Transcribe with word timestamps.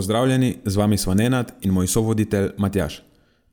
Pozdravljeni, 0.00 0.56
z 0.64 0.76
vami 0.76 0.96
smo 0.96 1.14
Nenad 1.14 1.52
in 1.60 1.70
moj 1.70 1.86
sovoditelj 1.86 2.48
Matjaš. 2.56 3.02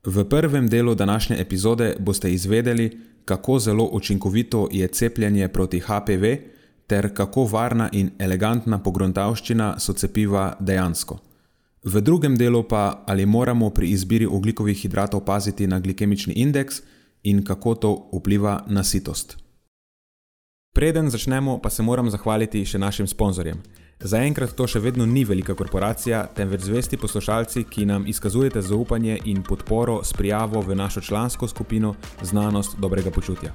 V 0.04 0.24
prvem 0.24 0.68
delu 0.68 0.94
današnje 0.94 1.36
epizode 1.40 1.96
boste 2.00 2.32
izvedeli, 2.32 3.00
kako 3.24 3.58
zelo 3.58 3.88
učinkovito 3.92 4.68
je 4.72 4.88
cepljenje 4.88 5.48
proti 5.48 5.80
HPV, 5.80 6.24
ter 6.86 7.14
kako 7.14 7.44
varna 7.44 7.88
in 7.92 8.10
elegantna 8.18 8.78
pogruntavščina 8.78 9.74
so 9.78 9.92
cepiva 9.92 10.56
dejansko. 10.60 11.18
V 11.84 12.00
drugem 12.00 12.36
delu 12.36 12.62
pa, 12.62 13.04
ali 13.06 13.26
moramo 13.26 13.70
pri 13.70 13.88
izbiri 13.88 14.26
oglikovih 14.26 14.78
hidratov 14.78 15.24
paziti 15.24 15.66
na 15.66 15.80
glikemični 15.80 16.34
indeks 16.34 16.80
in 17.22 17.44
kako 17.44 17.74
to 17.74 18.10
vpliva 18.12 18.64
na 18.66 18.84
sitost. 18.84 19.36
Preden 20.74 21.10
začnemo, 21.10 21.58
pa 21.58 21.70
se 21.70 21.82
moram 21.82 22.10
zahvaliti 22.10 22.64
še 22.64 22.78
našim 22.78 23.06
sponzorjem. 23.06 23.60
Zaenkrat 23.98 24.52
to 24.54 24.62
še 24.70 24.78
vedno 24.78 25.02
ni 25.10 25.24
velika 25.26 25.56
korporacija, 25.58 26.20
temveč 26.30 26.68
zvesti 26.68 26.96
poslušalci, 26.96 27.64
ki 27.66 27.86
nam 27.90 28.04
izkazujete 28.06 28.60
zaupanje 28.62 29.16
in 29.26 29.42
podporo 29.42 30.04
s 30.04 30.14
prijavo 30.14 30.60
v 30.62 30.76
našo 30.78 31.00
člansko 31.00 31.48
skupino 31.48 31.94
Znanost 32.22 32.78
dobrega 32.78 33.10
počutja. 33.10 33.50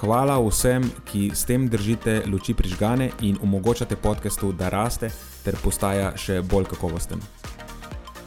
Hvala 0.00 0.40
vsem, 0.42 0.82
ki 1.06 1.30
s 1.34 1.46
tem 1.46 1.68
držite 1.70 2.24
luči 2.26 2.54
prižgane 2.54 3.10
in 3.22 3.38
omogočate 3.42 3.96
podkastu, 3.96 4.50
da 4.52 4.68
raste 4.68 5.12
ter 5.44 5.54
postaja 5.62 6.10
še 6.18 6.40
bolj 6.42 6.66
kakovosten. 6.74 7.22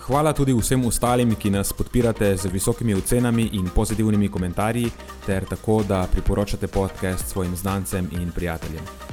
Hvala 0.08 0.32
tudi 0.32 0.56
vsem 0.56 0.86
ostalim, 0.88 1.36
ki 1.36 1.52
nas 1.52 1.74
podpirate 1.76 2.32
z 2.38 2.48
visokimi 2.48 2.96
ocenami 2.96 3.50
in 3.60 3.68
pozitivnimi 3.76 4.32
komentarji, 4.32 4.88
ter 5.26 5.44
tako, 5.44 5.82
da 5.84 6.06
priporočate 6.08 6.72
podcast 6.72 7.28
svojim 7.28 7.56
znancem 7.60 8.08
in 8.16 8.32
prijateljem. 8.32 9.07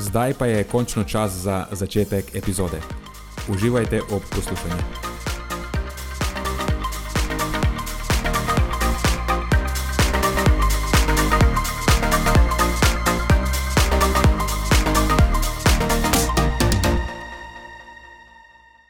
Zdaj 0.00 0.34
pa 0.34 0.46
je 0.46 0.64
končno 0.64 1.04
čas 1.04 1.32
za 1.32 1.66
začetek 1.72 2.34
epizode. 2.34 2.80
Uživajte 3.48 4.00
ob 4.10 4.22
poslušanju. 4.30 4.82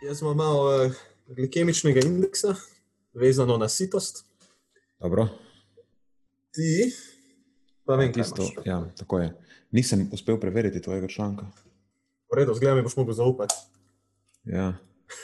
Jaz 0.02 0.22
imam 0.22 0.36
malo 0.36 0.86
uh, 0.86 0.92
glikemičnega 1.26 2.00
indeksa, 2.04 2.54
vezano 3.12 3.56
na 3.58 3.68
sitost. 3.68 4.24
Dobro, 5.00 5.28
Ti, 6.52 6.92
pa 7.84 7.94
vem, 7.94 8.12
kaj 8.12 8.22
tisto, 8.22 8.42
imaš. 8.42 8.66
ja, 8.66 8.84
tako 8.98 9.18
je. 9.18 9.49
Nisem 9.70 10.08
uspel 10.12 10.40
preveriti 10.40 10.82
tvojega 10.82 11.08
članka. 11.08 11.46
V 12.26 12.36
redu, 12.36 12.54
zgleda 12.54 12.74
mi 12.74 12.82
boš 12.82 12.96
mogel 12.96 13.14
zaupati. 13.14 13.54
Ja, 14.44 14.74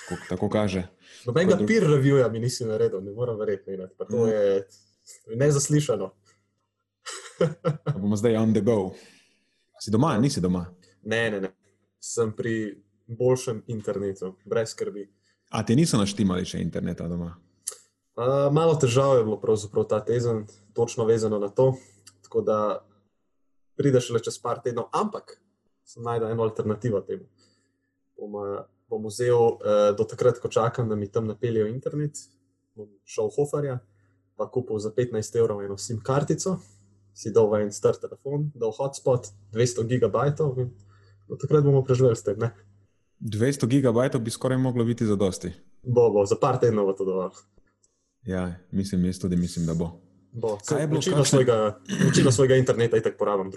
tako, 0.09 0.23
tako 0.29 0.49
kaže. 0.49 0.87
Nobenega 1.27 1.53
Tako 1.53 1.67
peer 1.67 1.83
reviewja 1.83 2.29
mi 2.29 2.39
nisi 2.39 2.65
naredil, 2.65 3.01
ne 3.01 3.13
morem 3.13 3.39
verjeti. 3.39 3.77
To 4.01 4.17
Mm. 4.17 4.29
je 4.29 4.67
nezaslišano. 5.37 6.11
Bomo 8.01 8.17
zdaj 8.17 8.37
on 8.37 8.53
the 8.53 8.61
go. 8.61 8.91
Si 9.81 9.91
doma, 9.91 10.19
nisi 10.19 10.41
doma. 10.41 10.67
Ne, 11.03 11.31
ne, 11.31 11.41
ne. 11.41 11.51
Sem 12.01 12.33
pri 12.33 12.77
boljšem 13.09 13.63
internetu, 13.67 14.35
brez 14.45 14.71
skrbi. 14.71 15.09
A 15.51 15.63
ti 15.63 15.77
niso 15.77 15.97
naštimali 15.97 16.45
še 16.45 16.59
interneta 16.59 17.09
doma? 17.09 17.37
Uh, 18.17 18.53
malo 18.53 18.75
težav 18.75 19.19
je 19.19 19.25
bilo 19.25 19.41
pravzaprav 19.41 19.85
ta 19.85 20.05
teden, 20.05 20.47
točno 20.73 21.05
vezano 21.05 21.39
na 21.39 21.49
to. 21.49 21.75
Tako 22.23 22.41
da 22.41 22.86
prideš 23.77 24.11
le 24.15 24.23
čez 24.25 24.39
par 24.43 24.63
tednov, 24.65 24.89
ampak 24.93 25.37
sem 25.87 26.03
najdel 26.03 26.33
eno 26.35 26.47
alternativo 26.47 27.01
temu. 27.07 27.29
Bom, 28.17 28.39
uh, 28.41 28.63
bom 28.91 29.07
vzel 29.11 29.37
uh, 29.37 29.91
do 29.97 30.07
takrat, 30.09 30.41
ko 30.43 30.49
čakam, 30.49 30.89
da 30.89 30.97
mi 30.97 31.11
tam 31.13 31.29
napeljejo 31.29 31.69
internet, 31.71 32.19
bom 32.75 32.89
šel 33.05 33.31
v 33.31 33.37
Hoferja, 33.37 33.77
pa 34.37 34.49
kupil 34.53 34.79
za 34.83 34.93
15 34.93 35.39
evrov 35.41 35.63
eno 35.65 35.77
SIM 35.81 36.01
kartico, 36.05 36.59
si 37.17 37.33
dal 37.33 37.49
v 37.49 37.65
en 37.65 37.73
star 37.73 37.97
telefon, 37.97 38.51
dal 38.55 38.75
hotspot, 38.77 39.31
200 39.57 39.87
gigabajtov 39.89 40.59
in 40.61 40.73
do 41.27 41.39
takrat 41.41 41.65
bomo 41.65 41.83
preživeli 41.83 42.17
s 42.17 42.23
tem. 42.23 42.37
Ne? 42.39 42.53
200 43.21 43.67
gigabajtov 43.67 44.21
bi 44.21 44.31
skoraj 44.31 44.61
moglo 44.61 44.85
biti 44.85 45.07
za 45.07 45.17
dosti. 45.17 45.53
Bo, 45.83 46.11
bo, 46.13 46.27
za 46.29 46.37
par 46.37 46.61
tednov 46.61 46.91
bo 46.91 46.93
to 46.93 47.09
dovolj. 47.09 47.41
Ja, 48.27 48.53
mislim, 48.71 49.05
jaz 49.05 49.19
tudi 49.23 49.37
mislim, 49.37 49.67
da 49.67 49.75
bo. 49.75 50.06
Bo. 50.37 50.59
Kaj 50.69 50.83
je 50.83 50.87
bilo, 50.87 51.01
Večino 51.01 51.17
kakšne- 51.17 51.31
svojega, 51.31 51.81
večino 52.05 52.33
svojega 52.33 52.57
interneta 52.61 52.97
itak 52.97 53.17
porabim 53.19 53.51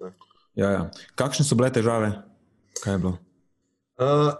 da. 0.00 0.12
Ja, 0.54 0.70
ja. 0.70 0.90
Kakšne 1.14 1.44
so 1.44 1.54
bile 1.54 1.68
težave? 1.72 2.22
Kaj 2.80 2.94
je 2.94 2.98
bilo? 2.98 3.18
Uh, 4.00 4.32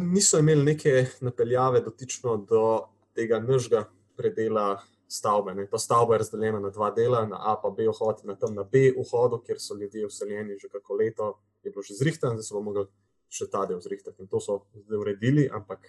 niso 0.14 0.38
imeli 0.38 0.64
neke 0.64 1.06
napeljave 1.20 1.80
dotično 1.80 2.36
do 2.36 2.80
tega 3.14 3.40
nožga 3.40 3.88
predela 4.16 4.82
stavbe. 5.08 5.54
Ne. 5.54 5.66
Ta 5.66 5.78
stavba 5.78 6.14
je 6.14 6.18
razdeljena 6.18 6.60
na 6.60 6.70
dva 6.70 6.90
dela, 6.90 7.24
na 7.26 7.40
A 7.40 7.56
in 7.64 7.74
B 7.74 7.88
vhod, 7.88 8.20
in 8.22 8.28
na 8.28 8.36
tam 8.36 8.54
na 8.54 8.62
B 8.62 8.92
vhodu, 8.98 9.40
kjer 9.46 9.56
so 9.58 9.74
ljudje 9.74 10.06
vseljeni 10.06 10.58
že 10.58 10.68
kako 10.68 10.94
leto, 10.94 11.38
je 11.62 11.70
bilo 11.70 11.82
že 11.82 11.94
zrihtan, 11.94 12.36
zdaj 12.36 12.42
so 12.42 12.54
bomo 12.54 12.70
mogli 12.70 12.86
še 13.30 13.48
ta 13.50 13.64
del 13.66 13.80
zrihtati. 13.80 14.22
In 14.22 14.28
to 14.28 14.40
so 14.40 14.60
zdaj 14.74 14.98
uredili, 14.98 15.48
ampak 15.48 15.80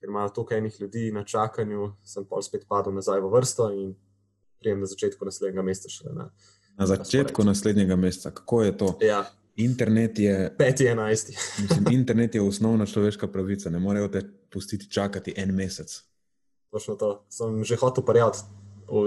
ker 0.00 0.08
imajo 0.08 0.28
toliko 0.28 0.54
enih 0.54 0.80
ljudi 0.80 1.10
na 1.12 1.24
čakanju, 1.24 1.92
sem 2.04 2.24
pa 2.24 2.42
spet 2.42 2.64
padel 2.68 2.94
nazaj 2.96 3.20
v 3.20 3.30
vrsto 3.30 3.70
in 3.70 3.94
prijem 4.60 4.80
na 4.80 4.86
začetku 4.86 5.24
naslednjega 5.24 5.62
meseca 5.62 5.88
šele 5.88 6.14
na. 6.14 6.30
Na 6.78 6.86
začetku 6.86 7.44
naslednjega 7.44 7.96
meseca, 7.96 8.30
kako 8.30 8.62
je 8.62 8.76
to? 8.78 8.98
Ja, 9.04 9.24
Internet 9.56 10.18
je, 10.18 10.54
5.11. 10.58 11.36
mislim, 11.62 11.84
internet 11.90 12.34
je 12.34 12.42
osnovna 12.42 12.86
človeška 12.86 13.28
pravica, 13.28 13.70
ne 13.70 13.78
morejo 13.78 14.08
te 14.08 14.22
pustiti 14.52 14.90
čakati 14.90 15.34
en 15.36 15.54
mesec. 15.54 16.02
Točno 16.70 16.94
to. 16.94 17.26
Sem 17.28 17.64
že 17.64 17.76
hotel 17.76 18.04
parjati 18.04 18.38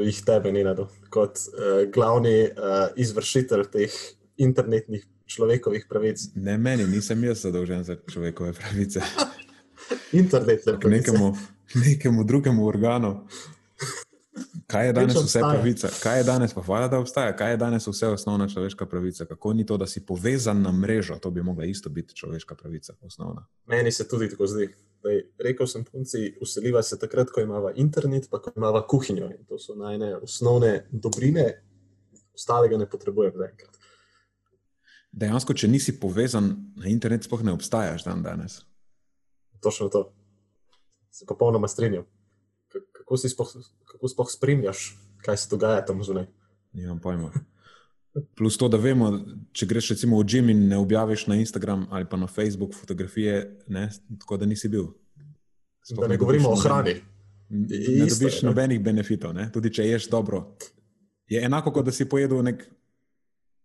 jih 0.06 0.22
tebe, 0.26 0.52
Nenado, 0.52 0.88
kot 1.10 1.38
uh, 1.38 1.92
glavni 1.94 2.44
uh, 2.44 2.88
izvršitelj 2.96 3.66
teh 3.72 3.96
internetnih 4.38 5.06
človekovih 5.26 5.86
pravic. 5.90 6.22
Ne 6.36 6.58
meni, 6.58 6.88
nisem 6.88 7.24
jaz 7.24 7.44
zadolžen 7.44 7.84
za 7.84 7.98
človekove 8.12 8.54
pravice. 8.54 9.02
Internetne 10.22 10.78
K 10.78 10.80
pravice. 10.80 11.12
nekemu, 11.12 11.34
nekemu 11.76 12.24
drugemu 12.24 12.68
organu. 12.68 13.28
Kaj 14.68 14.88
je 14.88 14.94
danes 14.94 15.16
vse 15.16 15.24
obstaja. 15.24 15.50
pravica? 15.54 15.90
Kaj 16.04 16.18
je 16.20 16.24
danes, 16.24 16.54
pa 16.54 16.62
hvala, 16.62 16.88
da 16.88 17.00
obstaja, 17.00 17.36
kaj 17.36 17.52
je 17.52 17.58
danes 17.58 17.88
vse 17.88 18.08
osnovna 18.08 18.48
človeška 18.50 18.86
pravica? 18.86 19.26
Kako 19.26 19.54
ni 19.54 19.66
to, 19.66 19.78
da 19.78 19.88
si 19.88 20.06
povezan 20.06 20.62
na 20.62 20.72
mrežo, 20.72 21.18
to 21.22 21.32
bi 21.32 21.44
mogla 21.44 21.66
isto 21.66 21.90
biti 21.90 22.16
človeška 22.16 22.56
pravica, 22.56 22.94
osnovna. 23.02 23.46
Meni 23.66 23.92
se 23.92 24.08
tudi 24.08 24.30
tako 24.30 24.48
zdi. 24.48 24.70
Daj, 25.04 25.22
rekel 25.44 25.68
sem 25.68 25.84
punci, 25.84 26.38
useliva 26.42 26.84
se 26.84 27.00
takrat, 27.00 27.30
ko 27.30 27.42
imamo 27.42 27.72
internet, 27.76 28.30
pa 28.32 28.40
ko 28.40 28.52
imamo 28.56 28.82
kuhinjo. 28.88 29.30
In 29.38 29.46
to 29.46 29.60
so 29.60 29.76
najne 29.76 30.16
osnovne 30.16 30.88
dobrine, 30.92 31.62
ostalega 32.34 32.78
ne 32.78 32.90
potrebujem 32.90 33.34
zaenkrat. 33.38 33.78
Dejansko, 35.12 35.54
če 35.54 35.68
nisi 35.68 36.00
povezan 36.00 36.56
na 36.80 36.88
internet, 36.90 37.28
sploh 37.28 37.44
ne 37.44 37.54
obstajaš 37.54 38.08
dan 38.08 38.24
danes. 38.24 38.62
Točno 39.62 39.90
to. 39.90 40.08
Se 41.12 41.26
popolnoma 41.26 41.68
strinjam. 41.68 42.08
Kako, 43.04 43.18
si 43.20 43.30
sploh, 43.30 43.50
kako 43.86 44.08
sploh 44.08 44.30
spremljaš, 44.32 44.94
kaj 45.26 45.38
se 45.38 45.50
dogaja 45.52 45.84
tam 45.86 46.00
zunaj? 46.04 46.30
Nimam 46.74 47.02
pojma. 47.04 47.32
Plus 48.38 48.56
to, 48.58 48.70
da 48.72 48.78
vemo, 48.78 49.10
če 49.52 49.68
greš 49.68 49.90
recimo 49.96 50.20
v 50.22 50.28
gym 50.30 50.52
in 50.54 50.68
ne 50.70 50.78
objaviš 50.80 51.26
na 51.28 51.36
Instagram 51.42 51.88
ali 51.92 52.06
pa 52.10 52.18
na 52.18 52.30
Facebook 52.30 52.76
fotografije, 52.78 53.42
ne, 53.68 53.90
tako 54.22 54.38
da 54.38 54.48
nisi 54.48 54.70
bil. 54.70 54.94
Sploh 55.84 56.06
Da 56.06 56.08
ne 56.08 56.16
dobiš 56.16 56.20
govorimo 56.22 56.54
o 56.54 56.62
hrani. 56.62 56.94
Ne 57.50 57.80
Isto 58.06 58.24
dobiš 58.24 58.42
ne. 58.42 58.48
nobenih 58.50 58.80
benefitov, 58.82 59.34
ne? 59.34 59.50
tudi 59.52 59.74
če 59.74 59.88
ješ 59.88 60.08
dobro. 60.10 60.46
Je 61.28 61.44
enako, 61.44 61.74
kot 61.74 61.86
da 61.86 61.92
si 61.92 62.08
pojedel 62.10 62.44
nek 62.46 62.64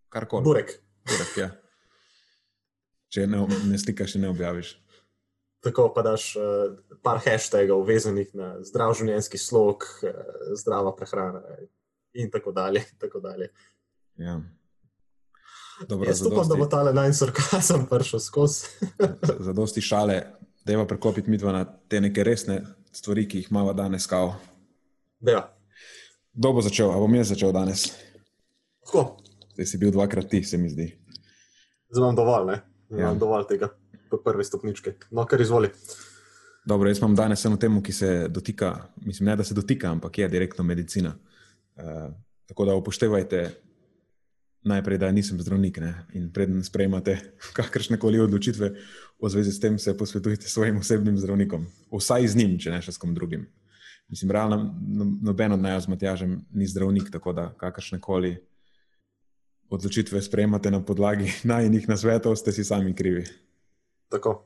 karkoli. 0.09 0.43
Burek. 0.43 0.75
Burek, 1.07 1.37
ja. 1.37 1.49
Če 3.13 3.27
ne, 3.29 3.45
ne 3.69 3.79
slikaš 3.79 4.17
in 4.17 4.27
ne 4.27 4.33
objaviš. 4.33 4.75
Tako 5.59 5.89
pa 5.95 6.01
daš 6.01 6.35
uh, 6.39 6.77
par 7.03 7.19
hashtagov 7.19 7.83
vezanih 7.87 8.29
na 8.33 8.53
zdrav 8.63 8.93
življenjski 8.95 9.37
slog, 9.37 9.83
uh, 10.03 10.09
zdrava 10.55 10.93
prehrana 10.95 11.41
in 12.13 12.31
tako 12.31 12.51
dalje. 12.55 12.79
in 12.79 12.99
Tako 12.99 13.19
dalje. 13.19 13.49
Ja. 14.17 14.39
Dobro, 15.87 16.07
Jaz 16.09 16.21
upam, 16.27 16.47
da 16.47 16.55
bo 16.55 16.65
ta 16.67 16.83
najn 16.91 17.13
sarkazem 17.13 17.85
prišel 17.87 18.19
skozi. 18.19 18.67
za 19.45 19.53
dosti 19.53 19.81
šale, 19.81 20.21
da 20.65 20.73
je 20.73 20.79
pa 20.81 20.85
preklopiti 20.85 21.31
midva 21.31 21.53
na 21.55 21.63
te 21.87 22.01
neke 22.01 22.23
resne 22.23 22.61
stvari, 22.91 23.27
ki 23.27 23.43
jih 23.43 23.51
imamo 23.51 23.73
danes, 23.73 24.07
kao. 24.07 24.35
Ja, 25.23 25.45
Kdo 26.33 26.53
bo 26.53 26.61
začel? 26.61 26.91
Ali 26.91 27.01
bom 27.03 27.15
jaz 27.15 27.33
začel 27.33 27.51
danes? 27.51 27.89
tako, 28.85 29.17
Zdaj 29.53 29.65
si 29.65 29.77
bil 29.77 29.91
dvakrat 29.91 30.29
ti, 30.31 30.43
se 30.43 30.57
mi 30.57 30.69
zdi. 30.69 30.87
zdaj 31.91 31.99
imam 31.99 32.15
dovolj, 32.15 32.45
ne? 32.47 32.61
Zdaj 32.87 32.99
Ja. 32.99 33.05
Imam 33.05 33.19
dovolj 33.19 33.47
tega 33.49 33.69
prve 34.17 34.43
stopničke. 34.43 34.93
No, 35.11 35.25
kar 35.25 35.41
izvoli. 35.41 35.69
Dobro, 36.65 36.89
jaz 36.89 36.99
imam 36.99 37.15
danes 37.15 37.45
eno 37.45 37.57
temo, 37.57 37.81
ki 37.83 37.93
se 37.93 38.27
dotika, 38.27 38.75
mislim, 39.05 39.29
ne 39.29 39.35
da 39.35 39.43
se 39.43 39.53
dotika, 39.53 39.91
ampak 39.91 40.17
je 40.17 40.27
direktno 40.27 40.63
medicina. 40.63 41.15
Uh, 41.75 42.13
tako 42.45 42.65
da 42.65 42.75
upoštevajte 42.75 43.49
najprej, 44.63 44.97
da 44.97 45.11
nisem 45.11 45.39
zdravnik 45.41 45.77
ne? 45.77 45.93
in 46.13 46.31
preden 46.33 46.63
sprejmate 46.63 47.17
kakršne 47.57 47.99
koli 47.99 48.19
odločitve 48.19 48.69
v 49.21 49.29
zvezi 49.29 49.51
s 49.51 49.59
tem, 49.59 49.79
se 49.79 49.97
posvetujte 49.97 50.47
svojim 50.47 50.77
osebnim 50.77 51.17
zdravnikom. 51.17 51.65
Vsaj 51.91 52.27
z 52.27 52.35
njim, 52.35 52.59
če 52.59 52.71
ne 52.71 52.81
še 52.81 52.91
s 52.91 52.97
kom 52.97 53.13
drugim. 53.15 53.47
Mislim, 54.09 54.31
realno, 54.31 54.75
no- 54.81 55.17
noben 55.21 55.53
od 55.53 55.61
nas 55.61 55.85
z 55.85 55.93
Matjažem 55.93 56.39
ni 56.51 56.67
zdravnik, 56.67 57.11
tako 57.11 57.33
da 57.33 57.51
kakršne 57.57 57.99
koli 58.01 58.37
odločitve 59.69 60.21
sprejemate 60.21 60.71
na 60.71 60.81
podlagi 60.81 61.29
najnih 61.51 61.89
nasvetov, 61.89 62.35
ste 62.35 62.51
si 62.51 62.65
sami 62.65 62.95
krivi. 62.95 63.25
Tako. 64.09 64.45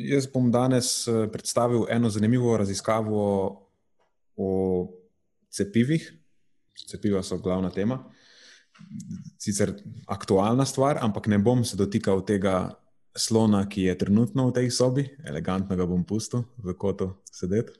Jaz 0.00 0.26
bom 0.30 0.50
danes 0.52 1.08
eh, 1.08 1.26
predstavil 1.32 1.86
eno 1.90 2.10
zanimivo 2.10 2.56
raziskavo 2.56 3.22
o 4.36 4.50
cepivih. 5.50 6.06
Cepiva 6.88 7.22
so 7.22 7.38
glavna 7.38 7.70
tema. 7.70 8.04
Sicer 9.38 9.74
aktualna 10.08 10.64
stvar, 10.64 10.98
ampak 11.02 11.26
ne 11.26 11.38
bom 11.38 11.64
se 11.64 11.76
dotikal 11.76 12.24
tega 12.24 12.80
slona, 13.16 13.66
ki 13.68 13.90
je 13.90 13.98
trenutno 13.98 14.48
v 14.48 14.54
tej 14.54 14.70
sobi, 14.70 15.04
elegantno 15.26 15.76
ga 15.76 15.86
bom 15.86 16.04
pustil 16.06 16.46
v 16.62 16.74
kotu 16.78 17.10
sedeti. 17.32 17.74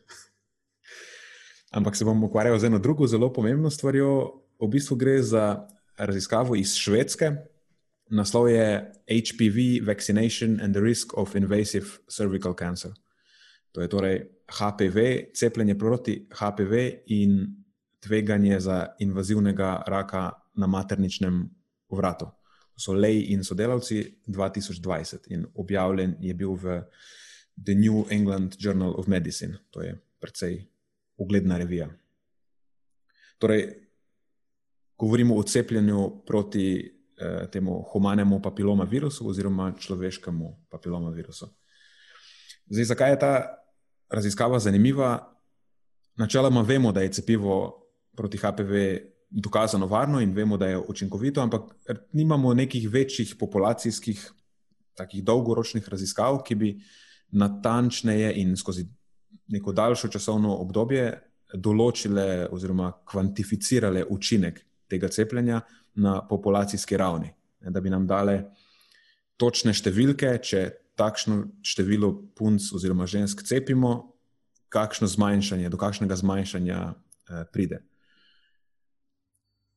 Ampak 1.70 1.96
se 1.96 2.04
bom 2.04 2.18
ukvarjal 2.26 2.58
z 2.58 2.66
eno 2.66 2.78
drugo 2.82 3.06
zelo 3.06 3.30
pomembno 3.32 3.70
stvarjo. 3.70 4.42
V 4.60 4.68
bistvu 4.68 4.98
gre 4.98 5.22
za 5.22 5.70
raziskavo 5.96 6.56
iz 6.58 6.74
Švedske, 6.76 7.30
Naslov 8.10 8.50
je 8.50 8.92
HPV 9.06 9.86
Vaccination 9.86 10.60
and 10.60 10.74
the 10.74 10.80
Risk 10.82 11.14
of 11.14 11.36
Invasive 11.36 11.86
Cervical 12.10 12.54
Cancer. 12.58 12.90
To 13.72 13.80
je 13.80 13.88
torej 13.88 14.16
HPV, 14.50 15.30
cepljenje 15.34 15.78
proti 15.78 16.26
HPV 16.26 17.06
in 17.06 17.46
tveganje 18.00 18.60
za 18.60 18.86
invazivnega 18.98 19.82
raka 19.86 20.32
na 20.54 20.66
materničnem 20.66 21.50
vratu. 21.90 22.26
To 22.74 22.80
so 22.80 22.92
Lej 22.92 23.30
in 23.30 23.44
sodelavci 23.44 24.24
2020 24.26 25.30
in 25.30 25.46
objavljen 25.54 26.16
je 26.20 26.34
bil 26.34 26.54
v 26.54 26.82
The 27.64 27.74
New 27.74 28.06
England 28.10 28.56
Journal 28.58 28.94
of 28.96 29.06
Medicine. 29.06 29.58
To 29.70 29.82
je 29.82 29.98
precej 30.18 30.66
ugledna 31.16 31.58
revija. 31.58 31.90
Torej, 33.38 33.68
govorimo 34.98 35.36
o 35.36 35.42
cepljenju 35.42 36.24
proti 36.26 36.99
eh, 37.20 37.46
temu 37.52 37.84
humanemu 37.92 38.40
papiloma 38.42 38.84
virusu 38.84 39.28
oziroma 39.28 39.72
človeškemu 39.78 40.56
papiloma 40.70 41.10
virusu. 41.10 41.48
Zdaj, 42.70 42.84
zakaj 42.84 43.10
je 43.10 43.18
ta 43.18 43.32
raziskava 44.10 44.58
zanimiva? 44.58 45.36
Načeloma 46.16 46.62
vemo, 46.62 46.92
da 46.92 47.00
je 47.00 47.12
cepivo 47.12 47.86
proti 48.16 48.38
HPV 48.38 48.74
dokazano 49.30 49.86
varno 49.86 50.20
in 50.20 50.32
vemo, 50.34 50.56
da 50.56 50.66
je 50.66 50.78
učinkovito, 50.78 51.40
ampak 51.40 51.62
nimamo 52.12 52.54
nekih 52.54 52.90
večjih 52.90 53.36
populacijskih, 53.38 54.32
takih 54.94 55.24
dolgoročnih 55.24 55.88
raziskav, 55.88 56.42
ki 56.42 56.54
bi 56.54 56.70
natančneje 57.30 58.32
in 58.42 58.56
skozi 58.56 58.86
neko 59.48 59.72
daljšo 59.72 60.08
časovno 60.08 60.56
obdobje 60.62 61.12
določile 61.54 62.48
oziroma 62.50 62.92
kvantificirale 63.06 64.04
učinek 64.10 64.60
tega 64.90 65.08
cepljenja 65.08 65.60
na 65.94 66.20
populacijski 66.28 66.96
ravni, 66.96 67.32
ne, 67.60 67.70
da 67.70 67.80
bi 67.80 67.90
nam 67.90 68.06
dale 68.06 68.42
točne 69.40 69.74
številke, 69.74 70.36
če 70.44 70.62
takšno 71.00 71.42
število 71.64 72.12
punc 72.36 72.70
oziroma 72.76 73.08
žensk 73.08 73.42
cepimo, 73.48 74.12
kakšno 74.70 75.08
zmanjšanje, 75.10 75.70
do 75.72 75.80
kakšnega 75.80 76.16
zmanjšanja 76.20 76.80
eh, 76.90 77.44
pride. 77.52 77.80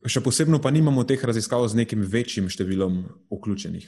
Še 0.04 0.19
posebno 0.19 0.60
pa 0.60 0.69
nimamo 0.71 1.06
teh 1.07 1.21
raziskav 1.24 1.63
z 1.71 1.80
nekim 1.80 2.04
večjim 2.04 2.50
številom 2.51 3.04
vključenih. 3.31 3.88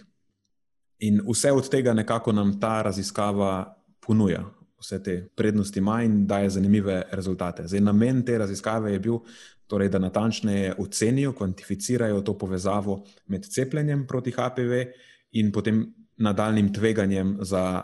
In 1.04 1.20
vse 1.28 1.52
od 1.52 1.68
tega 1.68 1.92
nekako 1.94 2.32
nam 2.32 2.56
ta 2.60 2.80
raziskava 2.88 3.76
ponuja. 4.00 4.46
Vse 4.80 5.02
te 5.04 5.16
prednosti 5.36 5.80
ima 5.80 6.02
in 6.08 6.24
daje 6.28 6.54
zanimive 6.56 7.02
rezultate. 7.12 7.68
Zdaj, 7.68 7.84
namen 7.84 8.24
te 8.26 8.38
raziskave 8.40 8.94
je 8.94 9.02
bil, 9.04 9.20
torej, 9.68 9.90
da 9.90 10.00
natančneje 10.00 10.74
ocenijo, 10.78 11.34
kvantificirajo 11.34 12.22
to 12.22 12.38
povezavo 12.38 13.04
med 13.28 13.46
cepljenjem 13.46 14.08
proti 14.08 14.32
HPV 14.32 14.84
in 15.32 15.52
potem 15.52 15.86
nadaljnim 16.18 16.74
tveganjem 16.74 17.38
za 17.42 17.82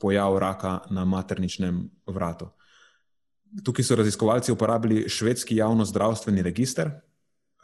pojav 0.00 0.38
raka 0.38 0.80
na 0.90 1.04
materničnem 1.04 1.90
vratu. 2.06 2.48
Tukaj 3.64 3.84
so 3.84 3.96
raziskovalci 3.96 4.52
uporabili 4.52 5.08
švedski 5.08 5.56
javno-zdravstveni 5.56 6.42
register, 6.42 6.90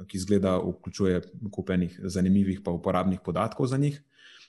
ki 0.06 0.18
zgleda 0.18 0.56
vključuje 0.58 1.20
kupenih 1.52 2.00
zanimivih 2.02 2.60
pa 2.64 2.70
uporabnih 2.70 3.20
podatkov 3.24 3.66
za 3.66 3.76
njih. 3.76 4.02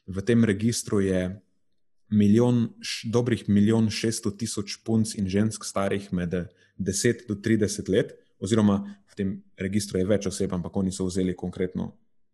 V 0.08 0.22
tem 0.22 0.46
registru 0.46 1.02
je 1.02 1.42
milijon, 2.10 2.70
dobrih 3.04 3.50
milijon 3.50 3.90
šeststo 3.90 4.32
tisoč 4.32 4.78
punc 4.86 5.16
in 5.16 5.28
žensk 5.30 5.66
starih 5.66 6.14
med 6.14 6.34
10 6.78 7.28
do 7.28 7.36
30 7.36 7.90
let, 7.90 8.14
oziroma 8.42 8.82
v 9.12 9.16
tem 9.16 9.34
registru 9.58 10.00
je 10.00 10.08
več 10.10 10.28
oseb, 10.28 10.54
ampak 10.54 10.78
oni 10.78 10.92
so 10.92 11.06
vzeli 11.06 11.36
konkretno 11.38 11.92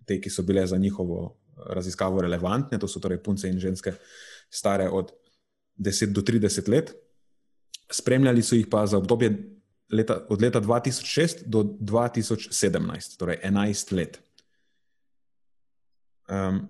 te, 0.07 0.21
ki 0.21 0.31
so 0.31 0.45
bile 0.47 0.63
za 0.67 0.77
njihovo 0.79 1.35
raziskavo 1.75 2.21
relevantne, 2.21 2.79
to 2.79 2.87
so 2.87 3.01
torej 3.03 3.19
punce 3.23 3.49
in 3.49 3.59
ženske 3.59 3.93
stare 4.49 4.87
od 4.89 5.11
10 5.77 6.13
do 6.15 6.21
30 6.21 6.69
let. 6.69 6.93
Spremljali 7.91 8.43
so 8.43 8.55
jih 8.55 8.67
pa 8.71 8.85
za 8.87 8.97
obdobje 8.97 9.31
leta, 9.91 10.25
od 10.29 10.41
leta 10.41 10.61
2006 10.61 11.45
do 11.45 11.63
2017, 11.63 13.17
torej 13.17 13.39
11 13.43 13.95
let. 13.95 14.19
Um, 16.27 16.67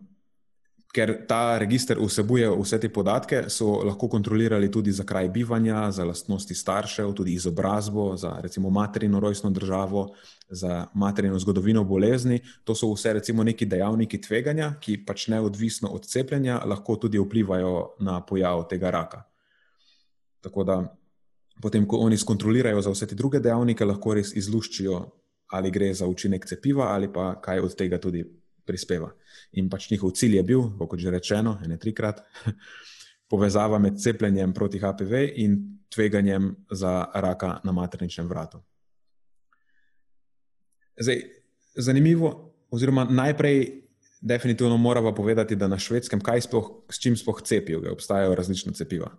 ker 0.97 1.13
ta 1.29 1.57
register 1.61 1.99
vsebuje 2.01 2.47
vse 2.57 2.79
te 2.81 2.89
podatke, 2.89 3.43
so 3.53 3.83
lahko 3.85 4.09
kontrolirali 4.09 4.71
tudi 4.73 4.91
za 4.91 5.05
kraj 5.05 5.29
bivanja, 5.29 5.91
za 5.93 6.05
lastnosti 6.05 6.55
staršev, 6.57 7.11
tudi 7.13 7.35
izobrazbo, 7.37 8.15
za 8.17 8.33
recimo 8.41 8.69
materino 8.73 9.19
rojstno 9.19 9.51
državo, 9.53 10.07
za 10.49 10.87
materino 10.93 11.37
zgodovino 11.39 11.83
bolezni. 11.83 12.39
To 12.63 12.75
so 12.75 12.89
vse 12.93 13.13
recimo 13.13 13.43
neki 13.43 13.65
dejavniki 13.69 14.21
tveganja, 14.21 14.73
ki 14.81 15.03
pač 15.05 15.27
neodvisno 15.27 15.93
od 15.93 16.07
cepljenja 16.09 16.63
lahko 16.65 16.95
tudi 16.95 17.21
vplivajo 17.21 17.99
na 17.99 18.21
pojav 18.25 18.65
tega 18.69 18.89
raka. 18.91 19.21
Tako 20.41 20.63
da 20.63 20.79
potem, 21.61 21.85
ko 21.85 22.01
oni 22.01 22.17
skontrolirajo 22.17 22.81
za 22.81 22.95
vse 22.95 23.07
te 23.07 23.15
druge 23.15 23.39
dejavnike, 23.39 23.85
lahko 23.85 24.17
res 24.17 24.33
izluščijo, 24.33 25.05
ali 25.53 25.71
gre 25.71 25.93
za 25.93 26.07
učinek 26.07 26.45
cepiva 26.45 26.89
ali 26.91 27.07
pa 27.13 27.35
kaj 27.41 27.59
od 27.59 27.75
tega 27.75 28.01
tudi 28.01 28.25
prispeva. 28.67 29.09
In 29.57 29.69
pač 29.71 29.89
njihov 29.91 30.13
cilj 30.19 30.37
je 30.37 30.43
bil, 30.43 30.67
kot 30.79 30.99
že 30.99 31.13
rečeno, 31.13 31.57
ene 31.65 31.79
trikrat, 31.79 32.21
povezava 33.31 33.79
med 33.79 33.99
cepljenjem 33.99 34.53
proti 34.53 34.79
HPV 34.79 35.23
in 35.43 35.57
tveganjem 35.93 36.55
za 36.71 37.07
raka 37.15 37.59
na 37.63 37.71
materničnem 37.71 38.27
vratu. 38.27 38.61
Zdaj, 40.99 41.21
zanimivo, 41.75 42.53
oziroma 42.71 43.03
najprej, 43.03 43.83
definitivno 44.21 44.77
moramo 44.77 45.15
povedati, 45.15 45.55
da 45.55 45.67
na 45.67 45.79
švedskem, 45.79 46.21
kaj 46.21 46.41
sploh, 46.41 46.71
s 46.89 46.99
čim 46.99 47.17
sploh 47.17 47.41
cepijo, 47.41 47.83
obstajajo 47.91 48.35
različna 48.35 48.73
cepiva. 48.73 49.11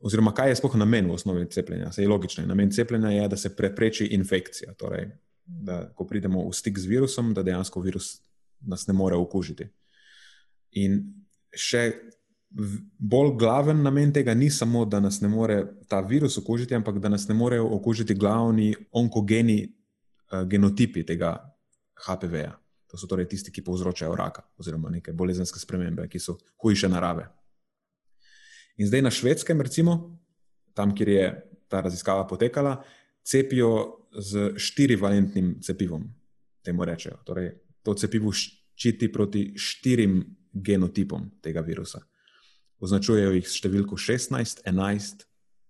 Oziroma, 0.00 0.32
kaj 0.34 0.48
je 0.48 0.56
sploh 0.56 0.76
namen 0.76 1.06
v 1.06 1.14
osnovi 1.14 1.46
cepljenja? 1.50 1.92
Se 1.92 2.02
je 2.02 2.08
logično. 2.08 2.46
Namen 2.46 2.70
cepljenja 2.70 3.10
je, 3.10 3.28
da 3.28 3.36
se 3.36 3.56
prepreči 3.56 4.06
infekcija. 4.16 4.74
Torej, 4.74 5.10
da, 5.44 5.84
ko 5.94 6.06
pridemo 6.06 6.48
v 6.48 6.52
stik 6.56 6.78
z 6.78 6.88
virusom, 6.88 7.34
da 7.34 7.42
dejansko 7.42 7.80
virus 7.80 8.16
nas 8.66 8.86
ne 8.86 8.94
more 8.94 9.16
okužiti. 9.16 9.68
In 10.82 11.00
še 11.52 11.84
bolj 12.98 13.36
glaven 13.40 13.82
namen 13.82 14.12
tega 14.12 14.34
ni 14.34 14.50
samo, 14.50 14.84
da 14.84 15.00
nas 15.00 15.20
ne 15.20 15.28
more 15.28 15.58
ta 15.88 16.00
virus 16.00 16.38
okužiti, 16.38 16.74
ampak 16.74 16.98
da 16.98 17.08
nas 17.08 17.28
ne 17.28 17.34
morejo 17.34 17.68
okužiti 17.76 18.14
glavni 18.14 18.74
onkogeni 18.92 19.60
uh, 19.64 20.42
genotipi 20.48 21.06
tega 21.06 21.36
HPV-ja. 22.06 22.52
To 22.92 22.98
so 23.00 23.08
torej 23.08 23.28
tisti, 23.28 23.52
ki 23.52 23.64
povzročajo 23.64 24.16
raka 24.16 24.42
oziroma 24.60 24.90
neke 24.92 25.14
bolezenske 25.16 25.60
spremembe, 25.60 26.04
ki 26.12 26.20
so 26.20 26.36
hujše 26.60 26.90
narave. 26.92 27.24
In 28.76 28.88
zdaj 28.88 29.02
na 29.02 29.10
švedskem, 29.10 29.60
recimo, 29.60 30.18
tam, 30.76 30.92
kjer 30.96 31.08
je 31.08 31.28
ta 31.72 31.80
raziskava 31.80 32.26
potekala, 32.28 32.82
cepijo 33.24 34.02
z 34.12 34.52
štirivalentnim 34.60 35.54
cepivom. 35.64 36.04
Temu 36.62 36.84
rečejo. 36.84 37.16
Torej, 37.24 37.48
to 37.82 37.94
cepivo 37.98 38.32
ščiti 38.32 39.10
proti 39.12 39.52
štirim 39.58 40.20
genotipom 40.52 41.30
tega 41.42 41.62
virusa. 41.64 42.02
Označujejo 42.82 43.34
jih 43.36 43.48
s 43.48 43.58
številko 43.60 43.96
16, 43.96 44.64
11, 44.66 45.26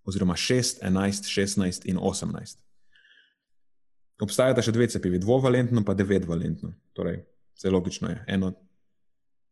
oziroma 0.09 0.37
6, 0.39 0.81
11, 0.83 1.29
16 1.29 1.89
in 1.91 2.01
18. 2.01 2.63
Obstajata 4.23 4.63
še 4.63 4.75
dve 4.75 4.87
cepivi, 4.89 5.21
dvovalentno 5.21 5.83
in 5.83 5.97
devetvalentno. 5.97 6.73
Torej, 6.95 7.23
zelo 7.59 7.79
logično 7.79 8.11
je. 8.11 8.19
Eno 8.29 8.53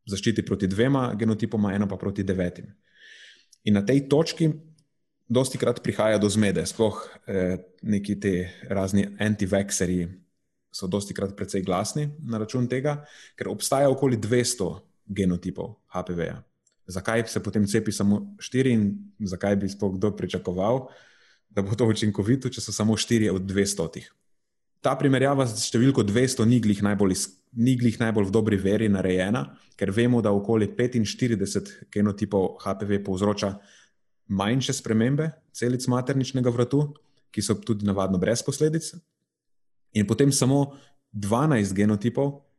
zaščiti 0.09 0.45
proti 0.47 0.69
dvema 0.71 1.11
genotipoma, 1.19 1.75
eno 1.75 1.89
pa 1.89 1.99
proti 2.01 2.25
devetim. 2.25 2.71
In 3.65 3.77
na 3.77 3.85
tej 3.87 4.07
točki 4.09 4.49
dosti 5.29 5.59
krat 5.59 5.83
prihaja 5.83 6.19
do 6.19 6.29
zmede, 6.29 6.65
sploh 6.67 6.99
eh, 7.27 7.59
neki 7.83 8.17
ti 8.21 8.35
razni 8.69 9.07
anti-vaxerji 9.19 10.09
so 10.73 10.87
dosti 10.87 11.15
krat 11.15 11.35
precej 11.37 11.65
glasni 11.67 12.09
na 12.23 12.39
račun 12.39 12.69
tega, 12.71 13.01
ker 13.37 13.51
obstaja 13.51 13.91
okoli 13.91 14.17
200 14.17 14.71
genotipov 15.07 15.75
HPV-ja. 15.91 16.41
Zakaj 16.91 17.27
se 17.31 17.43
potem 17.43 17.67
cepi 17.67 17.93
samo 17.93 18.21
štiri 18.43 18.73
in 18.75 18.87
zakaj 19.21 19.57
bi 19.57 19.69
sploh 19.69 19.95
kdo 19.99 20.11
pričakoval, 20.17 20.89
da 21.51 21.63
bo 21.63 21.75
to 21.75 21.87
učinkovito, 21.91 22.51
če 22.51 22.63
so 22.63 22.75
samo 22.75 22.97
štiri 22.99 23.31
od 23.31 23.43
200? 23.47 24.07
Ta 24.81 24.95
primerjava 24.97 25.45
s 25.47 25.67
številko 25.69 26.07
200 26.09 26.47
ni 26.49 26.61
glih 26.63 26.81
najbolj, 26.83 27.17
ni 27.59 27.75
glih 27.77 27.99
najbolj 28.01 28.31
v 28.31 28.35
dobri 28.35 28.57
veri 28.57 28.89
narejena, 28.89 29.45
ker 29.77 29.93
vemo, 29.93 30.23
da 30.23 30.33
okoli 30.33 30.71
45 30.73 31.91
genotipov 31.93 32.57
HPV 32.63 33.03
povzroča 33.05 33.55
manjše 34.31 34.79
spremembe 34.79 35.31
celic 35.53 35.85
materničnega 35.91 36.51
vratu, 36.55 36.85
ki 37.31 37.43
so 37.43 37.59
tudi 37.59 37.87
navadno 37.87 38.19
brez 38.19 38.43
posledic. 38.47 38.95
In 39.93 40.07
potem 40.07 40.33
samo 40.33 40.77
12 41.13 41.75
genotipov 41.75 42.51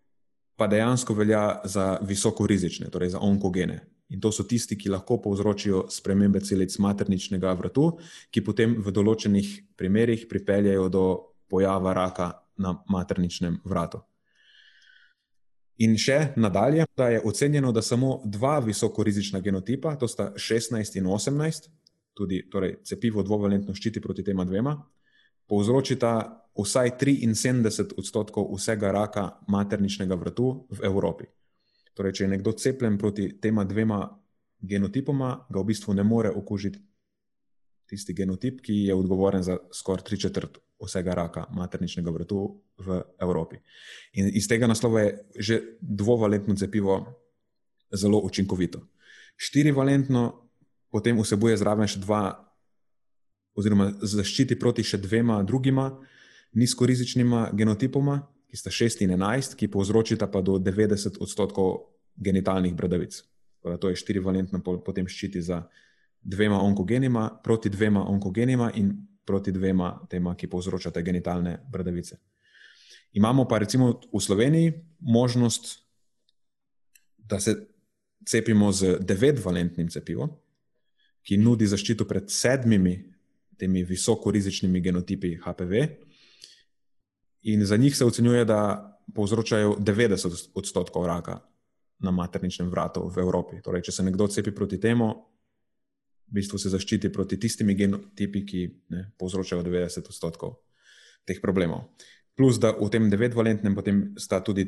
pa 0.56 0.68
dejansko 0.68 1.14
velja 1.14 1.62
za 1.64 1.98
visoko 2.06 2.48
rizične, 2.48 2.90
torej 2.92 3.16
za 3.16 3.20
onkogene. 3.20 3.80
In 4.12 4.20
to 4.20 4.32
so 4.32 4.44
tisti, 4.44 4.76
ki 4.78 4.92
lahko 4.92 5.22
povzročijo 5.24 5.86
spremembe 5.90 6.42
celic 6.44 6.76
materničnega 6.84 7.54
vratu, 7.56 7.98
ki 8.32 8.44
potem 8.44 8.76
v 8.84 8.92
določenih 8.92 9.52
primerjih 9.80 10.28
pripeljajo 10.30 10.90
do 10.92 11.04
pojava 11.50 11.94
raka 11.96 12.32
na 12.60 12.76
materničnem 12.92 13.62
vratu. 13.64 14.04
In 15.82 15.96
še 15.98 16.34
nadalje, 16.38 16.86
da 16.98 17.08
je 17.10 17.22
ocenjeno, 17.26 17.72
da 17.72 17.82
samo 17.82 18.20
dva 18.26 18.60
visoko 18.60 19.04
rizična 19.04 19.40
genotipa, 19.40 19.96
to 19.96 20.08
sta 20.08 20.34
16 20.36 21.00
in 21.00 21.08
18, 21.08 21.72
tudi 22.14 22.44
torej, 22.52 22.82
cepivo 22.86 23.24
dvovalentno 23.24 23.74
ščiti 23.74 24.04
proti 24.04 24.24
tema 24.24 24.46
dvema, 24.46 24.76
povzročita 25.50 26.41
vsaj 26.58 26.98
73 27.00 27.94
odstotkov 27.98 28.52
vsega 28.56 28.92
raka 28.92 29.30
materničnega 29.48 30.16
vratu 30.16 30.68
v 30.70 30.84
Evropi. 30.84 31.26
Torej, 31.94 32.14
če 32.14 32.24
je 32.24 32.32
nekdo 32.32 32.52
cepljen 32.52 32.98
proti 32.98 33.28
tema 33.42 33.64
dvema 33.68 34.04
genotipoma, 34.62 35.48
ga 35.50 35.60
v 35.60 35.70
bistvu 35.72 35.94
ne 35.94 36.04
more 36.04 36.32
okužiti 36.32 36.80
tisti 37.92 38.14
genotip, 38.16 38.62
ki 38.64 38.88
je 38.88 38.96
odgovoren 38.96 39.44
za 39.44 39.58
skoraj 39.76 40.06
tri 40.08 40.20
četrt 40.20 40.62
vsega 40.82 41.14
raka 41.14 41.46
materničnega 41.52 42.12
vratu 42.12 42.62
v 42.78 43.02
Evropi. 43.20 43.60
In 44.14 44.32
iz 44.34 44.48
tega 44.48 44.68
naslova 44.68 45.02
je 45.02 45.18
že 45.36 45.60
dvovalentno 45.82 46.56
cepivo 46.56 47.04
zelo 47.92 48.22
učinkovito. 48.24 48.80
Štirivalentno 49.36 50.50
potem 50.92 51.20
vsebuje 51.20 51.58
zraven 51.58 51.88
še 51.88 52.00
dva, 52.00 52.32
oziroma 53.56 53.92
zaščiti 54.00 54.56
proti 54.60 54.84
še 54.84 54.98
dvema 54.98 55.42
drugima 55.44 55.92
nizkorizičnima 56.54 57.50
genotipoma, 57.54 58.22
ki 58.52 58.58
sta 58.58 58.72
6 58.72 59.06
in 59.06 59.14
11, 59.16 59.56
ki 59.56 59.72
povzročita 59.72 60.28
pa 60.28 60.42
do 60.42 60.58
90 60.60 61.22
odstotkov 61.24 61.78
genitalnih 62.16 62.74
bradavic. 62.76 63.22
Torej, 63.62 63.78
to 63.78 63.90
je 63.90 64.02
štirivalentno, 64.02 64.60
potem 64.64 65.08
ščiti 65.08 65.42
za 65.42 65.62
dvema 66.22 66.60
onkogenima, 66.62 67.30
proti 67.44 67.70
dvema 67.70 68.04
onkogenima 68.10 68.72
in 68.76 68.92
proti 69.26 69.52
dvema 69.52 69.94
tema, 70.10 70.36
ki 70.36 70.50
povzročata 70.50 71.02
genitalne 71.02 71.58
bradavice. 71.72 72.18
Imamo 73.14 73.46
pa 73.48 73.58
recimo 73.58 74.00
v 74.14 74.20
Sloveniji 74.20 74.74
možnost, 75.00 75.80
da 77.18 77.40
se 77.40 77.56
cepimo 78.26 78.72
z 78.72 78.98
devetvalentnim 79.00 79.90
cepivom, 79.90 80.32
ki 81.24 81.38
nudi 81.38 81.68
zaščito 81.68 82.06
pred 82.10 82.30
sedmimi 82.32 82.96
temi 83.58 83.84
visokorizičnimi 83.86 84.82
genotipi 84.82 85.36
HPV. 85.38 85.84
In 87.42 87.66
za 87.66 87.78
njih 87.78 87.98
se 87.98 88.06
ocenjuje, 88.06 88.46
da 88.46 88.88
povzročajo 89.16 89.76
90 89.80 90.50
odstotkov 90.54 91.06
raka 91.06 91.40
na 92.00 92.12
materničnem 92.12 92.70
vratu 92.70 93.08
v 93.10 93.22
Evropi. 93.22 93.62
Torej, 93.62 93.82
če 93.82 93.92
se 93.92 94.04
nekdo 94.04 94.28
cepi 94.28 94.54
proti 94.56 94.80
temu, 94.80 95.10
v 96.32 96.40
bistvu 96.40 96.60
se 96.62 96.72
zaščiti 96.72 97.12
proti 97.12 97.40
tistimi 97.40 97.76
genotipi, 97.76 98.46
ki 98.46 98.62
ne, 98.90 99.06
povzročajo 99.20 99.64
90 99.66 100.10
odstotkov 100.14 100.56
teh 101.28 101.42
problemov. 101.42 101.92
Plus, 102.38 102.58
da 102.58 102.72
v 102.78 102.88
tem 102.90 103.10
devetvalentnem 103.12 103.76
potem 103.76 104.02
sta 104.18 104.40
tudi, 104.42 104.66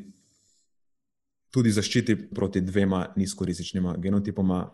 tudi 1.53 1.71
zaščiti 1.71 2.17
proti 2.35 2.61
dvema 2.61 3.05
nizkorizičnima 3.15 3.95
genotipoma, 4.03 4.65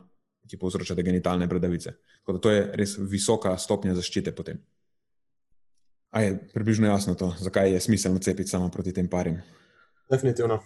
ki 0.50 0.58
povzročata 0.58 1.06
genitalne 1.06 1.46
bradavice. 1.48 1.94
Tako 2.24 2.34
da 2.34 2.40
to 2.42 2.52
je 2.52 2.62
res 2.80 2.96
visoka 2.98 3.54
stopnja 3.62 3.94
zaščite 3.96 4.34
potem. 4.34 4.58
A 6.10 6.22
je 6.22 6.40
približno 6.54 6.88
jasno 6.88 7.14
to, 7.16 7.34
zakaj 7.40 7.74
je 7.74 7.80
smiselno 7.80 8.20
cepiti 8.20 8.50
samo 8.50 8.70
proti 8.70 8.94
tem 8.94 9.08
parim? 9.08 9.42
Definitivno. 10.10 10.60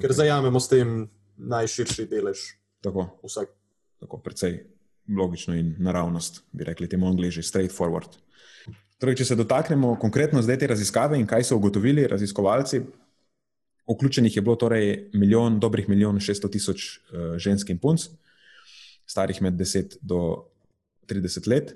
Ker 0.00 0.12
zajamemo 0.12 0.60
s 0.60 0.68
tem 0.68 1.08
najširši 1.36 2.06
delež. 2.10 2.38
Tako. 2.84 3.08
Vsak. 3.24 3.48
Tako, 4.00 4.18
precej 4.18 4.58
logično 5.08 5.54
in 5.54 5.74
naravnost, 5.78 6.42
bi 6.52 6.64
rekli 6.64 6.88
temu 6.88 7.08
angliži, 7.08 7.42
straightforward. 7.42 8.18
Torej, 9.02 9.16
če 9.18 9.32
se 9.32 9.36
dotaknemo 9.38 9.96
konkretno 9.98 10.42
zdaj 10.42 10.60
te 10.60 10.68
raziskave 10.70 11.18
in 11.18 11.26
kaj 11.26 11.48
so 11.48 11.56
ugotovili 11.58 12.06
raziskovalci, 12.06 12.82
vključenih 13.90 14.36
je 14.36 14.42
bilo 14.42 14.56
torej 14.56 15.08
milijon, 15.14 15.58
dobrih 15.60 15.88
milijon, 15.88 16.20
šeststo 16.20 16.48
tisoč 16.48 16.84
uh, 16.86 17.34
žensk 17.38 17.70
in 17.74 17.80
punc, 17.82 18.04
starih 19.06 19.42
med 19.42 19.58
10 19.58 19.98
do 20.02 20.20
30 21.10 21.48
let. 21.50 21.74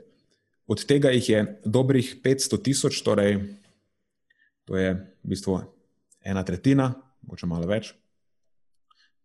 Od 0.67 0.83
tega 0.85 1.13
jih 1.15 1.29
je 1.29 1.41
dobrih 1.65 2.17
500 2.23 2.63
tisoč, 2.63 3.03
torej 3.07 3.39
to 4.67 4.77
je 4.77 4.95
v 4.95 5.27
bistvu 5.31 5.61
ena 6.27 6.43
tretjina, 6.43 6.91
morda 7.23 7.47
malo 7.47 7.69
več, 7.71 7.93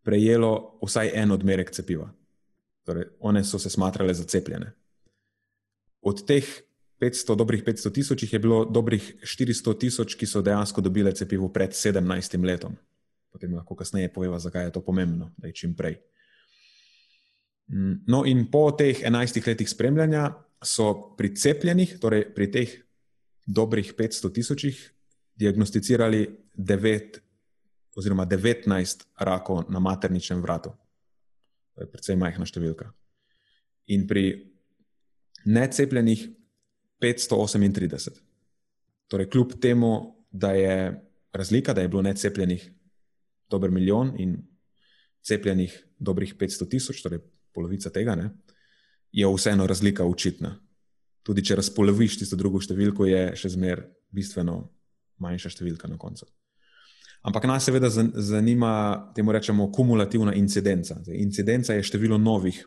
prejelo 0.06 0.78
vsaj 0.86 1.14
en 1.18 1.34
odmerek 1.34 1.74
cepiva. 1.74 2.12
Torej, 2.86 3.10
one 3.20 3.44
so 3.46 3.60
se 3.62 3.70
smatrale 3.70 4.14
za 4.14 4.26
cepljene. 4.26 4.72
Od 6.02 6.22
teh 6.26 6.46
500, 7.02 7.36
dobrih 7.38 7.64
500 7.66 7.94
tisoč 7.94 8.26
je 8.30 8.40
bilo 8.40 8.66
dobrih 8.66 9.02
400 9.26 9.78
tisoč, 9.80 10.16
ki 10.18 10.30
so 10.30 10.42
dejansko 10.46 10.82
dobile 10.82 11.14
cepivo 11.18 11.50
pred 11.50 11.74
17 11.74 12.38
letom. 12.46 12.78
Potem 13.34 13.54
lahko 13.54 13.76
kasneje 13.76 14.12
poveva, 14.14 14.40
zakaj 14.40 14.70
je 14.70 14.74
to 14.78 14.82
pomembno, 14.86 15.32
da 15.38 15.50
je 15.50 15.58
čim 15.58 15.74
prej. 15.74 15.98
Mm, 17.72 18.04
no, 18.08 18.26
in 18.28 18.50
po 18.52 18.72
teh 18.76 19.00
11 19.04 19.48
letih 19.48 19.70
spremljanja 19.70 20.28
so 20.64 21.16
pri 21.18 21.32
cepljenih, 21.36 21.98
torej 22.00 22.26
pri 22.36 22.52
teh 22.52 22.74
dobrih 23.48 23.94
500 23.98 24.34
tisočih, 24.34 24.78
diagnosticirali 25.36 26.28
9 26.56 27.20
oziroma 27.96 28.26
19 28.26 29.08
rakov 29.20 29.66
na 29.72 29.80
materničnem 29.80 30.42
vratu. 30.42 30.76
To 31.76 31.84
je 31.84 31.90
precej 31.92 32.20
majhna 32.20 32.46
številka. 32.46 32.92
In 33.96 34.06
pri 34.08 34.52
necepljenih 35.48 36.28
538. 37.02 38.20
Torej, 39.12 39.28
kljub 39.32 39.58
temu, 39.64 40.22
da 40.32 40.54
je 40.56 40.76
razlika, 41.34 41.74
da 41.74 41.82
je 41.82 41.90
bilo 41.92 42.04
necepljenih 42.06 42.68
dober 43.50 43.72
milijon 43.72 44.14
in 44.20 44.38
cepljenih 45.24 45.74
dobrih 46.00 46.36
500 46.36 46.70
tisoč, 46.70 47.02
torej 47.04 47.20
polovica 47.54 47.92
tega, 47.94 48.16
ne, 48.16 48.30
je 49.12 49.28
vseeno 49.28 49.68
razlika 49.68 50.06
očitna. 50.06 50.56
Tudi 51.24 51.44
če 51.46 51.60
razpoloviš 51.60 52.22
tisto 52.22 52.38
drugo 52.40 52.62
številko, 52.64 53.06
je 53.06 53.26
še 53.38 53.54
zmeraj 53.54 53.88
bistveno 54.12 54.62
manjša 55.22 55.52
številka 55.54 55.90
na 55.92 56.00
koncu. 56.02 56.26
Ampak 57.22 57.46
nas 57.46 57.68
seveda 57.68 57.90
zanima, 57.92 59.12
temu 59.16 59.32
rečemo, 59.32 59.70
kumulativna 59.72 60.34
incidenca. 60.34 60.98
Zdaj, 61.04 61.20
incidenca 61.22 61.76
je 61.78 61.86
število 61.86 62.18
novih 62.18 62.58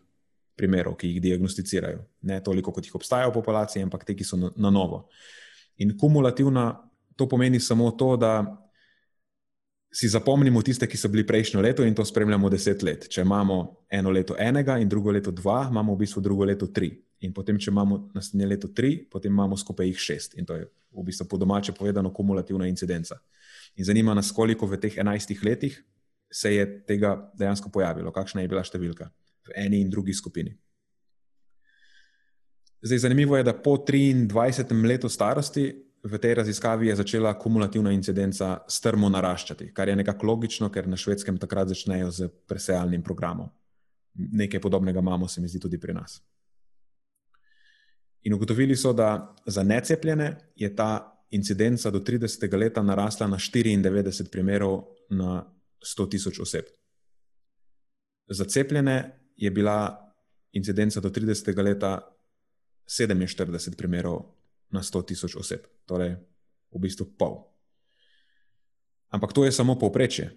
primerov, 0.55 0.95
ki 1.01 1.11
jih 1.11 1.23
diagnosticirajo. 1.25 2.05
Ne 2.31 2.39
toliko, 2.45 2.73
kot 2.73 2.87
jih 2.87 2.95
obstaja 2.95 3.27
v 3.29 3.35
populaciji, 3.35 3.83
ampak 3.83 4.07
te, 4.07 4.15
ki 4.15 4.27
so 4.27 4.39
na, 4.39 4.53
na 4.55 4.71
novo. 4.71 5.09
In 5.83 5.97
kumulativna, 5.99 6.69
to 7.19 7.27
pomeni 7.27 7.59
samo 7.61 7.91
to, 7.99 8.15
da 8.17 8.45
si 9.95 10.09
zapomnimo 10.09 10.63
tiste, 10.63 10.89
ki 10.91 10.99
so 10.99 11.09
bili 11.09 11.23
prejšnjo 11.27 11.61
leto 11.63 11.85
in 11.87 11.95
to 11.95 12.05
spremljamo 12.05 12.51
deset 12.51 12.83
let. 12.83 13.07
Če 13.09 13.23
imamo 13.23 13.87
eno 13.91 14.11
leto 14.11 14.35
enega 14.39 14.75
in 14.83 14.89
drugo 14.91 15.13
leto 15.15 15.31
dva, 15.31 15.69
imamo 15.71 15.95
v 15.95 16.03
bistvu 16.03 16.23
drugo 16.23 16.45
leto 16.45 16.67
tri. 16.67 16.91
In 17.23 17.33
potem, 17.33 17.59
če 17.59 17.71
imamo 17.71 18.01
naslednje 18.15 18.49
leto 18.51 18.69
tri, 18.75 18.97
potem 19.11 19.33
imamo 19.33 19.57
skupaj 19.57 19.87
jih 19.87 20.01
šest. 20.03 20.35
In 20.35 20.49
to 20.49 20.59
je 20.59 20.67
v 20.67 21.05
bistvu 21.07 21.29
po 21.31 21.39
domače 21.39 21.77
povedano 21.79 22.11
kumulativna 22.13 22.67
incidenca. 22.67 23.21
In 23.79 23.87
zanima 23.87 24.15
nas, 24.19 24.33
koliko 24.35 24.67
v 24.67 24.81
teh 24.83 24.99
enajstih 24.99 25.45
letih 25.47 25.79
se 26.31 26.55
je 26.55 26.67
tega 26.87 27.15
dejansko 27.39 27.71
pojavilo, 27.71 28.11
kakšna 28.11 28.43
je 28.43 28.51
bila 28.51 28.67
številka 28.67 29.07
v 29.47 29.55
eni 29.63 29.79
in 29.85 29.91
drugi 29.95 30.15
skupini. 30.15 30.57
Zdaj, 32.83 32.99
zanimivo 33.07 33.39
je, 33.39 33.47
da 33.47 33.55
po 33.55 33.79
23. 33.79 34.75
letu 34.85 35.09
starosti 35.09 35.71
v 36.05 36.19
tej 36.21 36.35
raziskavi 36.35 36.87
je 36.87 36.97
začela 36.97 37.33
kumulativna 37.39 37.93
incidenca 37.93 38.59
strmo 38.69 39.09
naraščati, 39.09 39.71
kar 39.73 39.89
je 39.89 39.97
nekako 39.97 40.27
logično, 40.27 40.69
ker 40.71 40.89
na 40.89 40.97
švedskem 41.01 41.39
takrat 41.41 41.69
začnejo 41.73 42.11
z 42.11 42.29
presejalnim 42.49 43.03
programom. 43.03 43.49
Nekaj 44.15 44.61
podobnega 44.61 45.01
imamo, 45.01 45.29
se 45.29 45.41
mi 45.41 45.49
zdi, 45.49 45.61
tudi 45.61 45.81
pri 45.81 45.95
nas. 45.97 46.21
In 48.29 48.35
ugotovili 48.35 48.77
so, 48.77 48.93
da 48.93 49.35
za 49.47 49.63
necepljene 49.63 50.37
je 50.57 50.71
ta 50.77 51.25
incidenca 51.31 51.91
do 51.91 51.99
30. 52.01 52.53
leta 52.59 52.83
narasla 52.83 53.27
na 53.27 53.37
94 53.37 54.29
primerov 54.31 54.85
na 55.11 55.45
100 55.81 56.11
tisoč 56.11 56.41
oseb. 56.41 56.65
Za 58.29 58.45
cepljene 58.45 59.19
je 59.37 59.51
bila 59.51 60.13
incidenca 60.53 61.01
do 61.01 61.09
30. 61.09 61.63
leta 61.63 62.01
47 62.87 63.77
primerov 63.77 64.44
na 64.75 64.83
100 64.83 65.07
tisoč 65.07 65.37
oseb, 65.39 65.63
torej 65.87 66.17
v 66.75 66.83
bistvu 66.83 67.07
pol. 67.15 67.45
Ampak 69.15 69.31
to 69.31 69.47
je 69.47 69.55
samo 69.55 69.79
povprečje. 69.79 70.33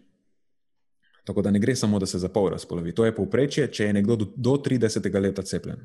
Tako 1.25 1.41
da 1.41 1.51
ne 1.51 1.59
gre 1.59 1.75
samo, 1.75 1.99
da 1.99 2.05
se 2.05 2.21
za 2.21 2.29
pol 2.29 2.53
razpolovi. 2.53 2.93
To 2.95 3.05
je 3.05 3.15
povprečje, 3.15 3.67
če 3.73 3.89
je 3.89 3.95
nekdo 3.97 4.15
do, 4.15 4.27
do 4.37 4.53
30. 4.61 5.01
leta 5.19 5.41
cepljen. 5.41 5.81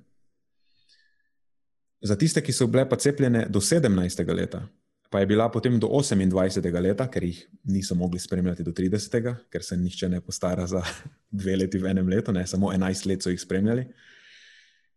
Za 2.03 2.15
tiste, 2.19 2.43
ki 2.45 2.53
so 2.53 2.69
bile 2.69 2.85
pa 2.89 2.99
cepljene 3.01 3.47
do 3.49 3.63
17. 3.63 4.23
leta, 4.35 4.63
pa 5.11 5.23
je 5.23 5.27
bila 5.27 5.49
potem 5.51 5.81
do 5.81 5.89
28. 5.89 6.69
leta, 6.83 7.09
ker 7.11 7.25
jih 7.25 7.41
niso 7.65 7.95
mogli 7.95 8.21
spremljati 8.21 8.63
do 8.63 8.71
30. 8.71 9.49
ker 9.51 9.65
se 9.65 9.77
nihče 9.77 10.09
ne 10.09 10.21
postara 10.21 10.67
za 10.67 10.83
dve 11.41 11.57
leti 11.57 11.79
v 11.79 11.91
enem 11.91 12.09
letu, 12.09 12.33
ne 12.33 12.47
samo 12.47 12.71
11 12.73 13.07
let 13.09 13.23
so 13.23 13.33
jih 13.33 13.41
spremljali 13.41 13.87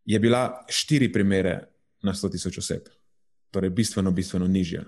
je 0.05 0.19
bila 0.19 0.65
štiri 0.69 1.11
primere 1.11 1.59
na 2.03 2.13
100 2.13 2.31
tisoč 2.31 2.57
oseb, 2.57 2.81
torej 3.55 3.71
bistveno, 3.75 4.11
bistveno 4.11 4.47
nižja. 4.51 4.83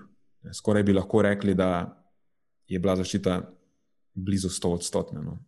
Skoraj 0.54 0.84
bi 0.86 0.94
lahko 0.96 1.22
rekli, 1.24 1.54
da 1.56 1.88
je 2.68 2.78
bila 2.78 2.96
zaščita 3.00 3.40
blizu 4.14 4.50
100 4.52 4.72
odstotna. 4.76 5.22
No. 5.24 5.38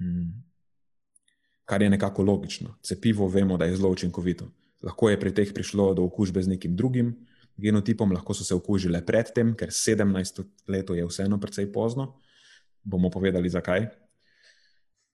Mm. 0.00 0.32
Kar 1.64 1.82
je 1.82 1.90
nekako 1.90 2.22
logično. 2.22 2.74
Cepivo 2.82 3.28
vemo, 3.28 3.56
da 3.56 3.68
je 3.68 3.76
zelo 3.76 3.92
učinkovito. 3.92 4.48
Lahko 4.84 5.08
je 5.10 5.20
pri 5.20 5.32
teh 5.34 5.52
prišlo 5.54 5.92
do 5.94 6.04
okužbe 6.04 6.42
z 6.42 6.56
nekim 6.56 6.76
drugim 6.76 7.14
genotipom, 7.56 8.10
lahko 8.12 8.34
so 8.34 8.44
se 8.44 8.54
okužile 8.54 8.98
predtem, 9.06 9.52
ker 9.54 9.70
17 9.70 10.40
let 10.68 10.90
je 10.90 11.04
vseeno 11.06 11.38
precej 11.40 11.70
pozno. 11.72 12.16
Bomo 12.82 13.10
povedali, 13.10 13.48
zakaj. 13.48 13.86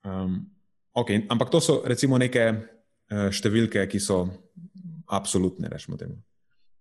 Um, 0.04 0.48
okay, 0.96 1.26
ampak 1.28 1.50
to 1.50 1.60
so 1.60 1.82
recimo 1.84 2.18
neke 2.18 2.54
Eh, 3.10 3.30
številke, 3.34 3.82
ki 3.90 3.98
so 3.98 4.22
absolutne, 5.10 5.66
rečemo 5.66 5.98
temu. 5.98 6.14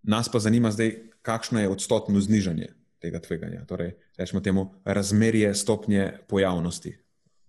Nas 0.04 0.30
pa 0.32 0.40
zanima 0.40 0.72
zdaj, 0.72 0.96
kakšno 1.22 1.60
je 1.60 1.70
odstotno 1.70 2.22
znižanje 2.22 2.68
tega 3.00 3.20
tveganja. 3.20 3.66
Torej, 3.66 3.96
rečemo 4.18 4.42
temu 4.42 4.74
razmerje 4.86 5.54
stopnje 5.56 6.12
pojavnosti. 6.28 6.96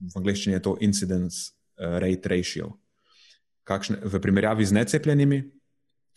V 0.01 0.17
angleščini 0.17 0.57
je 0.57 0.63
to 0.63 0.77
incidence 0.81 1.51
eh, 1.51 1.99
rate 2.01 2.29
ratio. 2.29 2.73
Kakšne, 3.65 4.01
v 4.03 4.21
primerjavi 4.21 4.67
z 4.67 4.73
necepljenimi 4.73 5.43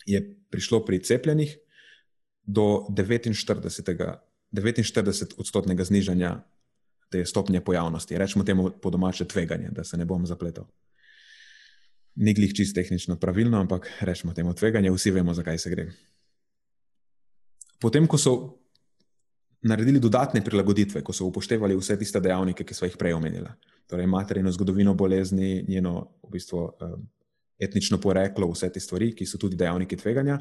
je 0.06 0.20
prišlo 0.50 0.84
pri 0.84 1.02
cepljenih 1.02 1.56
do 2.42 2.86
49, 2.90 4.18
49 4.52 5.34
odstotnega 5.38 5.84
znižanja 5.84 6.36
te 7.10 7.24
stopnje 7.24 7.60
pojavnosti. 7.60 8.18
Rečemo 8.18 8.44
temu 8.44 8.70
po 8.82 8.90
domače 8.90 9.24
tveganje, 9.24 9.70
da 9.70 9.84
se 9.84 9.96
ne 9.96 10.04
bom 10.04 10.26
zapletel 10.26 10.64
ni 12.14 12.34
glih 12.34 12.54
čist 12.54 12.74
tehnično 12.74 13.16
pravilno, 13.16 13.60
ampak 13.60 13.88
rečemo 14.00 14.34
temu 14.34 14.54
tveganje, 14.54 14.90
vsi 14.90 15.10
vemo, 15.10 15.34
zakaj 15.34 15.58
se 15.58 15.70
gre. 15.70 15.88
Potem, 17.80 18.06
ko 18.06 18.18
so 18.18 18.34
naredili 19.64 20.00
dodatne 20.00 20.44
prilagoditve, 20.44 21.02
ko 21.02 21.12
so 21.12 21.26
upoštevali 21.26 21.76
vse 21.76 21.96
tiste 21.98 22.20
dejavnike, 22.20 22.64
ki 22.64 22.76
so 22.76 22.84
jih 22.84 22.96
prej 23.00 23.16
omenili, 23.16 23.48
torej 23.88 24.06
materino 24.06 24.52
zgodovino 24.52 24.94
bolezni, 24.94 25.64
njeno 25.68 26.10
v 26.22 26.30
bistvu, 26.36 26.68
etnično 27.58 27.98
poreklo, 28.00 28.50
vse 28.52 28.68
te 28.72 28.80
stvari, 28.80 29.12
ki 29.16 29.26
so 29.26 29.40
tudi 29.40 29.56
dejavniki 29.56 29.96
tveganja, 29.96 30.40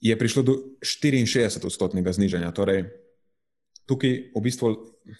je 0.00 0.18
prišlo 0.18 0.42
do 0.46 0.54
64-odstotnega 0.80 2.12
znižanja. 2.14 2.52
Torej, 2.54 2.84
tukaj 3.86 4.14
v 4.34 4.42
bistvu 4.42 4.74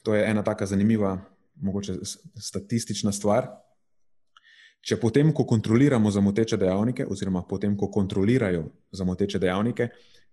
to 0.07 0.15
je 0.15 0.23
ena 0.25 0.45
tako 0.47 0.67
zanimiva, 0.67 1.17
mogoče 1.61 1.99
statistična 2.39 3.13
stvar. 3.13 3.51
Če 4.81 4.97
potem, 5.03 5.33
ko 5.35 5.43
kontroliramo 5.45 6.11
za 6.11 6.23
moteče 6.23 6.57
dejavnike, 6.57 7.07
oziroma 7.11 7.43
potem, 7.43 7.75
ko 7.77 7.91
kontrolirajo 7.91 8.69
za 8.95 9.05
moteče 9.05 9.41
dejavnike, 9.43 9.89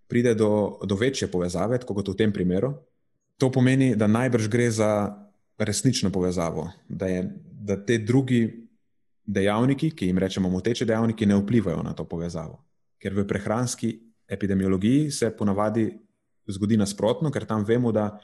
pride 0.08 0.36
do, 0.36 0.80
do 0.86 0.96
večje 0.96 1.28
povezave, 1.32 1.80
kot 1.80 2.08
v 2.08 2.16
tem 2.18 2.34
primeru, 2.34 2.74
to 3.38 3.52
pomeni, 3.52 3.96
da 3.96 4.08
najbrž 4.08 4.48
gre 4.48 4.70
za 4.72 5.16
resnično 5.58 6.12
povezavo, 6.12 6.70
da, 6.90 7.08
je, 7.08 7.24
da 7.44 7.78
te 7.86 7.98
drugi 7.98 8.68
dejavniki, 9.26 9.92
ki 9.96 10.12
jim 10.12 10.18
rečemo 10.18 10.50
moteče 10.50 10.86
dejavniki, 10.86 11.26
ne 11.26 11.40
vplivajo 11.40 11.84
na 11.84 11.94
to 11.94 12.06
povezavo. 12.06 12.62
Ker 13.02 13.14
v 13.14 13.26
prehranski 13.28 13.92
epidemiologiji 14.28 15.12
se 15.12 15.32
ponavadi 15.38 15.90
zgodi 16.48 16.78
nasprotno, 16.78 17.32
ker 17.32 17.46
tam 17.46 17.66
vemo, 17.66 17.92
da 17.92 18.20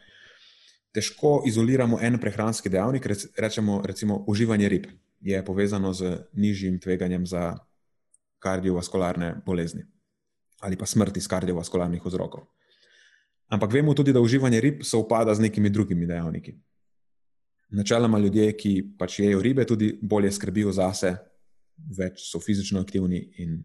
težko 0.93 1.41
izoliramo 1.47 1.99
en 2.01 2.19
prehranski 2.19 2.69
dejavnik, 2.69 3.07
rečemo 3.37 3.81
recimo 3.85 4.23
uživanje 4.27 4.69
rib. 4.69 4.85
Je 5.21 5.45
povezano 5.45 5.93
z 5.93 6.17
nižjim 6.33 6.79
tveganjem 6.79 7.25
za 7.25 7.57
kardiovaskularne 8.39 9.35
bolezni 9.45 9.85
ali 10.61 10.77
pa 10.77 10.85
smrti 10.85 11.19
iz 11.19 11.27
kardiovaskularnih 11.27 12.01
vzrokov. 12.05 12.45
Ampak 13.51 13.73
vemo 13.73 13.93
tudi, 13.93 14.13
da 14.13 14.21
uživanje 14.21 14.61
rib 14.61 14.83
se 14.83 14.97
upada 14.97 15.33
z 15.35 15.43
nekimi 15.43 15.69
drugimi 15.69 16.05
dejavniki. 16.07 16.53
Načeloma 17.71 18.19
ljudje, 18.19 18.51
ki 18.57 18.71
pač 18.99 19.19
jedo 19.19 19.41
ribe, 19.41 19.65
tudi 19.65 19.91
bolje 20.01 20.31
skrbijo 20.31 20.71
zase, 20.71 21.15
več 21.97 22.23
so 22.29 22.39
fizično 22.39 22.79
aktivni 22.79 23.19
in 23.43 23.61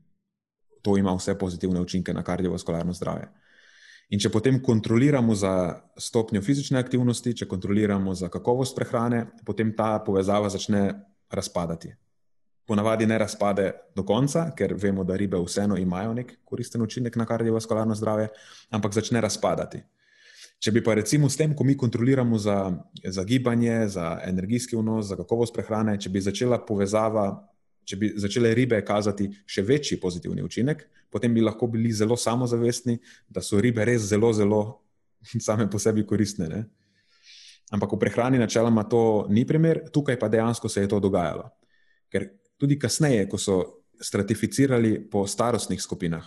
to 0.83 0.97
ima 0.97 1.15
vse 1.15 1.35
pozitivne 1.39 1.81
učinke 1.81 2.15
na 2.15 2.23
kardiovaskularno 2.23 2.95
zdravje. 2.95 3.29
In 4.15 4.23
če 4.23 4.31
potem 4.31 4.61
kontroliramo 4.63 5.35
za 5.35 5.53
stopnjo 5.99 6.43
fizične 6.43 6.79
aktivnosti, 6.79 7.35
če 7.35 7.49
kontroliramo 7.51 8.15
za 8.15 8.31
kakovost 8.31 8.77
prehrane, 8.79 9.25
potem 9.47 9.73
ta 9.75 9.99
povezava 9.99 10.51
začne 10.51 10.93
razpadati. 11.31 11.91
Ponavadi 12.67 13.07
ne 13.07 13.19
razpade 13.19 13.71
do 13.95 14.03
konca, 14.03 14.49
ker 14.57 14.75
vemo, 14.75 15.05
da 15.05 15.17
ribe 15.17 15.39
vseeno 15.39 15.77
imajo 15.79 16.15
nek 16.15 16.33
koristen 16.45 16.83
učinek 16.83 17.17
na 17.17 17.27
kardiovaskularno 17.27 17.95
zdravje, 17.95 18.29
ampak 18.75 18.95
začne 18.95 19.21
razpadati. 19.21 19.83
Če 20.59 20.73
bi 20.73 20.81
pa 20.83 20.95
recimo 20.97 21.29
s 21.29 21.37
tem, 21.37 21.53
ko 21.55 21.65
mi 21.69 21.77
kontroliramo 21.77 22.39
za, 22.41 22.57
za 23.05 23.25
gibanje, 23.25 23.89
za 23.93 24.17
energijski 24.25 24.77
vnos, 24.77 25.11
za 25.11 25.19
kakovost 25.19 25.55
prehrane, 25.55 25.99
če 26.01 26.11
bi 26.11 26.23
začela 26.25 26.59
povezava, 26.65 27.29
če 27.87 27.99
bi 28.01 28.11
začele 28.19 28.55
ribe 28.57 28.81
kazati 28.85 29.29
še 29.47 29.63
večji 29.63 30.01
pozitivni 30.03 30.43
učinek, 30.43 30.87
potem 31.13 31.35
bi 31.35 31.45
lahko 31.45 31.69
bili 31.71 31.93
zelo 31.95 32.17
samozavestni, 32.17 32.97
da 33.29 33.45
so 33.45 33.61
ribe 33.63 33.85
res 33.85 34.09
zelo, 34.09 34.33
zelo 34.35 34.63
same 35.47 35.69
po 35.71 35.79
sebi 35.79 36.07
koristne. 36.09 36.49
Ne? 36.51 36.65
Ampak 37.77 37.93
v 37.93 38.01
prehrani 38.01 38.41
načeloma 38.41 38.87
to 38.89 39.27
ni 39.31 39.45
primer, 39.47 39.85
tukaj 39.93 40.19
pa 40.19 40.31
dejansko 40.33 40.71
se 40.73 40.87
je 40.87 40.91
to 40.91 41.01
dogajalo. 41.03 41.51
Ker 42.11 42.31
tudi 42.59 42.79
kasneje, 42.79 43.29
ko 43.29 43.39
so 43.39 43.57
stratificirali 44.01 44.99
po 45.11 45.27
starostnih 45.27 45.81
skupinah, 45.83 46.25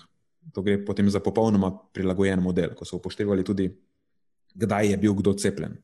to 0.54 0.62
gre 0.66 0.80
potem 0.86 1.10
za 1.10 1.20
popolnoma 1.20 1.72
prilagojen 1.94 2.42
model, 2.42 2.74
ko 2.76 2.86
so 2.86 2.98
upoštevali 2.98 3.44
tudi, 3.46 3.70
kdaj 4.54 4.92
je 4.92 4.98
bil 4.98 5.14
kdo 5.14 5.34
cepljen. 5.34 5.78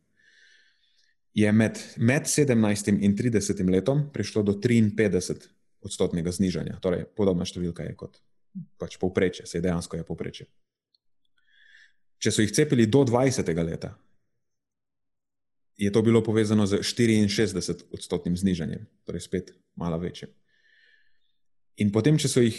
Je 1.36 1.51
med, 1.51 1.79
med 1.97 2.29
17 2.31 2.95
in 3.03 3.15
30 3.15 3.69
letom 3.69 4.08
prišlo 4.13 4.43
do 4.43 4.55
53 4.55 5.49
odstotnega 5.86 6.31
znižanja, 6.31 6.79
torej 6.81 7.05
podobna 7.15 7.45
številka 7.45 7.84
je 7.86 7.95
kot 7.99 8.21
pač 8.79 8.95
povprečje, 8.97 9.45
se 9.45 9.62
dejansko 9.62 9.99
je 9.99 10.08
povprečje. 10.08 10.47
Če 12.23 12.31
so 12.31 12.41
jih 12.41 12.53
cepili 12.55 12.88
do 12.88 13.03
20 13.05 13.51
leta, 13.67 13.91
je 15.77 15.91
to 15.91 16.01
bilo 16.01 16.23
povezano 16.23 16.67
z 16.67 16.79
64 16.79 17.91
odstotnim 17.91 18.38
znižanjem, 18.38 18.88
torej 19.05 19.21
spet 19.21 19.53
malo 19.75 19.99
večje. 19.99 20.31
In 21.83 21.91
potem, 21.91 22.17
če 22.17 22.31
so 22.31 22.39
jih 22.39 22.55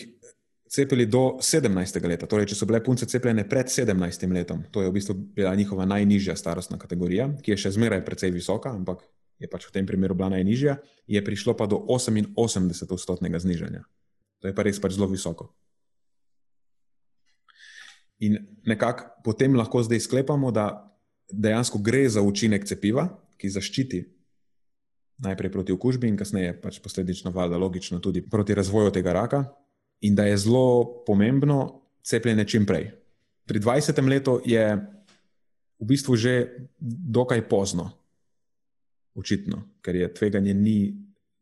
cepili 0.68 1.07
do 1.07 1.38
17. 1.40 2.02
leta, 2.05 2.29
torej 2.29 2.50
če 2.52 2.59
so 2.59 2.68
bile 2.68 2.83
punce 2.85 3.07
cepljene 3.09 3.46
pred 3.48 3.70
17. 3.72 4.33
letom, 4.33 4.64
to 4.70 4.83
je 4.83 4.90
v 4.90 4.96
bistvu 4.98 5.14
bila 5.14 5.55
njihova 5.55 5.87
najnižja 5.88 6.37
starostna 6.37 6.79
kategorija, 6.79 7.31
ki 7.42 7.55
je 7.55 7.61
še 7.64 7.76
zmeraj 7.79 8.05
precej 8.05 8.35
visoka, 8.35 8.74
ampak 8.74 9.07
je 9.40 9.48
pač 9.48 9.68
v 9.68 9.72
tem 9.72 9.87
primeru 9.88 10.16
bila 10.16 10.29
najnižja, 10.37 10.76
je 11.07 11.24
prišlo 11.24 11.57
pa 11.57 11.68
do 11.70 11.81
88 11.88 12.37
odstotnega 12.92 13.40
znižanja. 13.40 13.85
To 14.44 14.50
je 14.50 14.57
pa 14.57 14.66
res 14.66 14.81
pač 14.81 14.96
zelo 14.98 15.09
visoko. 15.09 15.55
In 18.20 18.40
nekako 18.64 19.12
potem 19.24 19.57
lahko 19.57 19.85
zdaj 19.85 20.00
sklepamo, 20.05 20.52
da 20.52 20.95
dejansko 21.32 21.78
gre 21.78 22.08
za 22.08 22.22
učinek 22.22 22.64
cepiva, 22.66 23.08
ki 23.36 23.50
zaščiti 23.50 24.04
najprej 25.18 25.52
proti 25.52 25.72
okužbi 25.72 26.08
in 26.08 26.16
kasneje 26.16 26.54
pač 26.60 26.78
posledično 26.84 27.32
valjda 27.32 27.56
logično 27.56 28.00
tudi 28.04 28.22
proti 28.22 28.54
razvoju 28.54 28.92
tega 28.92 29.12
raka. 29.12 29.44
in 30.00 30.14
da 30.14 30.24
je 30.24 30.36
zelo 30.36 31.04
pomembno 31.06 31.82
cepljenje 32.02 32.44
čim 32.44 32.66
prej. 32.66 32.90
Pri 33.46 33.60
20. 33.60 34.08
letu 34.08 34.40
je 34.44 34.76
v 35.78 35.86
bistvu 35.86 36.16
že 36.16 36.68
dokaj 36.78 37.48
pozno, 37.48 37.90
očitno, 39.14 39.62
ker 39.80 39.96
je 39.96 40.14
tveganje 40.14 40.54
ni 40.54 40.96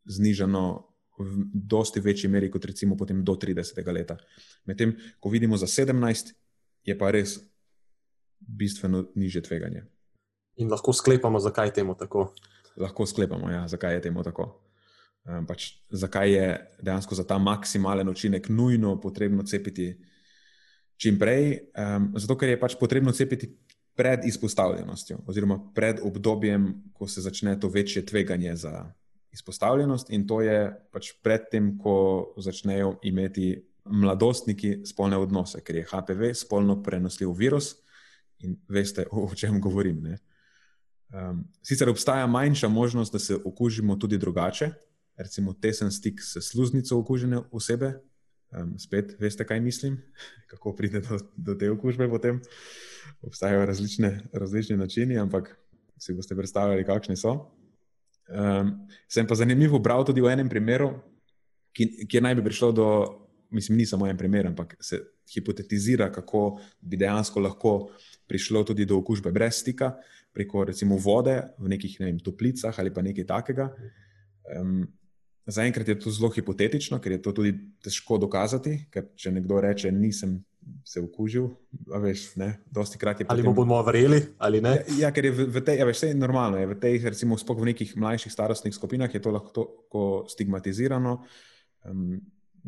znižano 0.07 0.87
v 1.19 1.45
dosti 1.55 2.01
večji 2.01 2.31
meri 2.31 2.51
kot 2.51 2.65
recimo 2.65 2.97
do 2.97 3.35
30. 3.35 3.93
leta. 3.93 4.17
Medtem, 4.65 4.95
ko 5.21 5.29
vidimo 5.29 5.57
za 5.57 5.67
17, 5.67 6.35
je 6.85 6.99
pa 6.99 7.11
res 7.11 7.39
bistveno 8.55 9.05
niže 9.15 9.43
tveganje. 9.43 9.85
In 10.57 10.71
lahko 10.71 10.93
sklepamo, 10.93 11.41
zakaj 11.43 11.69
je 11.69 11.75
temu 11.81 11.95
tako. 11.99 12.29
Lahko 12.77 13.07
sklepamo, 13.07 13.51
ja, 13.51 13.69
zakaj 13.69 13.95
je 13.95 14.03
temu 14.07 14.23
tako. 14.23 14.49
Um, 15.25 15.47
pač, 15.47 15.71
zakaj 15.91 16.33
je 16.33 16.49
dejansko 16.85 17.15
za 17.15 17.25
ta 17.25 17.39
maksimalen 17.39 18.09
učinek 18.09 18.49
nujno 18.49 18.99
potrebno 19.01 19.43
cepiti 19.43 19.95
čim 20.97 21.19
prej? 21.19 21.71
Um, 21.75 22.13
zato, 22.17 22.37
ker 22.39 22.53
je 22.53 22.61
pač 22.61 22.77
potrebno 22.79 23.13
cepiti 23.13 23.49
pred 23.95 24.27
izpostavljenostjo, 24.27 25.23
oziroma 25.27 25.59
pred 25.75 26.03
obdobjem, 26.03 26.69
ko 26.93 27.09
se 27.09 27.23
začne 27.23 27.55
to 27.61 27.71
večje 27.71 28.05
tveganje 28.07 28.57
za 28.57 28.93
izpostavljenost, 29.33 30.11
in 30.11 30.27
to 30.27 30.41
je 30.43 30.59
pač 30.93 31.15
predtem, 31.23 31.77
ko 31.79 32.35
začnejo 32.37 32.99
imeti 33.03 33.57
mladostniki 33.85 34.85
spolne 34.87 35.19
odnose, 35.19 35.61
ker 35.65 35.77
je 35.77 35.89
HPV 35.89 36.35
spolno 36.35 36.83
prenosljiv 36.83 37.33
virus 37.39 37.84
in 38.45 38.57
veste, 38.69 39.07
o, 39.11 39.27
o 39.27 39.35
čem 39.35 39.61
govorim. 39.61 40.03
Um, 41.15 41.45
sicer 41.63 41.89
obstaja 41.89 42.27
manjša 42.27 42.69
možnost, 42.69 43.13
da 43.13 43.19
se 43.19 43.37
okužimo 43.45 43.97
tudi 43.97 44.19
drugače, 44.19 44.71
recimo 45.17 45.53
tesen 45.53 45.93
stik 45.93 46.21
s 46.23 46.43
sluznico 46.43 46.99
okužene 46.99 47.41
osebe. 47.51 47.95
Um, 48.55 48.77
spet 48.79 49.17
veste, 49.19 49.47
kaj 49.47 49.61
mislim, 49.61 49.99
kako 50.51 50.75
pride 50.77 51.01
do, 51.01 51.19
do 51.37 51.55
te 51.55 51.71
okužbe 51.71 52.09
potem. 52.09 52.41
Obstajajo 53.23 53.67
različne, 53.67 54.21
različne 54.33 54.77
načini, 54.77 55.19
ampak 55.19 55.57
si 55.99 56.15
boste 56.15 56.37
predstavljali, 56.37 56.87
kakšni 56.87 57.17
so. 57.17 57.35
Um, 58.29 58.87
sem 59.09 59.27
pa 59.27 59.35
zanimivo 59.35 59.79
bral 59.79 60.05
tudi 60.07 60.23
v 60.23 60.31
enem 60.33 60.49
primeru, 60.49 60.95
kjer 61.75 62.23
naj 62.23 62.35
bi 62.39 62.45
prišlo 62.45 62.73
do 62.73 62.87
mislim, 63.55 63.79
ni 63.79 63.87
samo 63.87 64.07
en 64.07 64.17
primer, 64.17 64.47
ampak 64.47 64.77
se 64.81 65.01
hipotetizira, 65.35 66.13
kako 66.13 66.61
bi 66.81 66.97
dejansko 66.97 67.41
lahko 67.41 67.75
prišlo 68.29 68.65
tudi 68.65 68.87
do 68.89 68.99
okužbe 68.99 69.33
brez 69.33 69.61
stika, 69.63 69.95
preko 70.35 70.65
recimo 70.65 70.99
vode 70.99 71.37
v 71.59 71.71
nekih 71.75 72.01
ne 72.01 72.11
vem, 72.11 72.19
toplicah 72.19 72.75
ali 72.79 72.93
pa 72.95 73.03
nekaj 73.03 73.27
takega. 73.29 73.71
Um, 74.57 74.85
Zaenkrat 75.45 75.89
je 75.89 75.99
to 76.01 76.09
zelo 76.09 76.31
hipotetično, 76.33 76.97
ker 77.05 77.13
je 77.13 77.23
to 77.23 77.33
tudi 77.37 77.53
težko 77.85 78.17
dokazati. 78.17 78.87
Ker 78.89 79.11
če 79.13 79.29
nekdo 79.35 79.59
reče, 79.61 79.91
nisem 79.93 80.39
se 80.89 81.03
okužil, 81.05 81.51
veš, 82.01 82.23
ne, 82.41 82.49
dosti 82.73 82.97
krat 82.97 83.21
je. 83.21 83.27
Ali 83.29 83.45
potem... 83.45 83.57
bomo 83.59 83.83
verjeli, 83.85 84.23
ali 84.41 84.63
ne? 84.65 84.79
Ja, 84.97 85.13
ker 85.13 85.29
je 85.29 85.33
v, 85.37 85.47
v 85.53 85.63
tej, 85.67 85.83
ja, 85.83 85.89
veš, 85.89 85.99
vse 86.01 86.09
je 86.15 86.17
normalno. 86.17 86.57
Je 86.61 86.71
v 86.71 86.79
tej, 86.81 86.97
recimo, 87.05 87.37
spok 87.37 87.61
v 87.61 87.75
nekih 87.75 87.93
mlajših 87.93 88.33
starostnih 88.33 88.73
skupinah 88.73 89.13
je 89.13 89.21
to 89.21 89.35
lahko 89.35 90.25
stigmatizirano. 90.33 91.19
Um, 91.85 92.17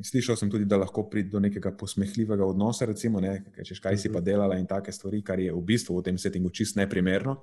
Slišal 0.03 0.37
sem 0.37 0.51
tudi, 0.53 0.67
da 0.69 0.77
lahko 0.77 1.07
pride 1.09 1.31
do 1.33 1.41
nekega 1.41 1.73
posmehljivega 1.73 2.45
odnosa, 2.45 2.85
recimo, 2.85 3.21
ne, 3.21 3.39
češ, 3.65 3.81
kaj 3.81 3.97
si 3.97 4.11
pa 4.13 4.21
mhm. 4.21 4.27
delala 4.27 4.59
in 4.61 4.67
take 4.69 4.93
stvari, 4.93 5.23
kar 5.25 5.41
je 5.41 5.55
v 5.55 5.63
bistvu 5.65 5.97
v 5.99 6.05
tem 6.11 6.19
settingu 6.21 6.51
čist 6.53 6.77
neprimerno, 6.77 7.41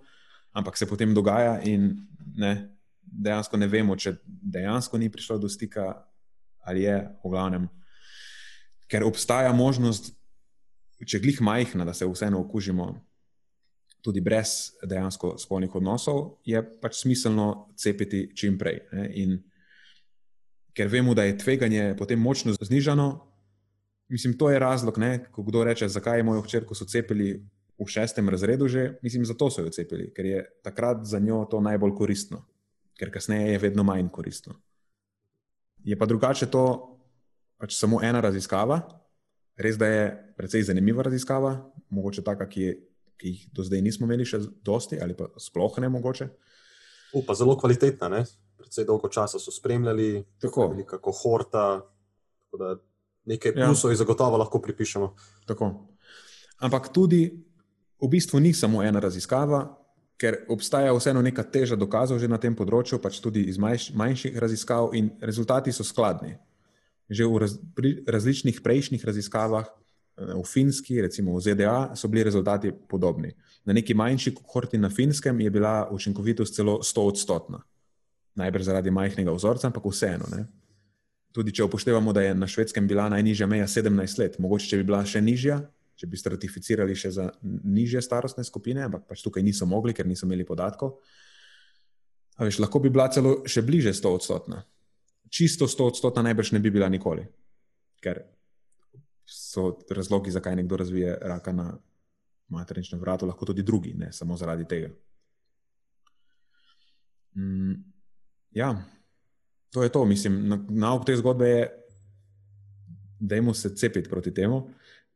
ampak 0.54 0.78
se 0.78 0.86
potem 0.86 1.14
dogaja 1.14 1.58
in 1.66 1.96
ne, 2.38 2.54
dejansko 3.02 3.58
ne 3.58 3.68
vemo, 3.68 3.98
če 3.98 4.16
dejansko 4.26 4.98
ni 4.98 5.10
prišlo 5.10 5.40
do 5.42 5.50
stika 5.50 6.06
ali 6.64 6.86
je 6.86 6.96
v 7.24 7.30
glavnem. 7.30 7.66
Ker 8.88 9.04
obstaja 9.04 9.52
možnost, 9.52 10.14
če 11.04 11.20
glih 11.20 11.42
majhna, 11.44 11.84
da 11.84 11.94
se 11.94 12.08
vseeno 12.08 12.40
okužimo 12.46 12.94
tudi 14.04 14.22
brez 14.24 14.74
dejansko 14.84 15.36
spolnih 15.40 15.76
odnosov, 15.76 16.38
je 16.48 16.60
pač 16.80 17.02
smiselno 17.02 17.74
cepiti 17.80 18.30
čim 18.36 18.58
prej. 18.60 18.80
Ne, 18.92 19.10
ker 20.74 20.90
vemo, 20.90 21.14
da 21.14 21.24
je 21.24 21.38
tveganje 21.38 21.96
potem 21.98 22.20
močno 22.20 22.54
znižano. 22.54 23.30
Mislim, 24.10 24.38
to 24.38 24.50
je 24.50 24.60
razlog, 24.60 24.98
ne, 24.98 25.26
ko 25.32 25.44
kdo 25.44 25.64
reče, 25.64 25.88
zakaj 25.88 26.20
je 26.20 26.24
mojo 26.24 26.42
hčerko 26.42 26.76
so 26.76 26.86
cepili 26.86 27.34
v 27.80 27.88
šestem 27.90 28.30
razredu 28.30 28.68
že. 28.68 28.98
Mislim, 29.02 29.26
zato 29.26 29.50
so 29.50 29.62
jo 29.62 29.70
cepili, 29.70 30.12
ker 30.14 30.26
je 30.26 30.44
takrat 30.64 31.06
za 31.06 31.20
njo 31.20 31.46
to 31.50 31.62
najbolj 31.62 31.96
koristno, 31.96 32.44
ker 33.00 33.12
kasneje 33.12 33.52
je 33.52 33.60
vedno 33.60 33.84
manj 33.84 34.10
koristno. 34.10 34.54
Je 35.84 35.98
pa 35.98 36.06
drugače 36.06 36.46
to 36.52 36.94
pač 37.58 37.76
samo 37.78 38.02
ena 38.04 38.22
raziskava, 38.22 38.82
res 39.56 39.78
da 39.78 39.88
je 39.88 40.06
precej 40.38 40.66
zanimiva 40.68 41.04
raziskava, 41.04 41.56
mogoče 41.90 42.24
taka, 42.24 42.48
ki, 42.50 42.62
je, 42.62 42.74
ki 43.18 43.30
jih 43.30 43.44
do 43.54 43.64
zdaj 43.64 43.82
nismo 43.82 44.08
imeli 44.08 44.26
še 44.26 44.42
dosti 44.66 45.00
ali 45.02 45.16
pa 45.18 45.30
sploh 45.40 45.80
ne 45.80 45.90
mogoče. 45.90 46.28
Upa, 47.14 47.36
zelo 47.38 47.56
kvalitetna, 47.60 48.10
ne? 48.10 48.24
Precej 48.74 48.90
dolgo 48.90 49.06
časa 49.08 49.38
so 49.38 49.52
spremljali, 49.52 50.24
tako 50.42 50.74
kako 50.90 51.12
horta. 51.12 51.82
Nekaj 53.26 53.52
ja. 53.56 53.66
plusov 53.66 53.92
ja. 53.92 53.96
zagotovo 53.96 54.38
lahko 54.38 54.60
pripišemo. 54.62 55.14
Tako. 55.46 55.88
Ampak 56.58 56.90
tudi 56.90 57.30
v 58.02 58.08
bistvu 58.10 58.40
ni 58.40 58.54
samo 58.54 58.82
ena 58.84 59.00
raziskava, 59.00 59.78
ker 60.18 60.46
obstaja 60.50 60.94
vseeno 60.94 61.22
neka 61.22 61.44
teža 61.44 61.76
dokazov 61.76 62.18
že 62.20 62.28
na 62.28 62.38
tem 62.38 62.56
področju, 62.56 62.98
pač 62.98 63.22
tudi 63.22 63.46
iz 63.46 63.58
manjš, 63.62 63.94
manjših 63.94 64.38
raziskav, 64.42 64.90
in 64.98 65.12
rezultati 65.22 65.72
so 65.72 65.86
skladni. 65.86 66.34
Že 67.10 67.30
v 67.30 67.38
raz, 67.38 67.54
različnih 68.08 68.62
prejšnjih 68.64 69.06
raziskavah, 69.06 69.70
eh, 69.70 70.34
v 70.34 70.46
Finski, 70.50 71.02
recimo 71.02 71.38
v 71.38 71.46
ZDA, 71.46 71.94
so 71.96 72.08
bili 72.08 72.24
rezultati 72.24 72.74
podobni. 72.74 73.36
Na 73.66 73.74
neki 73.74 73.94
manjši 73.94 74.34
kohorti 74.34 74.78
na 74.78 74.90
Finskem 74.90 75.40
je 75.40 75.50
bila 75.50 75.90
učinkovitost 75.92 76.56
celo 76.56 76.82
100 76.82 77.06
odstotna 77.06 77.62
najbrž 78.40 78.66
zaradi 78.66 78.92
majhnega 78.92 79.34
vzorca, 79.34 79.68
ampak 79.70 79.86
vseeno. 79.86 80.28
Ne? 80.34 80.46
Tudi 81.34 81.54
če 81.56 81.66
upoštevamo, 81.68 82.14
da 82.14 82.26
je 82.26 82.34
na 82.38 82.50
švedskem 82.50 82.88
bila 82.90 83.08
najnižja 83.14 83.48
meja 83.50 83.68
17 83.70 84.20
let, 84.22 84.40
mogoče 84.42 84.70
če 84.70 84.82
bi 84.82 84.88
bila 84.90 85.02
še 85.06 85.22
nižja, 85.22 85.60
če 85.98 86.10
bi 86.10 86.18
stratificirali 86.18 86.98
še 86.98 87.14
za 87.14 87.30
nižje 87.44 88.02
starostne 88.06 88.46
skupine, 88.46 88.86
ampak 88.88 89.06
pač 89.10 89.24
tukaj 89.26 89.46
niso 89.46 89.66
mogli, 89.70 89.94
ker 89.94 90.10
niso 90.10 90.28
imeli 90.28 90.46
podatkov. 90.46 90.98
Veš, 92.42 92.60
lahko 92.64 92.82
bi 92.82 92.90
bila 92.94 93.08
celo 93.14 93.42
še 93.46 93.62
bliže 93.66 93.94
100 93.94 94.14
odstotna. 94.18 94.64
Čisto 95.34 95.70
100 95.70 95.90
odstotna 95.94 96.26
najbrž 96.30 96.54
ne 96.58 96.62
bi 96.62 96.74
bila 96.74 96.90
nikoli, 96.90 97.26
ker 98.02 98.26
so 99.30 99.78
razlogi, 99.94 100.34
zakaj 100.34 100.58
nekdo 100.58 100.78
razvije 100.78 101.14
raka 101.22 101.54
na 101.54 101.72
materničnem 102.54 103.02
vratu, 103.02 103.30
lahko 103.30 103.48
tudi 103.50 103.66
drugi, 103.66 103.94
ne 103.98 104.12
samo 104.14 104.38
zaradi 104.38 104.68
tega. 104.70 104.90
Mm 107.38 107.93
ja, 108.54 108.86
to 109.74 109.84
je 109.84 109.90
to. 109.90 110.06
Mislim, 110.06 110.66
nauk 110.70 111.06
te 111.06 111.16
zgodbe 111.16 111.50
je, 111.50 111.70
da 113.20 113.36
jim 113.36 113.54
se 113.54 113.76
cepiti 113.76 114.10
proti 114.10 114.34
temu. 114.34 114.70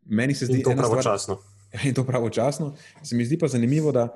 Meni 0.06 0.34
se 0.34 0.46
zdi 0.46 0.64
to 0.64 0.74
pravočasno. 0.78 1.38
In 1.86 1.94
to 1.94 2.04
pravočasno. 2.04 2.76
Se 3.04 3.16
mi 3.16 3.26
zdi 3.26 3.38
pa 3.38 3.48
zanimivo, 3.48 3.92
da 3.92 4.08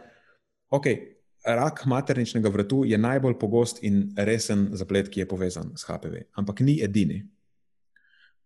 okay, 0.70 0.98
rak 1.46 1.86
materničnega 1.86 2.50
vratu 2.50 2.84
je 2.86 2.98
najbolj 2.98 3.40
pogost 3.40 3.84
in 3.84 4.14
resen 4.18 4.70
zaplet, 4.72 5.10
ki 5.10 5.20
je 5.20 5.28
povezan 5.28 5.74
s 5.76 5.84
HPV, 5.84 6.24
ampak 6.36 6.60
ni 6.60 6.80
edini. 6.84 7.24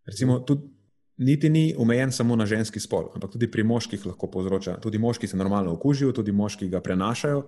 Recimo, 0.06 0.40
tudi, 0.40 0.70
niti 1.18 1.50
ni 1.50 1.76
omejen 1.78 2.12
samo 2.12 2.36
na 2.36 2.46
ženski 2.46 2.80
spol, 2.80 3.10
ampak 3.16 3.32
tudi 3.32 3.52
pri 3.52 3.64
moških 3.64 4.06
lahko 4.06 4.30
povzroča. 4.32 4.78
Tudi 4.82 4.98
moški 4.98 5.28
se 5.28 5.38
normalno 5.38 5.74
okužijo, 5.74 6.12
tudi 6.12 6.32
moški 6.32 6.70
ga 6.70 6.82
prenašajo. 6.82 7.44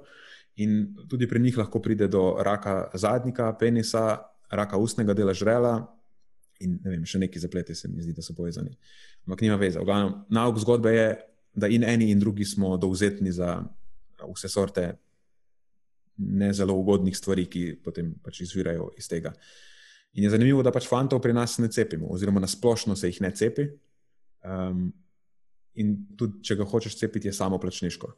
In 0.57 0.95
tudi 1.09 1.27
pri 1.29 1.39
njih 1.39 1.57
lahko 1.57 1.81
pride 1.81 2.07
do 2.07 2.37
raka 2.41 2.89
zadnjika, 2.93 3.51
penisa, 3.59 4.17
raka 4.49 4.77
ustnega 4.77 5.13
dela 5.13 5.33
žrela 5.33 5.77
in 6.59 6.79
ne 6.81 6.89
vem, 6.95 7.05
še 7.05 7.19
neki 7.21 7.39
zapleti 7.39 7.75
se 7.77 7.89
mi 7.91 8.01
zdi, 8.01 8.15
da 8.17 8.23
so 8.25 8.33
povezani. 8.33 8.73
Ampak 9.27 9.43
nima 9.45 9.57
veze. 9.61 9.83
Nauk 10.33 10.57
zgodbe 10.63 10.93
je, 10.95 11.09
da 11.57 11.69
in 11.69 11.83
eni 11.85 12.09
in 12.11 12.19
drugi 12.19 12.45
smo 12.45 12.77
dovzetni 12.77 13.31
za 13.31 13.59
vse 14.25 14.49
sorte 14.49 14.87
ne 16.17 16.53
zelo 16.53 16.73
ugodnih 16.73 17.17
stvari, 17.17 17.45
ki 17.45 17.63
potem 17.83 18.15
pač 18.23 18.41
izvirajo 18.41 18.89
iz 18.97 19.09
tega. 19.09 19.33
In 20.17 20.25
je 20.25 20.31
zanimivo, 20.33 20.63
da 20.65 20.73
pač 20.73 20.87
fantov 20.89 21.21
pri 21.21 21.35
nas 21.37 21.59
ne 21.61 21.69
cepimo, 21.69 22.09
oziroma 22.13 22.41
na 22.41 22.49
splošno 22.49 22.95
se 22.97 23.11
jih 23.11 23.21
ne 23.21 23.29
cepi. 23.35 23.67
Um, 24.41 24.87
in 25.77 25.93
tudi, 26.17 26.41
če 26.47 26.57
ga 26.57 26.65
hočeš 26.65 26.97
cepiti, 26.97 27.29
je 27.29 27.35
samo 27.37 27.59
plačniško. 27.61 28.09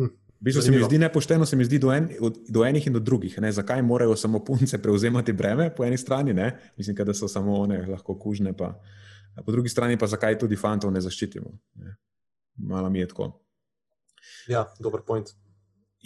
Hm. 0.00 0.10
V 0.40 0.44
bistvu 0.44 0.62
se 0.62 0.72
mi 0.72 0.80
zdi 0.80 0.98
nepošteno, 0.98 1.46
se 1.46 1.56
mi 1.56 1.64
zdi 1.64 1.78
do, 1.78 1.90
en, 1.92 2.08
do 2.48 2.64
enih 2.64 2.86
in 2.86 2.94
do 2.96 3.00
drugih. 3.00 3.34
Ne? 3.44 3.52
Zakaj 3.52 3.82
morajo 3.82 4.16
samo 4.16 4.40
punce 4.44 4.78
prevzemati 4.82 5.32
breme 5.32 5.68
po 5.76 5.84
eni 5.84 5.98
strani, 5.98 6.32
ne? 6.34 6.54
mislim, 6.76 6.96
da 6.96 7.14
so 7.14 7.28
samo 7.28 7.58
one 7.60 7.82
lahko 7.86 8.16
kužne, 8.18 8.56
pa 8.56 8.72
po 9.44 9.52
drugi 9.52 9.68
strani 9.68 9.98
pa 9.98 10.06
zakaj 10.06 10.38
tudi 10.38 10.56
fantov 10.56 10.92
ne 10.92 11.00
zaščitimo. 11.00 11.52
Ne? 11.84 11.96
Malo 12.56 12.90
mi 12.90 13.04
je 13.04 13.08
tako. 13.08 13.30
Ja, 14.48 14.64
dober 14.80 15.04
point. 15.06 15.28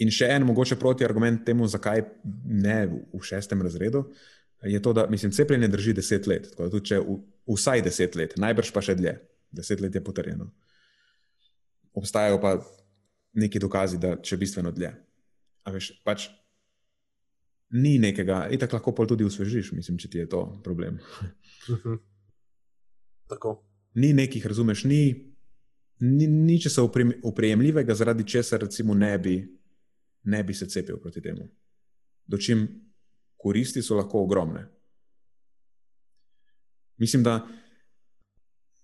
In 0.03 0.11
še 0.11 0.27
en 0.35 0.43
mogoče 0.43 0.75
proti 0.75 1.07
argument 1.07 1.45
temu, 1.47 1.67
zakaj 1.71 2.03
ne 2.43 2.79
v 2.91 3.23
šestem 3.23 3.61
razredu, 3.63 4.03
je 4.67 4.81
to, 4.81 4.93
da 4.93 5.07
mislim, 5.07 5.31
cepljenje 5.31 5.67
drži 5.67 5.93
deset 5.93 6.27
let. 6.27 6.49
Tako, 6.51 6.69
tudi, 6.73 6.89
če 6.91 6.99
v 6.99 7.19
vsaj 7.55 7.85
deset 7.85 8.15
let, 8.19 8.35
najbrž 8.41 8.71
pa 8.75 8.83
še 8.83 8.97
dlje. 8.99 9.15
Deset 9.55 9.79
let 9.79 9.95
je 9.95 10.03
potrjeno. 10.03 10.49
Obstajajo 11.95 12.41
pa 12.43 12.57
neki 13.35 13.59
dokazi, 13.59 13.99
da 14.01 14.15
če 14.21 14.37
bistveno 14.37 14.71
dlje. 14.71 14.91
A 15.65 15.73
veš, 15.73 15.91
pač 16.05 16.29
ni 17.75 17.97
nekega, 17.99 18.45
in 18.51 18.61
tako 18.61 18.77
lahko 18.77 18.93
pa 18.95 19.05
tudi 19.09 19.25
usvežiš, 19.25 19.71
mislim, 19.75 19.97
če 19.99 20.09
ti 20.09 20.21
je 20.21 20.29
to 20.29 20.43
problem. 20.63 20.99
Mhm. 21.69 22.01
Tako. 23.29 23.57
Ni 23.95 24.11
nekih, 24.13 24.43
razumeš, 24.45 24.83
ni, 24.85 25.01
ni 26.03 26.27
ničesar 26.27 26.85
uprejemljivega, 27.23 27.95
zaradi 27.95 28.27
česar 28.27 28.61
recimo 28.61 28.93
ne 28.93 29.17
bi, 29.19 29.35
ne 30.23 30.43
bi 30.43 30.53
se 30.53 30.67
cepil 30.69 30.99
proti 31.01 31.21
temu. 31.21 31.47
Dočim 32.27 32.67
koristi 33.37 33.81
so 33.81 33.95
lahko 33.95 34.21
ogromne. 34.25 34.65
Mislim, 36.97 37.23
da 37.23 37.39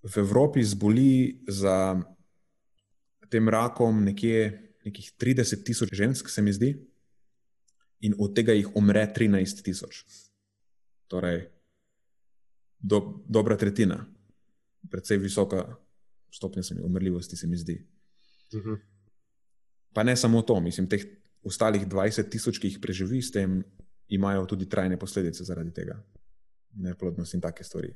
v 0.03 0.17
Evropi 0.17 0.63
zboli 0.63 1.43
za 1.47 2.01
tem 3.31 3.49
rakom 3.49 4.03
nekje 4.03 4.71
nekih 4.85 5.11
30 5.19 5.63
tisoč 5.63 5.93
žensk, 5.93 6.29
se 6.29 6.41
mi 6.41 6.53
zdi, 6.53 6.73
in 8.01 8.15
od 8.17 8.33
tega 8.35 8.53
jih 8.57 8.69
umre 8.75 9.05
13 9.13 9.61
tisoč. 9.63 10.03
Torej, 11.11 11.45
do, 12.79 13.21
dobra 13.29 13.57
tretjina, 13.57 13.99
predvsej 14.89 15.21
visoka 15.21 15.65
stopnja 16.33 16.63
umrljivosti, 16.83 17.37
se 17.37 17.47
mi 17.47 17.57
zdi. 17.57 17.77
Uh 18.53 18.59
-huh. 18.59 18.79
Pa 19.93 20.03
ne 20.03 20.15
samo 20.15 20.41
to, 20.41 20.59
mislim, 20.59 20.89
teh 20.89 21.05
ostalih 21.43 21.87
20 21.87 22.29
tisoč, 22.29 22.59
ki 22.59 22.67
jih 22.67 22.79
preživi 22.81 23.21
s 23.21 23.31
tem, 23.31 23.63
imajo 24.07 24.45
tudi 24.45 24.69
trajne 24.69 24.99
posledice 24.99 25.43
zaradi 25.43 25.73
tega, 25.73 26.03
neplodnost 26.73 27.33
in 27.33 27.41
take 27.41 27.63
stvari. 27.63 27.95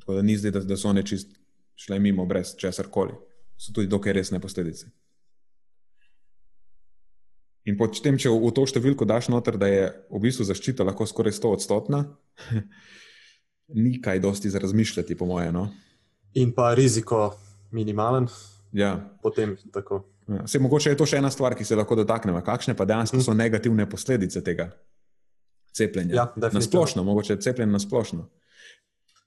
Tako 0.00 0.14
da 0.14 0.22
ni 0.22 0.36
zdaj, 0.36 0.50
da, 0.50 0.60
da 0.60 0.76
so 0.76 0.88
one 0.88 1.02
čist 1.06 1.38
šle 1.74 1.98
mimo 1.98 2.26
brez 2.26 2.56
česar 2.56 2.86
koli. 2.90 3.14
So 3.60 3.74
tudi 3.76 3.90
dokaj 3.92 4.16
resne 4.16 4.40
posledice. 4.40 4.88
In 7.68 7.76
potem, 7.76 8.16
če 8.16 8.32
v 8.32 8.50
to 8.56 8.64
številko 8.64 9.04
daš 9.04 9.28
noter, 9.28 9.58
da 9.60 9.68
je 9.68 9.90
v 10.08 10.20
bistvu 10.22 10.46
zaščita 10.48 10.86
lahko 10.86 11.04
skoraj 11.04 11.36
100 11.36 11.50
odstotna, 11.58 12.00
ni 13.84 13.98
kaj 14.00 14.22
dosti 14.24 14.50
za 14.50 14.62
razmišljati, 14.62 15.16
po 15.18 15.28
mojem. 15.28 15.52
No? 15.58 15.66
In 16.40 16.54
pa 16.56 16.72
riziko 16.74 17.34
minimalen. 17.76 18.30
Ja. 18.72 18.96
Potem 19.20 19.58
tako. 19.74 20.06
Ja. 20.30 20.46
Se, 20.48 20.58
mogoče 20.62 20.94
je 20.94 20.96
to 20.96 21.06
še 21.10 21.20
ena 21.20 21.28
stvar, 21.30 21.56
ki 21.58 21.66
se 21.66 21.76
lahko 21.76 21.98
dotaknemo. 22.00 22.40
Kakšne 22.46 22.76
pa 22.78 22.86
dejansko 22.88 23.18
mm. 23.18 23.26
so 23.26 23.36
negativne 23.36 23.84
posledice 23.90 24.40
tega 24.46 24.70
cepljenja? 25.76 26.14
Ja, 26.16 26.26
na 26.48 26.62
splošno, 26.64 27.04
mogoče 27.04 27.36
cepljenje 27.42 27.76
na 27.76 27.82
splošno. 27.82 28.24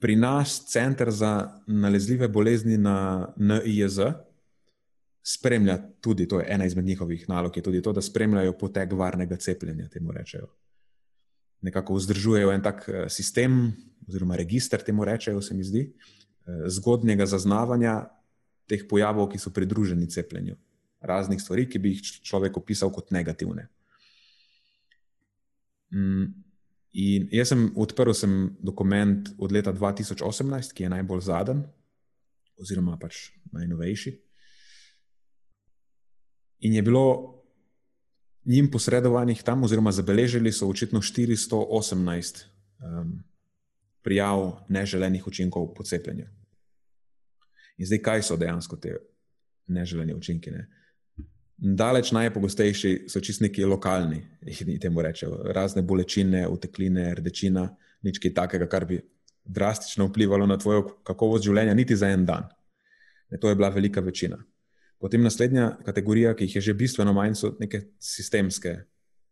Pri 0.03 0.15
nas, 0.19 0.65
Center 0.67 1.11
za 1.11 1.61
nalezljive 1.67 2.27
bolezni 2.27 2.77
na 2.77 3.29
NIJZ, 3.37 3.99
spremlja 5.23 5.77
tudi, 6.01 6.27
to 6.27 6.41
je 6.41 6.47
ena 6.49 6.65
izmed 6.65 6.85
njihovih 6.85 7.29
nalog, 7.29 7.55
tudi 7.63 7.81
to, 7.81 7.93
da 7.93 8.01
spremljajo 8.01 8.57
potek 8.59 8.91
varnega 8.91 9.37
cepljenja, 9.39 9.87
temu 9.87 10.11
rečejo. 10.11 10.49
Nekako 11.61 11.95
vzdržujejo 11.95 12.51
en 12.51 12.61
tak 12.61 12.83
eh, 12.89 13.05
sistem, 13.09 13.71
oziroma 14.07 14.35
registr, 14.35 14.83
temu 14.83 15.05
rečejo, 15.05 15.41
se 15.41 15.55
mi 15.55 15.63
zdi, 15.63 15.85
eh, 15.87 16.67
zgodnjega 16.67 17.25
zaznavanja 17.25 18.01
teh 18.67 18.83
pojavov, 18.89 19.29
ki 19.31 19.39
so 19.39 19.55
pridruženi 19.55 20.09
cepljenju, 20.09 20.57
raznih 20.99 21.41
stvari, 21.41 21.69
ki 21.69 21.79
bi 21.79 21.95
jih 21.95 22.03
človek 22.27 22.59
opisal 22.59 22.91
kot 22.91 23.15
negativne. 23.15 23.69
Mm, 25.95 26.27
in 26.93 27.27
jaz 27.31 27.49
sem 27.49 27.71
odprl 27.75 28.13
sem 28.13 28.55
dokument 28.61 29.29
od 29.37 29.51
leta 29.51 29.73
2018, 29.73 30.73
ki 30.73 30.85
je 30.85 30.89
najbolj 30.93 31.21
zadnji, 31.25 31.63
oziroma 32.61 32.97
pač 33.01 33.31
najnovejši. 33.51 34.13
In 36.63 36.73
je 36.73 36.81
bilo 36.81 37.05
njim 38.45 38.69
posredovanih 38.71 39.43
tam, 39.43 39.63
oziroma 39.63 39.91
zabeležili 39.91 40.51
so 40.51 40.67
očitno 40.69 41.01
418 41.01 42.43
um, 42.79 43.23
prijav 44.03 44.65
neželenih 44.69 45.27
učinkov 45.27 45.73
po 45.73 45.83
cepljenju. 45.83 46.27
In 47.77 47.85
zdaj, 47.85 47.99
kaj 47.99 48.23
so 48.23 48.37
dejansko 48.37 48.77
te 48.77 48.95
neželene 49.67 50.15
učinki? 50.15 50.51
Ne? 50.51 50.67
Daleč 51.63 52.09
najpogostejši 52.11 53.05
so 53.07 53.21
čist 53.23 53.39
neki 53.39 53.63
lokalni, 53.63 54.17
jih 54.43 54.79
temu 54.83 54.99
rečejo, 55.01 55.37
razne 55.55 55.79
bolečine, 55.87 56.41
utekline, 56.51 57.05
rdečina, 57.15 57.69
nič 58.03 58.19
takega, 58.35 58.67
kar 58.67 58.83
bi 58.85 58.97
drastično 59.45 60.09
vplivalo 60.09 60.43
na 60.47 60.57
tvojo 60.59 60.83
kakovost 61.07 61.45
življenja, 61.47 61.73
niti 61.73 61.95
za 61.95 62.09
en 62.11 62.25
dan. 62.27 62.49
Ne, 63.31 63.39
to 63.39 63.47
je 63.47 63.55
bila 63.55 63.69
velika 63.69 64.03
večina. 64.03 64.41
Potem 64.99 65.23
naslednja 65.23 65.77
kategorija, 65.85 66.33
ki 66.35 66.49
jih 66.49 66.55
je 66.55 66.61
že 66.67 66.73
bistveno 66.73 67.13
manj, 67.15 67.37
so 67.39 67.53
neke 67.59 67.81
sistemske, 67.99 68.75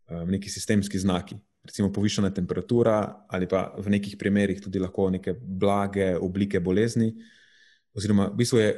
um, 0.07 0.31
neki 0.31 0.49
sistemski 0.49 0.99
znaki. 0.99 1.35
Recimo 1.67 1.91
povišena 1.91 2.31
temperatura, 2.31 3.25
ali 3.27 3.47
pa 3.47 3.75
v 3.75 3.91
nekih 3.91 4.15
primerih 4.15 4.63
tudi 4.63 4.79
lahko 4.79 5.09
neke 5.11 5.35
blage 5.35 6.15
oblike 6.15 6.63
bolezni. 6.63 7.11
Oziroma, 7.91 8.31
v 8.31 8.39
bistvu 8.39 8.63
je, 8.63 8.71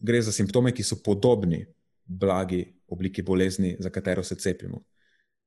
gre 0.00 0.24
za 0.24 0.32
simptome, 0.32 0.72
ki 0.72 0.82
so 0.82 0.96
podobni 1.04 1.66
blagi 2.08 2.77
obliki 2.88 3.22
bolezni, 3.22 3.76
za 3.80 3.90
katero 3.90 4.24
se 4.24 4.34
cepimo. 4.34 4.82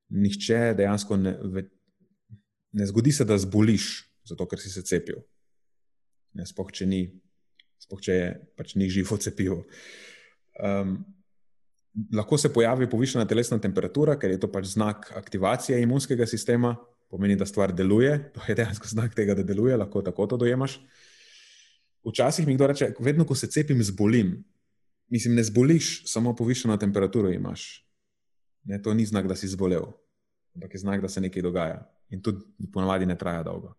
Nihče 0.08 0.74
dejansko 0.78 1.16
ne, 1.16 1.36
ne 2.72 2.86
zgodi 2.86 3.12
se, 3.12 3.24
da 3.24 3.38
zboliš, 3.38 3.88
zato 4.28 4.46
ker 4.48 4.60
si 4.60 4.70
se 4.70 4.82
cepil. 4.86 5.22
Sploh 6.48 6.70
če 6.72 6.86
ni, 6.88 7.02
spoh, 7.82 8.00
če 8.00 8.14
je, 8.14 8.28
pač 8.56 8.76
ni 8.80 8.88
živo 8.92 9.18
cepivo. 9.20 9.62
Um, 10.62 10.96
lahko 12.14 12.38
se 12.40 12.52
pojavi 12.52 12.88
povišena 12.90 13.26
telesna 13.28 13.58
temperatura, 13.60 14.16
ker 14.20 14.32
je 14.32 14.40
to 14.40 14.48
pač 14.52 14.70
znak 14.72 15.10
aktivacije 15.18 15.80
imunskega 15.82 16.26
sistema, 16.28 16.76
pomeni, 17.12 17.36
da 17.36 17.48
stvar 17.48 17.74
deluje. 17.76 18.14
To 18.36 18.44
je 18.48 18.56
dejansko 18.56 18.88
znak 18.94 19.16
tega, 19.16 19.36
da 19.36 19.44
deluje, 19.44 19.76
lahko 19.76 20.04
tako 20.04 20.30
to 20.30 20.40
dojemaš. 20.40 20.78
Včasih 22.08 22.46
mi 22.48 22.56
kdo 22.56 22.70
reče, 22.72 22.94
vedno, 22.98 23.26
ko 23.28 23.36
se 23.38 23.50
cepim, 23.52 23.82
zbolim. 23.84 24.38
Mislim, 25.08 25.34
ne 25.34 25.44
zboliš, 25.44 26.02
samo 26.08 26.36
povišeno 26.36 26.76
temperaturo 26.76 27.30
imaš. 27.30 27.86
Ne, 28.64 28.82
to 28.82 28.94
ni 28.94 29.06
znak, 29.06 29.26
da 29.26 29.36
si 29.36 29.48
zbolel, 29.48 29.84
ampak 30.54 30.74
je 30.74 30.78
znak, 30.78 31.02
da 31.02 31.08
se 31.08 31.20
nekaj 31.20 31.42
dogaja. 31.42 31.82
In 32.10 32.22
tudi 32.22 32.44
ponovadi 32.72 33.06
ne 33.06 33.18
traja 33.18 33.42
dolgo. 33.42 33.74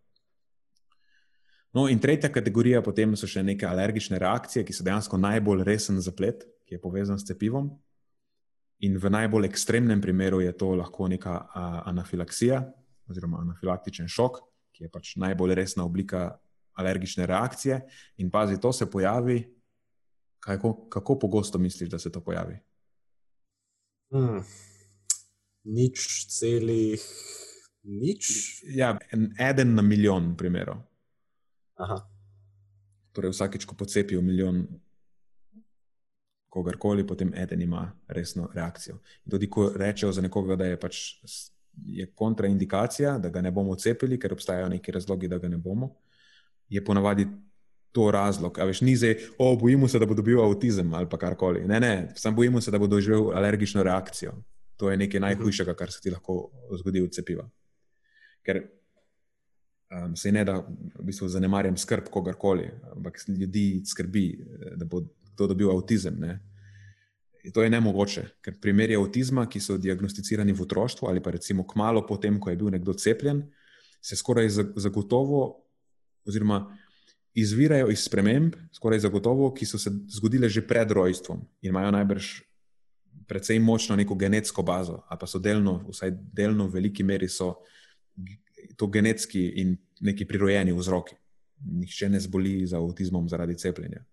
No, 1.74 1.88
in 1.90 2.00
tretja 2.00 2.30
kategorija 2.30 2.84
potem 2.86 3.16
so 3.18 3.28
še 3.28 3.42
neke 3.44 3.66
alergične 3.66 4.20
reakcije, 4.22 4.66
ki 4.66 4.74
so 4.74 4.84
dejansko 4.86 5.18
najbolj 5.18 5.64
resen 5.66 6.02
zaplet 6.02 6.44
ki 6.74 6.76
je 6.76 6.82
povezan 6.82 7.20
s 7.20 7.28
cepivom. 7.28 7.70
In 8.84 8.98
v 8.98 9.10
najbolj 9.14 9.46
ekstremnem 9.48 10.02
primeru 10.02 10.42
je 10.42 10.52
to 10.58 10.74
lahko 10.76 11.08
neka 11.08 11.48
anafilaksija 11.86 12.64
oziroma 13.08 13.44
anafilaktičen 13.44 14.08
šok, 14.08 14.40
ki 14.74 14.88
je 14.88 14.90
pač 14.90 15.14
najbolj 15.22 15.54
resna 15.60 15.86
oblika 15.86 16.40
alergične 16.80 17.28
reakcije. 17.30 17.82
In 18.18 18.32
pazi, 18.32 18.58
to 18.58 18.74
se 18.74 18.90
pojavi. 18.90 19.44
Kako, 20.44 20.90
kako 20.90 21.20
pogosto 21.20 21.58
misliš, 21.58 21.90
da 21.90 22.00
se 22.00 22.12
to 22.12 22.20
pojavi? 22.20 22.58
Hmm. 24.12 24.44
Nič 25.64 26.28
celih, 26.28 27.02
nič. 27.84 28.28
Ja, 28.76 28.98
en, 29.12 29.32
eden 29.40 29.76
na 29.76 29.82
milijon 29.82 30.34
primerov. 30.38 30.84
Aha. 31.80 32.02
Torej, 33.16 33.32
vsakeč, 33.32 33.66
ko 33.66 33.76
pocepijo 33.76 34.22
milijon 34.22 34.66
kogarkoli, 36.50 37.08
potem 37.08 37.32
eden 37.34 37.62
ima 37.62 37.88
resno 38.08 38.50
reakcijo. 38.54 39.00
In 39.26 39.32
tudi, 39.32 39.50
ko 39.50 39.72
rečejo 39.76 40.12
za 40.12 40.22
nekoga, 40.22 40.60
da 40.60 40.66
je 40.66 40.80
pač 40.80 41.00
je 41.86 42.06
kontraindikacija, 42.16 43.18
da 43.18 43.30
ga 43.30 43.42
ne 43.42 43.52
bomo 43.52 43.76
cepili, 43.76 44.20
ker 44.20 44.34
obstajajo 44.34 44.70
neki 44.70 44.92
razlogi, 44.92 45.28
da 45.28 45.38
ga 45.38 45.50
ne 45.50 45.58
bomo, 45.58 45.96
je 46.70 46.84
ponavadi 46.86 47.28
to 47.94 48.12
razlog. 48.12 48.60
A 48.60 48.66
veš, 48.66 48.82
ni 48.82 48.96
zdaj, 48.98 49.16
o, 49.38 49.54
bojimo 49.56 49.88
se, 49.88 50.00
da 50.02 50.06
bo 50.10 50.18
dobil 50.18 50.42
avtizem 50.42 50.94
ali 50.94 51.10
pa 51.10 51.18
karkoli. 51.18 51.64
Ne, 51.70 51.80
ne, 51.80 52.14
samo 52.18 52.36
bojimo 52.36 52.62
se, 52.62 52.72
da 52.72 52.80
bo 52.82 52.88
doživel 52.88 53.32
alergično 53.38 53.84
reakcijo. 53.84 54.34
To 54.82 54.92
je 54.92 54.98
nekaj 54.98 55.22
najhujšega, 55.22 55.76
kar 55.78 55.92
se 55.92 56.02
ti 56.02 56.12
lahko 56.12 56.50
zgodi 56.80 57.04
od 57.06 57.14
cepiva. 57.14 57.46
Ker 58.44 58.64
um, 59.94 60.16
se 60.18 60.32
ne 60.32 60.44
da 60.44 60.58
v 60.66 61.06
bistvu 61.06 61.30
zanemarjam 61.30 61.78
skrb 61.78 62.10
kogarkoli, 62.12 62.72
ampak 62.96 63.22
ljudi 63.30 63.84
skrbi, 63.86 64.26
da 64.76 64.90
bo 64.90 65.06
kdo 65.34 65.48
dobil 65.54 65.72
avtizem. 65.72 66.18
Ne? 66.20 66.40
To 67.54 67.64
je 67.64 67.70
nemogoče, 67.70 68.24
ker 68.42 68.58
primeri 68.62 68.98
avtizma, 68.98 69.46
ki 69.46 69.62
so 69.62 69.78
diagnosticirani 69.78 70.54
v 70.56 70.66
otroštvu 70.66 71.10
ali 71.12 71.22
pa 71.22 71.34
recimo 71.36 71.68
kmalo 71.68 72.06
potem, 72.08 72.40
ko 72.40 72.50
je 72.50 72.58
bil 72.58 72.74
nekdo 72.74 72.94
cepljen, 72.94 73.44
se 74.02 74.16
skoraj 74.16 74.50
zagotovo, 74.76 75.44
oziroma 76.26 76.66
izvirajo 77.34 77.90
iz 77.90 78.04
sprememb, 78.06 78.56
skoraj 78.74 79.00
zagotovo, 79.00 79.52
ki 79.54 79.66
so 79.66 79.78
se 79.78 79.92
zgodile 80.08 80.50
že 80.50 80.62
pred 80.68 80.92
rojstvom 80.92 81.42
in 81.62 81.70
imajo 81.70 81.92
najbrž 81.92 82.32
precej 83.28 83.60
močno 83.60 83.96
neko 83.96 84.16
genetsko 84.16 84.64
bazo, 84.64 85.02
ali 85.10 85.20
pa 85.20 85.28
so 85.28 85.40
delno, 85.40 85.80
vsaj 85.90 86.12
delno 86.12 86.68
v 86.68 86.74
veliki 86.74 87.04
meri 87.04 87.30
so 87.30 87.56
to 88.78 88.88
genetski 88.88 89.48
in 89.62 89.78
neki 90.02 90.26
prirojeni 90.26 90.74
vzroki. 90.74 91.16
nihče 91.64 92.10
ne 92.10 92.20
zboli 92.20 92.68
za 92.68 92.78
avtizmom 92.78 93.30
zaradi 93.30 93.56
cepljenja. 93.58 94.04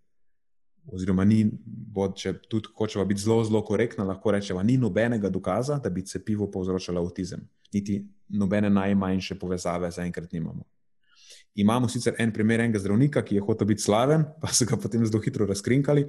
Oziroma, 0.86 1.24
ni, 1.24 1.44
bo, 1.66 2.06
če 2.14 2.32
tudi 2.48 2.70
hočeva 2.78 3.04
biti 3.04 3.20
zelo, 3.20 3.42
zelo 3.44 3.60
korektna, 3.66 4.04
lahko 4.04 4.30
rečemo, 4.30 4.62
ni 4.62 4.76
nobenega 4.78 5.28
dokaza, 5.28 5.78
da 5.78 5.90
bi 5.90 6.04
cepivo 6.06 6.46
povzročalo 6.50 7.02
avtizem. 7.02 7.42
Niti 7.72 8.04
nobene 8.28 8.70
najmanjše 8.70 9.34
povezave 9.38 9.90
zaenkrat 9.90 10.32
nimamo. 10.32 10.64
Imamo 11.60 11.88
sicer 11.88 12.16
en 12.18 12.32
primer 12.32 12.62
enega 12.64 12.80
zdravnika, 12.80 13.22
ki 13.26 13.36
je 13.36 13.44
hotel 13.44 13.68
biti 13.68 13.84
slaven, 13.84 14.24
pa 14.40 14.52
so 14.54 14.64
ga 14.68 14.78
potem 14.80 15.04
zelo 15.06 15.20
hitro 15.20 15.46
razkrinkali, 15.48 16.06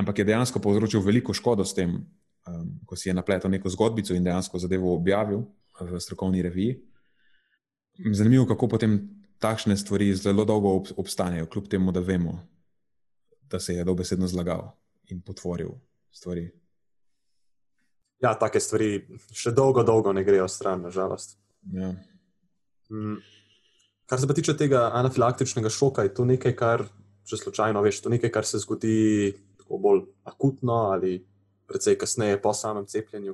ampak 0.00 0.22
je 0.22 0.28
dejansko 0.30 0.62
povzročil 0.64 1.02
veliko 1.04 1.34
škodo 1.36 1.64
s 1.64 1.76
tem, 1.76 1.98
um, 2.48 2.70
ko 2.88 2.96
si 2.96 3.10
je 3.10 3.14
napletel 3.14 3.52
neko 3.52 3.72
zgodbico 3.72 4.16
in 4.16 4.24
dejansko 4.24 4.62
zadevo 4.62 4.94
objavil 4.94 5.44
v 5.80 6.00
strokovni 6.00 6.42
reviji. 6.42 6.78
Zanimivo, 8.16 8.46
kako 8.48 8.70
potem 8.72 8.96
takšne 9.42 9.76
stvari 9.76 10.14
zelo 10.16 10.46
dolgo 10.48 10.78
obstanejo, 10.96 11.50
kljub 11.50 11.68
temu, 11.68 11.92
da 11.92 12.00
vemo, 12.00 12.38
da 13.50 13.60
se 13.60 13.74
je 13.74 13.84
dobesedno 13.84 14.26
zlagal 14.26 14.70
in 15.10 15.20
potvoril 15.20 15.74
stvari. 16.10 16.46
Ja, 18.22 18.36
take 18.38 18.60
stvari 18.62 19.02
še 19.34 19.50
dolgo, 19.50 19.82
dolgo 19.82 20.12
ne 20.14 20.22
grejo 20.24 20.46
stran, 20.48 20.86
nažalost. 20.86 21.36
Ja. 21.74 21.90
Mm. 22.88 23.18
Kar 24.12 24.20
se 24.20 24.26
pa 24.28 24.34
tiče 24.36 24.52
tega 24.60 24.90
anafilaktičnega 24.92 25.70
šoka, 25.72 26.02
je 26.04 26.10
to 26.12 26.26
nekaj, 26.28 26.52
kar, 26.52 26.82
če 27.24 27.38
slučajno 27.40 27.80
veš, 27.80 28.02
to 28.04 28.10
nekaj, 28.12 28.28
kar 28.34 28.44
se 28.44 28.58
zgodi 28.60 29.32
tako 29.56 29.78
bolj 29.80 30.02
akutno 30.28 30.74
ali 30.92 31.14
precej 31.70 31.96
kasneje 31.96 32.36
po 32.42 32.52
samem 32.52 32.84
cepljenju. 32.84 33.32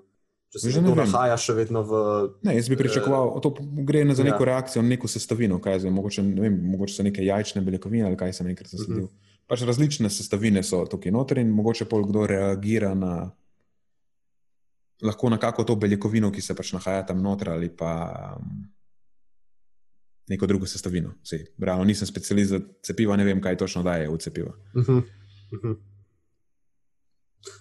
Če 0.54 0.62
se 0.62 0.74
to 0.76 0.94
nahaja 0.94 1.34
še 1.34 1.56
vedno 1.58 1.82
v. 1.82 2.04
Ne, 2.46 2.54
jaz 2.60 2.70
bi 2.70 2.78
pričakoval, 2.78 3.34
da 3.42 3.50
uh, 3.50 3.82
gre 3.90 4.04
za 4.14 4.22
neko 4.22 4.46
ja. 4.46 4.52
reakcijo, 4.52 4.84
neko 4.86 5.10
sestavino, 5.10 5.58
kaj 5.66 5.82
je, 5.82 5.92
mogoče, 5.98 6.26
vem, 6.38 6.62
mogoče 6.70 6.94
so 6.94 7.08
neke 7.10 7.26
jajčne 7.26 7.64
beljakovine 7.66 8.06
ali 8.06 8.22
kaj 8.22 8.38
sem 8.38 8.54
enkrat 8.54 8.70
zasledil. 8.70 9.08
Uh 9.08 9.10
-huh. 9.10 9.44
Pač 9.50 9.66
različne 9.66 10.14
sestavine 10.14 10.62
so 10.62 10.84
tukaj 10.86 11.10
noter 11.10 11.42
in 11.42 11.50
mogoče 11.50 11.90
pol 11.90 12.06
kdo 12.06 12.26
reagira 12.26 12.94
na. 12.94 13.30
Lahko 15.02 15.28
na 15.28 15.42
kako 15.42 15.64
to 15.64 15.76
beljakovino, 15.76 16.30
ki 16.30 16.40
se 16.40 16.54
pač 16.54 16.72
nahaja 16.72 17.06
tam 17.06 17.22
noter, 17.22 17.50
ali 17.50 17.68
pa 17.68 18.38
um, 18.38 18.62
neko 20.28 20.46
drugo 20.46 20.66
sestavino. 20.66 21.14
Sej, 21.24 21.44
realno 21.58 21.84
nisem 21.84 22.06
specialist 22.06 22.50
za 22.50 22.60
cepiva, 22.82 23.16
ne 23.16 23.24
vem, 23.24 23.40
kaj 23.42 23.56
točno 23.56 23.82
daje 23.82 24.08
v 24.08 24.18
cepiva. 24.18 24.54
Uh 24.74 24.82
-huh. 24.84 25.02
Uh 25.52 25.60
-huh. 25.62 25.76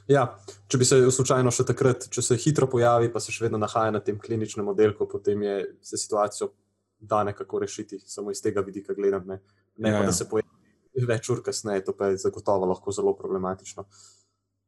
Ja, 0.08 0.39
če 0.67 0.77
bi 0.77 0.86
se 0.86 1.12
slučajno 1.12 1.51
še 1.51 1.63
takrat, 1.63 2.08
če 2.10 2.21
se 2.21 2.38
hitro 2.38 2.67
pojavi, 2.67 3.13
pa 3.13 3.19
se 3.19 3.32
še 3.32 3.45
vedno 3.45 3.58
nahaja 3.58 3.91
na 3.91 3.99
tem 3.99 4.19
kliničnem 4.19 4.67
oddelku, 4.67 5.08
potem 5.08 5.41
je 5.41 5.75
se 5.82 5.97
situacijo 5.97 6.53
da 6.99 7.23
nekako 7.23 7.60
rešiti, 7.60 7.99
samo 7.99 8.32
iz 8.32 8.41
tega 8.41 8.62
vidika 8.62 8.93
gledam. 8.93 9.23
Ne, 9.27 9.39
ne 9.77 9.89
ja, 9.89 9.97
pa, 9.97 10.01
da 10.01 10.10
ja. 10.10 10.12
se 10.12 10.30
pojavi 10.30 11.08
več 11.08 11.30
ur 11.30 11.43
kasneje, 11.45 11.84
to 11.86 11.93
pa 11.97 12.12
je 12.12 12.17
zagotovo 12.17 12.65
lahko 12.65 12.91
zelo 12.91 13.13
problematično. 13.15 13.86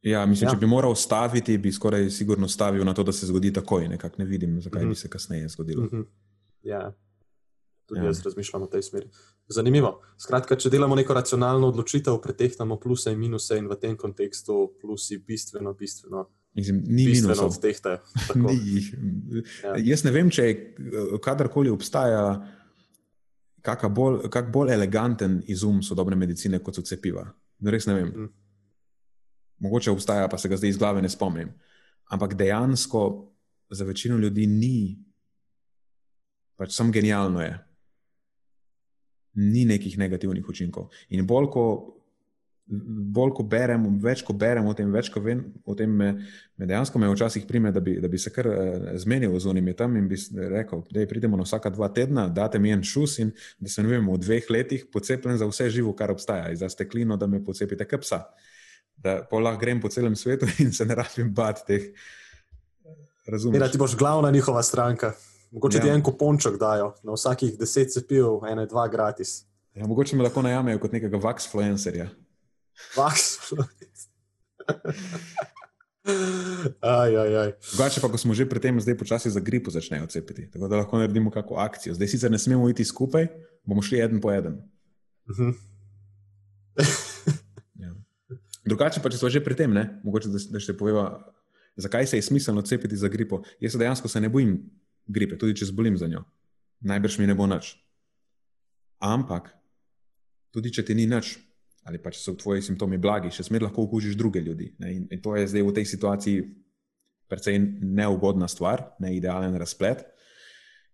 Ja, 0.01 0.25
mislim, 0.25 0.47
ja. 0.47 0.53
če 0.53 0.59
bi 0.61 0.69
moral 0.69 0.95
staviti, 0.95 1.57
bi 1.57 1.71
skoraj 1.75 2.09
sigurno 2.15 2.47
stavil 2.47 2.85
na 2.87 2.93
to, 2.93 3.03
da 3.03 3.11
se 3.11 3.27
zgodi 3.27 3.51
takoj. 3.53 3.87
Nekako 3.89 4.21
ne 4.21 4.25
vidim, 4.25 4.61
zakaj 4.61 4.81
mm 4.81 4.85
-hmm. 4.85 4.89
bi 4.89 4.95
se 4.95 5.09
kasneje 5.09 5.49
zgodilo. 5.49 5.83
Mm 5.83 5.89
-hmm. 5.91 6.05
Ja, 6.63 6.93
tudi 7.89 8.03
ja. 8.03 8.11
jaz 8.11 8.21
razmišljam 8.25 8.65
v 8.67 8.69
tej 8.73 8.85
smeri. 8.85 9.09
Zanimivo. 9.49 9.95
Skratka, 10.21 10.57
če 10.59 10.71
delamo 10.73 10.97
neko 10.99 11.15
racionalno 11.17 11.71
odločitev, 11.73 12.19
pretehtamo 12.21 12.77
pluse 12.81 13.13
in 13.13 13.19
minuse, 13.19 13.57
in 13.57 13.67
v 13.69 13.77
tem 13.81 13.97
kontekstu 13.97 14.61
plusi 14.81 15.17
bistveno, 15.17 15.73
bistveno. 15.73 16.27
Mislim, 16.57 16.83
ni 16.85 17.07
minus 17.09 17.41
od 17.45 17.57
teh. 17.61 17.77
Ja. 19.63 19.75
Jaz 19.91 20.03
ne 20.05 20.13
vem, 20.13 20.29
če 20.33 20.45
je 20.47 20.53
kadarkoli 21.23 21.69
obstaja 21.73 22.23
kak 23.61 23.85
bolj, 23.93 24.21
kak 24.31 24.51
bolj 24.51 24.73
eleganten 24.73 25.39
izum 25.47 25.83
sodobne 25.85 26.17
medicine 26.19 26.59
kot 26.63 26.79
so 26.79 26.85
cepiva. 26.85 27.25
Res 27.65 27.87
ne 27.89 27.95
vem. 27.97 28.09
Mm. 28.09 28.29
Mogoče 29.59 29.91
obstaja, 29.91 30.29
pa 30.31 30.37
se 30.39 30.49
ga 30.49 30.57
zdaj 30.57 30.69
iz 30.71 30.77
glave 30.79 31.01
ne 31.03 31.09
spomnim. 31.11 31.51
Ampak 32.09 32.33
dejansko 32.39 33.01
za 33.69 33.85
večino 33.85 34.17
ljudi 34.17 34.47
ni, 34.47 34.97
pač 36.57 36.73
samo 36.75 36.91
genialno 36.91 37.41
je 37.43 37.57
ni 39.35 39.65
nekih 39.65 39.97
negativnih 39.97 40.49
učinkov. 40.49 40.89
In 41.09 41.25
bolj 41.27 41.49
ko, 41.53 41.63
bolj 42.69 43.33
ko 43.37 43.43
berem, 43.49 43.85
več 44.01 44.21
ko 44.25 44.33
berem 44.37 44.67
o 44.69 44.73
tem, 44.77 44.91
več 44.93 45.09
ko 45.13 45.21
vem 45.23 45.41
o 45.65 45.75
tem, 45.77 45.89
me, 45.89 46.09
me 46.57 46.67
dejansko 46.69 47.01
me 47.01 47.09
včasih 47.09 47.47
prime, 47.49 47.71
da 47.73 47.81
bi, 47.81 47.95
da 48.01 48.09
bi 48.11 48.19
se 48.21 48.33
kar 48.33 48.49
uh, 48.51 48.91
zmenil 49.01 49.33
z 49.39 49.49
unimi 49.49 49.73
tam 49.77 49.97
in 49.97 50.09
bi 50.09 50.19
rekel, 50.53 50.83
da 50.93 51.05
pridemo 51.09 51.39
na 51.39 51.47
vsaka 51.47 51.71
dva 51.73 51.89
tedna, 51.93 52.27
date 52.29 52.61
mi 52.61 52.73
en 52.73 52.83
šus 52.85 53.17
in 53.23 53.33
da 53.59 53.71
se 53.73 53.85
ne 53.85 53.93
vem, 53.95 54.05
v 54.09 54.19
dveh 54.21 54.51
letih 54.53 54.85
pocepljen 54.93 55.41
za 55.41 55.49
vse 55.49 55.69
živo, 55.73 55.95
kar 55.97 56.13
obstaja, 56.13 56.53
za 56.55 56.69
steklino, 56.69 57.17
da 57.17 57.27
me 57.27 57.41
pocepite 57.45 57.87
kapsa. 57.89 58.27
Da 58.99 59.21
lahko 59.31 59.59
grem 59.61 59.79
po 59.81 59.89
celem 59.89 60.15
svetu 60.19 60.49
in 60.63 60.73
se 60.75 60.85
ne 60.85 60.97
rabim 60.99 61.33
bati 61.33 61.65
teh. 61.67 61.91
Razumem. 63.29 63.61
Ti 63.71 63.77
boš 63.77 63.95
glavna 63.97 64.31
njihova 64.31 64.63
stranka. 64.63 65.13
Mogoče 65.51 65.77
ja. 65.77 65.83
ti 65.83 65.89
en 65.89 66.03
kuponček 66.05 66.59
dajo, 66.61 66.93
na 67.03 67.15
vsakih 67.17 67.57
deset 67.57 67.93
cepiv, 67.93 68.43
ena, 68.49 68.65
dva 68.69 68.87
gratis. 68.87 69.43
Ja, 69.73 69.87
mogoče 69.87 70.15
me 70.15 70.23
lahko 70.23 70.41
najamejo 70.45 70.79
kot 70.83 70.93
nekega 70.93 71.17
vaksfluencerja. 71.21 72.09
Vaksfluencer. 72.97 74.09
Drugače 77.71 78.01
pa, 78.01 78.09
ko 78.09 78.17
smo 78.17 78.33
že 78.33 78.45
pri 78.49 78.59
tem, 78.61 78.79
zdaj 78.81 78.97
počasi 78.97 79.29
za 79.29 79.39
gripo 79.39 79.71
začnejo 79.71 80.07
cepiti. 80.09 80.49
Tako 80.51 80.67
da 80.67 80.81
lahko 80.81 80.97
naredimo 80.97 81.31
kakšno 81.31 81.57
akcijo. 81.57 81.93
Zdaj 81.93 82.07
sicer 82.07 82.31
ne 82.31 82.39
smemo 82.39 82.69
iti 82.69 82.85
skupaj, 82.85 83.27
bomo 83.65 83.81
šli 83.81 84.01
en 84.01 84.21
po 84.21 84.31
en. 84.31 84.47
Uh 85.29 85.37
-huh. 85.37 85.53
ja. 87.83 87.95
Drugače 88.65 89.01
pa, 89.01 89.09
če 89.09 89.17
smo 89.17 89.29
že 89.29 89.43
pri 89.43 89.55
tem, 89.55 89.73
ne? 89.73 90.01
mogoče 90.03 90.29
da, 90.29 90.37
da 90.49 90.59
še 90.59 90.77
poveva, 90.77 91.33
zakaj 91.75 92.07
se 92.07 92.17
je 92.17 92.21
smiselno 92.21 92.61
cepiti 92.61 92.95
za 92.97 93.07
gripo. 93.07 93.43
Jaz 93.59 93.75
dejansko 93.75 94.07
se 94.07 94.21
ne 94.21 94.29
bojim 94.29 94.69
gripe, 95.09 95.37
tudi 95.39 95.57
če 95.59 95.69
zbolim 95.71 95.97
za 95.97 96.07
njo. 96.07 96.23
Najbrž 96.85 97.19
mi 97.19 97.27
ne 97.27 97.35
bo 97.35 97.47
nič. 97.49 97.73
Ampak, 99.03 99.49
tudi 100.53 100.71
če 100.75 100.85
ti 100.85 100.95
ni 100.95 101.07
nič, 101.09 101.35
ali 101.87 101.99
pa 102.01 102.13
če 102.13 102.21
so 102.21 102.35
tvoji 102.37 102.63
simptomi 102.63 102.99
blagi, 103.01 103.31
še 103.33 103.47
smer 103.47 103.65
lahko 103.65 103.87
okužiš 103.87 104.17
druge 104.19 104.41
ljudi. 104.43 104.73
In, 104.85 105.07
in 105.09 105.21
to 105.23 105.35
je 105.35 105.47
zdaj 105.49 105.65
v 105.65 105.75
tej 105.79 105.85
situaciji 105.89 106.47
precej 107.29 107.59
neugodna 107.81 108.49
stvar, 108.49 108.89
ne 108.99 109.13
idealen 109.15 109.55
razplet. 109.59 110.03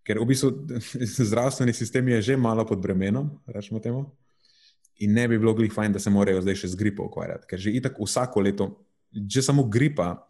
Ker 0.05 0.19
v 0.21 0.29
bistvu 0.29 0.51
zdravstveni 1.31 1.73
sistem 1.73 2.11
je 2.15 2.21
že 2.31 2.37
malo 2.37 2.65
pod 2.67 2.81
bremenom, 2.83 3.31
rečemo 3.47 3.81
temu, 3.81 4.05
in 5.03 5.15
ne 5.15 5.27
bi 5.27 5.39
bilo 5.39 5.55
glih 5.55 5.73
fajn, 5.73 5.95
da 5.95 5.99
se 5.99 6.13
morajo 6.13 6.43
zdaj 6.43 6.61
še 6.61 6.71
z 6.75 6.79
gripo 6.79 7.07
ukvarjati. 7.09 7.47
Ker 7.49 7.59
že 7.59 7.73
itak 7.75 7.97
vsako 7.99 8.43
leto, 8.45 8.67
že 9.11 9.41
samo 9.43 9.65
gripa 9.67 10.27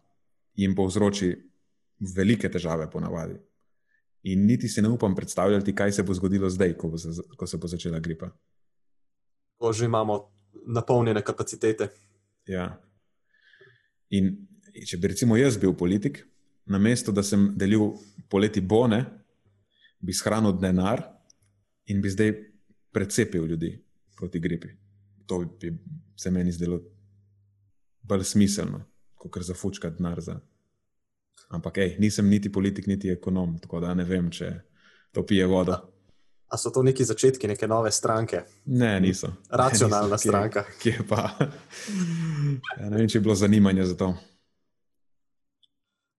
jim 0.55 0.75
povzroči 0.77 1.33
velike 2.15 2.49
težave, 2.51 2.87
ponavadi. 2.91 3.35
In 4.25 4.45
niti 4.45 4.67
si 4.67 4.81
ne 4.81 4.89
upam 4.89 5.15
predstavljati, 5.15 5.75
kaj 5.75 5.91
se 5.91 6.03
bo 6.03 6.13
zgodilo 6.13 6.49
zdaj, 6.49 6.73
ko, 6.77 6.89
bo 6.89 6.97
se, 6.97 7.09
ko 7.37 7.47
se 7.47 7.57
bo 7.57 7.67
začela 7.67 7.99
gripa. 7.99 8.31
Ko 9.57 9.73
že 9.73 9.85
imamo 9.85 10.17
napolnjene 10.67 11.21
kapacitete. 11.21 11.89
Ja. 12.47 12.71
In 14.09 14.33
če 14.85 14.97
bi 14.97 15.13
recimo 15.13 15.37
jaz 15.37 15.59
bil 15.61 15.75
politik, 15.77 16.23
na 16.65 16.79
mesto, 16.81 17.11
da 17.11 17.23
sem 17.23 17.51
delil 17.57 17.93
poleti 18.29 18.61
bone, 18.61 19.03
bi 20.01 20.13
shranil 20.13 20.57
denar 20.57 21.03
in 21.85 22.01
bi 22.01 22.09
zdaj 22.09 22.33
precepil 22.93 23.45
ljudi 23.45 23.71
proti 24.17 24.39
gripi. 24.39 24.73
To 25.25 25.43
bi 25.45 25.71
se 26.17 26.31
meni 26.31 26.51
zdelo 26.51 26.81
bolj 28.01 28.23
smiselno, 28.23 28.81
kot 29.15 29.43
za 29.43 29.53
fučka 29.53 29.89
denar 29.89 30.21
za. 30.21 30.39
Ampak, 31.49 31.77
ej, 31.77 31.95
nisem 31.99 32.29
niti 32.29 32.51
politik, 32.51 32.87
niti 32.87 33.11
ekonom, 33.13 33.57
tako 33.61 33.79
da 33.79 33.93
ne 33.93 34.03
vem, 34.03 34.31
če 34.31 34.49
to 35.13 35.25
pije 35.25 35.45
vodo. 35.47 35.77
A 36.49 36.57
so 36.57 36.69
to 36.69 36.83
neki 36.85 37.05
začetki 37.05 37.47
neke 37.47 37.67
nove 37.67 37.91
stranke? 37.91 38.43
Ne, 38.65 38.99
niso. 38.99 39.31
Racionalna 39.61 40.15
niso. 40.17 40.29
stranka. 40.29 40.65
Kje, 40.81 40.91
kje 40.97 41.07
pa? 41.09 41.29
Ja, 42.79 42.89
ne 42.89 42.97
vem, 42.97 43.07
če 43.09 43.17
je 43.17 43.23
bilo 43.23 43.35
zanimanje 43.35 43.85
za 43.85 43.95
to. 43.97 44.13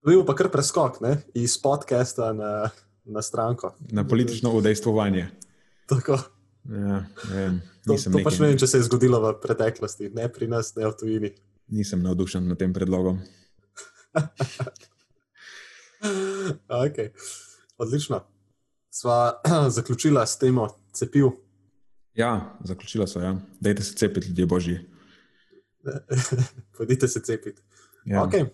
Bil 0.06 0.22
pa 0.26 0.36
kar 0.38 0.48
preskok 0.52 1.00
ne? 1.02 1.16
iz 1.34 1.56
podcasta 1.58 2.30
na, 2.32 2.70
na 3.04 3.22
stranko. 3.22 3.74
Na 3.90 4.04
politično 4.06 4.52
udejstvovanje. 4.54 5.26
Tako. 5.90 6.18
Ja, 6.70 7.04
vem, 7.30 7.58
to 7.86 7.94
to 7.94 8.22
pač 8.24 8.38
ne 8.42 8.50
vem, 8.50 8.58
če 8.58 8.66
se 8.70 8.80
je 8.80 8.86
zgodilo 8.86 9.20
v 9.22 9.34
preteklosti, 9.42 10.10
ne 10.14 10.26
pri 10.32 10.48
nas, 10.50 10.72
ne 10.78 10.86
v 10.86 10.94
tujini. 10.98 11.30
Nisem 11.74 12.02
navdušen 12.02 12.46
nad 12.50 12.58
tem 12.58 12.74
predlogom. 12.74 13.20
okay. 16.84 17.10
Odlično. 17.78 18.20
Sva 18.90 19.40
zaključila 19.76 20.26
s 20.26 20.38
temo 20.38 20.68
cepiv. 20.92 21.26
Ja, 22.14 22.58
zaključila 22.64 23.06
so. 23.06 23.20
Ja. 23.20 23.36
Dajte 23.60 23.82
se 23.82 23.94
cepiti, 23.94 24.28
ljudje 24.28 24.46
božji. 24.46 24.78
Pojdite 26.76 27.08
se 27.08 27.20
cepiti. 27.20 27.62
Ja. 28.04 28.24
Okay. 28.24 28.46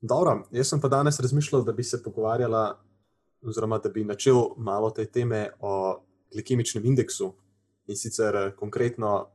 Dobro, 0.00 0.48
jaz 0.50 0.68
sem 0.68 0.80
pa 0.80 0.88
danes 0.88 1.20
razmišljal, 1.20 1.64
da 1.64 1.72
bi 1.72 1.84
se 1.84 2.02
pogovarjala, 2.02 2.82
oziroma 3.42 3.78
da 3.78 3.88
bi 3.88 4.04
načel 4.04 4.42
malo 4.56 4.90
te 4.90 5.06
teme 5.06 5.50
o 5.60 6.02
glikemičnem 6.32 6.86
indeksu 6.86 7.34
in 7.86 7.96
sicer 7.96 8.36
eh, 8.36 8.52
konkretno 8.56 9.28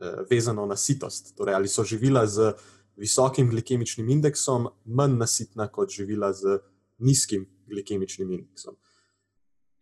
eh, 0.00 0.12
vezano 0.30 0.66
na 0.66 0.76
sitost. 0.76 1.36
Torej, 1.36 1.54
ali 1.54 1.68
so 1.68 1.84
živila 1.84 2.26
z 2.26 2.52
visokim 3.00 3.48
glikemičnim 3.50 4.08
indeksom 4.12 4.68
manj 4.84 5.16
nasitna 5.18 5.68
kot 5.72 5.90
živila 5.90 6.32
z 6.36 6.58
nizkim 7.00 7.46
glikemičnim 7.70 8.30
indeksom. 8.36 8.76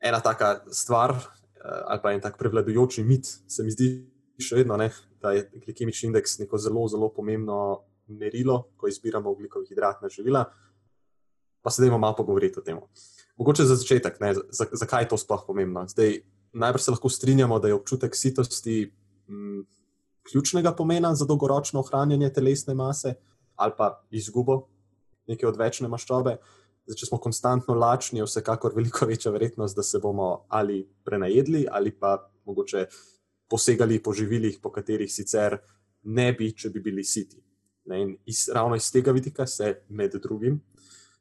Ena 0.01 0.21
taka 0.23 0.61
stvar, 0.71 1.17
ali 1.65 2.01
pa 2.03 2.13
en 2.15 2.23
tak 2.23 2.39
prevladujoči 2.39 3.03
mit, 3.05 3.27
se 3.27 3.67
mi 3.67 3.75
zdi 3.75 3.89
še 4.39 4.61
vedno, 4.61 4.77
ne, 4.79 4.93
da 5.19 5.35
je 5.35 5.49
glikemični 5.65 6.13
indeks 6.13 6.39
neko 6.39 6.61
zelo, 6.63 6.87
zelo 6.89 7.11
pomembno 7.15 7.59
merilo, 8.09 8.69
ko 8.79 8.89
izbiramo 8.89 9.33
ugljikov 9.35 9.67
hidratna 9.69 10.09
živila. 10.09 10.45
Pa 11.63 11.71
se 11.75 11.83
dajmo 11.83 11.99
malo 11.99 12.15
pogovoriti 12.17 12.61
o 12.61 12.63
tem. 12.63 12.79
Mogoče 13.39 13.67
za 13.67 13.75
začetek, 13.77 14.21
ne, 14.23 14.35
zakaj 14.53 15.05
je 15.05 15.09
to 15.11 15.19
sploh 15.19 15.43
pomembno. 15.47 15.85
Zdaj, 15.91 16.21
najbrž 16.53 16.85
se 16.85 16.95
lahko 16.95 17.11
strinjamo, 17.11 17.59
da 17.59 17.69
je 17.69 17.75
občutek 17.75 18.17
sitosti 18.17 18.79
m, 19.29 19.67
ključnega 20.31 20.73
pomena 20.77 21.15
za 21.15 21.27
dolgoročno 21.27 21.81
ohranjanje 21.81 22.33
telesne 22.33 22.75
mase 22.75 23.15
ali 23.57 23.73
pa 23.77 24.05
izgubo 24.11 24.69
neke 25.27 25.47
odvečne 25.47 25.89
maščobe. 25.89 26.37
Zdaj, 26.87 26.97
če 26.97 27.07
smo 27.09 27.19
konstantno 27.21 27.75
lačni, 27.75 28.21
je 28.21 28.27
vsekakor 28.29 28.73
veliko 28.77 29.07
večja 29.07 29.33
verjetnost, 29.35 29.77
da 29.77 29.83
se 29.83 29.99
bomo 29.99 30.47
ali 30.49 30.85
prenajedli 31.05 31.67
ali 31.71 31.91
pa 31.91 32.31
mogoče 32.47 32.87
posegali 33.51 33.99
po 34.03 34.13
živilih, 34.13 34.59
po 34.63 34.71
katerih 34.73 35.11
sicer 35.13 35.59
ne 36.05 36.33
bi, 36.33 36.53
če 36.53 36.71
bi 36.71 36.81
bili 36.81 37.05
siti. 37.05 37.43
Ne, 37.89 38.03
in 38.03 38.17
iz, 38.29 38.47
ravno 38.55 38.77
iz 38.77 38.91
tega 38.93 39.13
vidika 39.17 39.47
se 39.47 39.81
med 39.89 40.15
drugim 40.23 40.61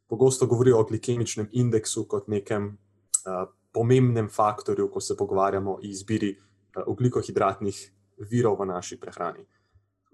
pogosto 0.07 0.47
govori 0.47 0.71
o 0.71 0.83
glikemičnem 0.83 1.49
indeksu 1.51 2.05
kot 2.07 2.27
nekem 2.27 2.67
uh, 2.67 3.47
pomembnem 3.71 4.29
faktorju, 4.29 4.89
ko 4.91 5.01
se 5.01 5.17
pogovarjamo 5.17 5.75
o 5.75 5.79
izbiri 5.83 6.33
uh, 6.37 6.83
ugljikohidratnih 6.87 7.81
virov 8.17 8.59
v 8.61 8.65
naši 8.65 8.97
prehrani. 8.99 9.45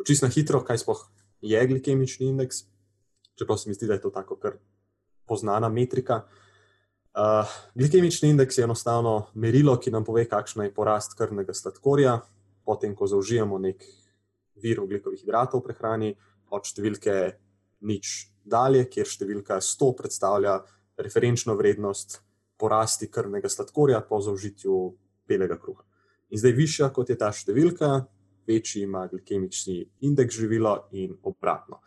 Čisto 0.04 0.28
na 0.28 0.32
hitro, 0.32 0.64
kaj 0.64 0.84
sploh 0.84 1.02
je 1.42 1.60
glikemični 1.68 2.28
indeks, 2.28 2.66
čeprav 3.40 3.58
se 3.58 3.70
mi 3.70 3.76
zdi, 3.76 3.88
da 3.88 3.94
je 3.94 4.02
to 4.02 4.10
tako 4.10 4.36
kar 4.36 4.58
poznana 5.28 5.70
metrika. 5.70 6.24
Uh, 7.14 7.48
glikemični 7.76 8.30
indeks 8.30 8.58
je 8.58 8.64
enostavno 8.64 9.28
merilo, 9.34 9.78
ki 9.80 9.92
nam 9.92 10.04
pove, 10.04 10.26
kakšna 10.30 10.68
je 10.68 10.74
porast 10.74 11.18
krvnega 11.18 11.54
sladkorja, 11.54 12.20
potem, 12.66 12.96
ko 12.96 13.08
zaužijemo 13.08 13.60
nek 13.60 13.86
vir 14.64 14.82
ugljikovih 14.82 15.22
hidratov 15.22 15.62
v 15.62 15.70
prehrani, 15.70 16.14
od 16.54 16.68
številke 16.68 17.16
nič 17.88 18.34
dalje, 18.44 18.86
kjer 18.92 19.10
številka 19.10 19.60
100 19.62 19.90
predstavlja 20.00 20.58
referenčno 21.00 21.56
vrednost 21.60 22.20
porasti 22.60 23.10
krvnega 23.12 23.50
sladkorja 23.50 24.02
po 24.08 24.20
zaužitju 24.22 24.78
belega 25.28 25.58
kruha. 25.58 25.84
In 26.34 26.42
zdaj, 26.42 26.54
višja 26.58 26.90
kot 26.90 27.12
je 27.14 27.18
ta 27.22 27.30
številka, 27.30 27.88
večji 28.50 28.88
ima 28.88 29.06
glikemični 29.08 29.84
indeks 30.08 30.40
živila 30.42 30.80
in 30.98 31.14
obratno. 31.30 31.78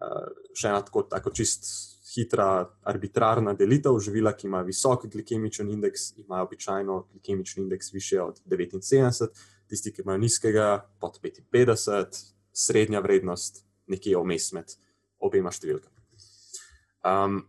Uh, 0.00 0.30
še 0.54 0.70
ena 0.70 0.80
tako, 0.86 1.02
tako 1.10 1.32
čist 1.34 1.66
hitra, 2.14 2.64
arbitrarna 2.90 3.54
delitev 3.58 3.98
živila, 4.02 4.32
ki 4.38 4.46
ima 4.46 4.62
visok 4.66 5.08
glikemičen 5.10 5.68
indeks, 5.74 6.12
ima 6.22 6.40
običajno 6.46 7.00
glikemični 7.12 7.64
indeks 7.64 7.92
više 7.92 8.22
od 8.22 8.40
79, 8.46 9.42
tisti, 9.70 9.92
ki 9.92 10.02
imajo 10.06 10.22
nizkega, 10.22 10.68
pod 11.00 11.18
55, 11.22 12.22
srednja 12.52 13.02
vrednost, 13.02 13.64
nekje 13.90 14.18
vmes 14.22 14.52
med 14.54 14.76
obema 15.18 15.50
številkama. 15.50 15.98
Um, 17.06 17.42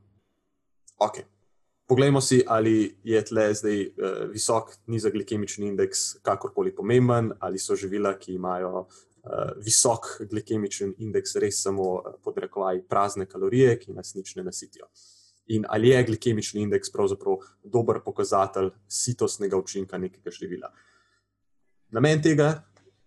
ok. 0.98 1.22
Poglejmo 1.92 2.22
si, 2.22 2.40
ali 2.48 2.88
je 3.04 3.20
tle 3.28 3.50
zdaj 3.52 3.80
uh, 3.84 4.20
visok, 4.32 4.70
nizek 4.88 5.12
glikemični 5.12 5.68
indeks 5.68 6.22
kakorkoli 6.24 6.72
pomemben, 6.72 7.34
ali 7.44 7.60
so 7.60 7.76
živila, 7.76 8.14
ki 8.16 8.38
imajo 8.38 8.86
uh, 8.86 9.50
visok 9.60 10.08
glikemični 10.32 10.94
indeks, 11.04 11.36
res 11.44 11.60
samo 11.66 11.88
uh, 11.98 12.14
podrekovaj 12.24 12.80
prazne 12.88 13.28
kalorije, 13.28 13.74
ki 13.82 13.92
nas 13.98 14.14
nič 14.16 14.38
ne 14.38 14.46
nasitijo. 14.48 14.88
In 15.52 15.66
ali 15.68 15.92
je 15.92 16.06
glikemični 16.14 16.64
indeks 16.64 16.94
pravzaprav 16.96 17.44
dober 17.64 18.00
pokazatelj 18.06 18.72
sitostnega 18.88 19.60
učinka 19.60 20.00
nekega 20.00 20.32
živila. 20.32 20.72
Namen 21.92 22.24
tega, 22.24 22.54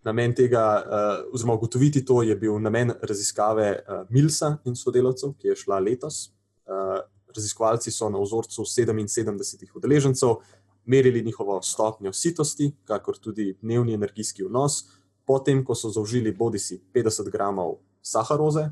namen 0.04 0.36
tega 0.36 0.66
uh, 0.76 1.32
oziroma 1.32 1.56
ugotoviti 1.56 2.04
to, 2.04 2.20
je 2.20 2.36
bil 2.36 2.60
namen 2.60 2.92
raziskave 3.00 3.72
uh, 3.80 4.04
Milsa 4.12 4.58
in 4.68 4.76
sodelavcev, 4.76 5.38
ki 5.40 5.54
je 5.54 5.60
šla 5.64 5.80
letos. 5.88 6.26
Uh, 6.68 7.00
raziskovalci 7.36 7.90
so 7.90 8.08
na 8.10 8.20
vzorcu 8.20 8.62
77 8.62 9.74
udeležencev 9.74 10.36
merili 10.84 11.22
njihovo 11.22 11.62
stopnjo 11.62 12.12
sitosti, 12.12 12.72
kakor 12.84 13.18
tudi 13.18 13.56
dnevni 13.62 13.94
energijski 13.94 14.44
vnos, 14.44 14.84
potem, 15.26 15.64
ko 15.64 15.74
so 15.74 15.90
zaužili 15.90 16.32
bodi 16.32 16.58
si 16.58 16.82
50 16.94 17.30
gramov 17.30 17.78
saharoze, 18.02 18.68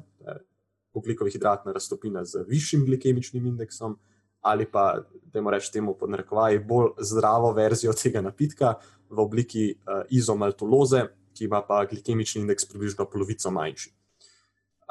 ugljikovih 0.92 1.32
hidratna 1.32 1.72
raztopina 1.72 2.24
z 2.24 2.44
višjim 2.48 2.84
glikemičnim 2.84 3.46
indeksom, 3.46 3.98
ali 4.40 4.66
pa, 4.70 5.02
da 5.24 5.38
jim 5.38 5.48
rečemo 5.48 5.72
temu 5.72 5.94
pod 5.98 6.10
narekovaji, 6.10 6.58
bolj 6.58 6.90
zdravo 7.00 7.52
verzijo 7.52 7.92
tega 7.92 8.20
napitka 8.20 8.74
v 9.10 9.20
obliki 9.20 9.70
uh, 9.72 10.02
izomaltoloze, 10.10 11.06
ki 11.32 11.44
ima 11.44 11.62
pa 11.68 11.84
glikemični 11.86 12.42
indeks 12.42 12.66
približno 12.68 13.06
polovico 13.10 13.50
manjši. 13.50 13.92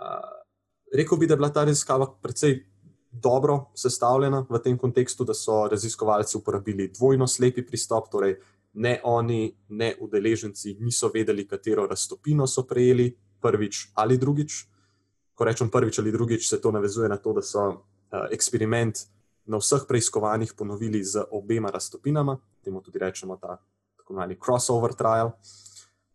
Uh, 0.02 0.42
rekel 0.98 1.18
bi, 1.18 1.28
da 1.28 1.34
je 1.34 1.38
bila 1.38 1.52
ta 1.54 1.64
raziskava 1.64 2.08
precej 2.22 2.64
dobro 3.12 3.66
sestavljena 3.76 4.46
v 4.50 4.60
tem 4.64 4.78
kontekstu, 4.78 5.24
da 5.24 5.34
so 5.34 5.68
raziskovalci 5.68 6.38
uporabili 6.38 6.88
dvojno 6.88 7.28
slepi 7.28 7.66
pristop, 7.66 8.10
torej 8.12 8.38
ne 8.74 9.02
oni, 9.04 9.52
ne 9.70 9.96
udeleženci 10.00 10.78
niso 10.80 11.12
vedeli, 11.14 11.48
katero 11.48 11.88
raztopino 11.88 12.48
so 12.48 12.64
prejeli, 12.64 13.12
prvič 13.42 13.92
ali 13.94 14.18
drugič. 14.18 14.68
Ko 15.34 15.44
rečem 15.44 15.70
prvič 15.70 16.00
ali 16.00 16.12
drugič, 16.12 16.50
se 16.50 16.62
to 16.62 16.72
navezuje 16.72 17.10
na 17.10 17.18
to, 17.18 17.34
da 17.34 17.42
so 17.42 17.68
uh, 17.68 17.76
eksperiment 18.32 19.08
na 19.46 19.58
vseh 19.58 19.84
preiskovanjih 19.88 20.54
ponovili 20.54 21.04
z 21.04 21.26
obema 21.32 21.70
raztopinama, 21.70 22.38
temu 22.64 22.82
tudi 22.82 23.00
rečemo 23.00 23.38
ta 23.38 23.58
tako 23.98 24.14
imenovani 24.14 24.38
crossover 24.46 24.94
trial. 24.94 25.32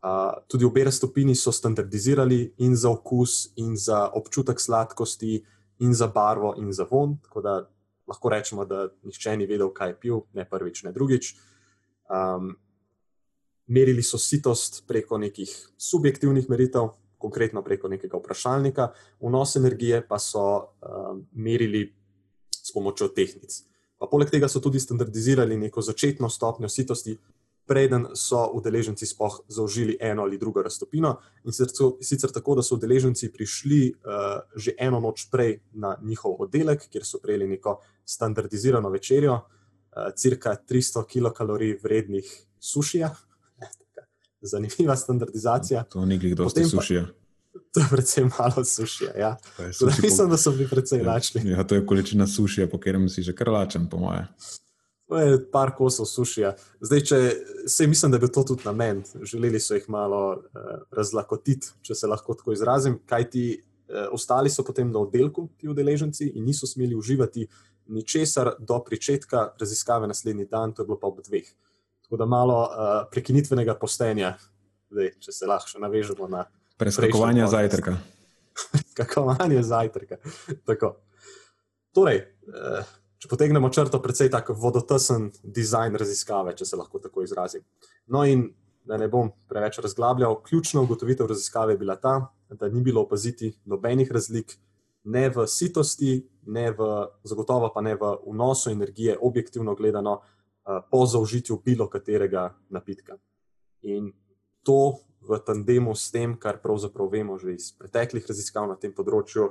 Uh, 0.06 0.38
tudi 0.48 0.64
obe 0.64 0.84
raztopini 0.84 1.34
so 1.34 1.52
standardizirali 1.52 2.54
in 2.58 2.76
za 2.76 2.90
okus, 2.90 3.50
in 3.56 3.76
za 3.76 4.10
občutek 4.14 4.60
sladkosti, 4.60 5.42
in 5.78 5.94
za 5.94 6.06
barvo, 6.06 6.54
in 6.58 6.72
za 6.72 6.86
von. 6.90 7.16
Tako 7.22 7.40
da 7.40 7.56
lahko 8.06 8.28
rečemo, 8.28 8.64
da 8.64 8.88
nihče 9.02 9.36
ni 9.36 9.46
vedel, 9.46 9.72
kaj 9.74 9.90
je 9.90 9.98
pil, 10.00 10.20
ne 10.32 10.44
prvič, 10.48 10.82
ne 10.82 10.92
drugič. 10.92 11.34
Um, 12.06 12.54
merili 13.66 14.02
so 14.02 14.18
sitost 14.18 14.84
preko 14.86 15.18
nekih 15.18 15.50
subjektivnih 15.76 16.50
meritev, 16.50 16.94
konkretno 17.18 17.62
preko 17.64 17.88
nekega 17.88 18.18
vprašalnika, 18.20 18.90
vnos 19.20 19.56
energije 19.56 20.02
pa 20.08 20.18
so 20.18 20.42
um, 20.58 21.24
merili 21.32 21.88
s 22.50 22.72
pomočjo 22.72 23.08
tehnic. 23.08 23.62
Pa 23.98 24.06
poleg 24.06 24.30
tega 24.30 24.48
so 24.48 24.60
tudi 24.60 24.80
standardizirali 24.80 25.56
neko 25.56 25.82
začetno 25.82 26.28
stopnjo 26.28 26.68
sitosti, 26.68 27.16
preden 27.66 28.06
so 28.14 28.46
udeleženci 28.54 29.06
spoh 29.06 29.40
zaužili 29.48 29.96
eno 30.00 30.22
ali 30.22 30.38
drugo 30.38 30.62
raztopino. 30.62 31.16
In 31.44 31.52
sicer 32.00 32.30
tako, 32.32 32.54
da 32.54 32.62
so 32.62 32.74
udeleženci 32.74 33.32
prišli 33.32 33.92
uh, 33.92 34.40
že 34.56 34.74
eno 34.78 35.00
noč 35.00 35.28
prej 35.30 35.60
na 35.72 35.96
njihov 36.02 36.36
oddelek, 36.38 36.88
kjer 36.90 37.04
so 37.04 37.18
prejeli 37.22 37.48
neko 37.48 37.80
standardizirano 38.04 38.90
večerjo, 38.90 39.34
uh, 39.34 40.14
cirka 40.16 40.56
300 40.68 41.06
kilokalorij 41.06 41.78
vrednih 41.82 42.32
sušija. 42.60 43.14
Zanimiva 44.52 44.96
standardizacija. 44.96 45.84
To 45.84 46.04
ni 46.04 46.14
nekaj, 46.14 46.30
kdo 46.30 46.50
ste 46.50 46.64
sušija. 46.64 47.06
To 47.74 47.80
je 47.80 47.86
predvsem 47.90 48.30
malo 48.38 48.64
sušija. 48.64 49.10
Ja. 49.18 49.36
Mislim, 50.02 50.30
da 50.30 50.36
so 50.36 50.50
bili 50.50 50.68
precej 50.68 50.98
ja. 50.98 51.06
lačni. 51.12 51.50
Ja, 51.50 51.64
to 51.64 51.74
je 51.74 51.86
količina 51.86 52.26
sušija, 52.26 52.68
po 52.68 52.78
katerem 52.78 53.08
si 53.08 53.22
že 53.22 53.34
kar 53.36 53.48
lačen, 53.48 53.88
po 53.88 53.98
moje. 53.98 54.26
To 55.06 55.18
je 55.18 55.38
par 55.50 55.70
kosov 55.78 56.08
sušija. 56.10 56.56
Zdaj, 56.82 57.00
če 57.06 57.18
se 57.70 57.86
mislim, 57.86 58.10
da 58.12 58.18
bi 58.18 58.30
to 58.32 58.42
tudi 58.42 58.66
namen, 58.66 59.04
želeli 59.22 59.60
so 59.62 59.76
jih 59.78 59.84
malo 59.88 60.22
uh, 60.34 60.64
razlakotiti, 60.90 61.76
če 61.86 61.94
se 61.94 62.10
lahko 62.10 62.34
tako 62.34 62.56
izrazim, 62.56 62.98
kaj 63.06 63.28
ti 63.30 63.44
uh, 63.54 64.08
ostali 64.16 64.50
so 64.50 64.64
potem 64.66 64.90
na 64.90 65.04
oddelku, 65.06 65.46
ti 65.60 65.70
udeleženci, 65.70 66.32
in 66.34 66.44
niso 66.44 66.66
smeli 66.66 66.98
uživati 66.98 67.46
ničesar 67.86 68.56
do 68.58 68.80
začetka 68.90 69.52
raziskave 69.60 70.10
naslednji 70.10 70.48
dan, 70.50 70.74
to 70.74 70.82
je 70.82 70.90
bilo 70.90 70.98
pa 70.98 71.06
ob 71.06 71.22
dveh. 71.22 71.46
Tako 72.02 72.16
da 72.16 72.26
malo 72.26 72.58
uh, 72.66 72.98
prekinitvenega 73.10 73.78
postenja, 73.78 74.34
zdaj, 74.90 75.14
če 75.22 75.32
se 75.32 75.46
lahko 75.46 75.86
navežemo 75.86 76.28
na. 76.28 76.44
Preskakovanje 76.82 77.46
zajtrka. 77.46 77.96
Preskakovanje 78.72 79.62
zajtrka. 79.62 80.18
Torej, 81.94 82.24
uh, 82.50 82.96
če 83.26 83.32
potegnemo 83.34 83.66
črto, 83.74 83.98
precej 83.98 84.30
tako 84.30 84.54
vodotesen 84.54 85.32
dizajn 85.42 85.98
raziskave, 85.98 86.54
če 86.54 86.68
se 86.68 86.78
lahko 86.78 87.00
tako 87.02 87.24
izrazim. 87.26 87.64
No, 88.06 88.22
in 88.22 88.46
da 88.86 88.94
ne 89.00 89.08
bom 89.10 89.32
preveč 89.50 89.80
razglabljal, 89.82 90.38
ključna 90.46 90.84
ugotovitev 90.86 91.26
raziskave 91.26 91.74
je 91.74 91.80
bila 91.80 91.96
ta, 91.98 92.30
da 92.54 92.68
ni 92.70 92.84
bilo 92.86 93.02
opaziti 93.02 93.50
nobenih 93.66 94.12
razlik, 94.14 94.54
ne 95.10 95.24
v 95.34 95.46
sitosti, 95.50 96.20
ne 96.46 96.70
v 96.70 96.86
zagotovo 97.26 97.72
pa 97.74 97.82
ne 97.82 97.96
v 97.98 98.12
vnosu 98.28 98.70
energije, 98.70 99.18
objektivno 99.18 99.74
gledano, 99.74 100.20
po 100.90 101.02
zaužitju 101.06 101.60
bilo 101.64 101.86
katerega 101.90 102.48
napitka. 102.74 103.18
In 103.86 104.12
to 104.66 104.98
v 105.26 105.38
tandemu 105.46 105.94
s 105.94 106.10
tem, 106.14 106.34
kar 106.38 106.58
pravzaprav 106.62 107.10
vemo 107.10 107.38
že 107.38 107.54
iz 107.54 107.70
preteklih 107.74 108.26
raziskav 108.26 108.66
na 108.70 108.78
tem 108.78 108.94
področju, 108.94 109.50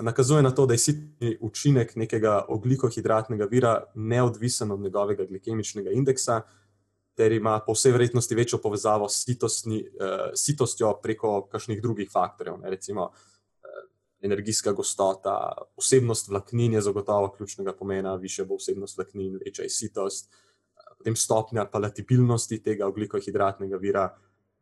nakazuje 0.00 0.42
na 0.42 0.50
to, 0.50 0.66
da 0.66 0.74
je 0.74 0.78
sitni 0.78 1.36
učinek 1.40 1.96
nekega 1.96 2.44
oglikohidratnega 2.48 3.44
vira 3.44 3.82
neodvisen 3.94 4.70
od 4.70 4.80
njegovega 4.80 5.24
glikemičnega 5.24 5.90
indeksa, 5.90 6.40
ter 7.14 7.32
ima 7.32 7.60
po 7.66 7.72
vsej 7.72 7.92
verjetnosti 7.92 8.34
večjo 8.34 8.58
povezavo 8.58 9.08
s 9.08 9.24
sitostni, 9.24 9.82
uh, 9.82 10.32
sitostjo 10.34 10.94
preko 11.02 11.46
kakšnih 11.52 11.82
drugih 11.82 12.08
faktorjev, 12.12 12.56
ne, 12.62 12.70
recimo 12.70 13.02
uh, 13.02 13.12
energijska 14.20 14.72
gostota, 14.72 15.52
vsebnost 15.76 16.28
vlaknin 16.28 16.72
je 16.72 16.80
zagotovo 16.80 17.28
ključnega 17.36 17.72
pomena, 17.72 18.14
više 18.14 18.44
bo 18.44 18.56
vsebnost 18.56 18.96
vlaknin, 18.96 19.38
večja 19.44 19.62
je 19.62 19.70
sitost, 19.70 20.30
uh, 20.32 20.52
potem 21.02 21.16
stopnja 21.16 21.64
palatibilnosti 21.66 22.62
tega 22.62 22.86
oglikohidratnega 22.86 23.76
vira. 23.76 24.06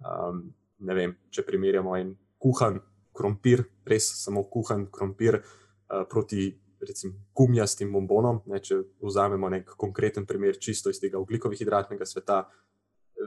Um, 0.01 0.55
ne 0.81 0.95
vem, 0.97 1.11
če 1.31 1.45
primerjamo 1.45 1.97
en 1.97 2.15
kuhan 2.41 2.79
krompir, 3.21 3.67
res 3.85 4.09
samo 4.25 4.47
kuhan 4.49 4.89
krompir 4.93 5.41
uh, 5.43 6.03
proti 6.09 6.49
recimo, 6.81 7.15
gumijastim 7.37 7.93
bombonom. 7.93 8.41
Ne, 8.51 8.61
če 8.65 8.81
vzamemo 9.05 9.51
nek 9.53 9.75
konkreten 9.81 10.27
primer 10.27 10.59
čisto 10.61 10.91
iz 10.91 11.01
tega 11.01 11.21
ugljikovihidratnega 11.21 12.07
sveta, 12.09 12.43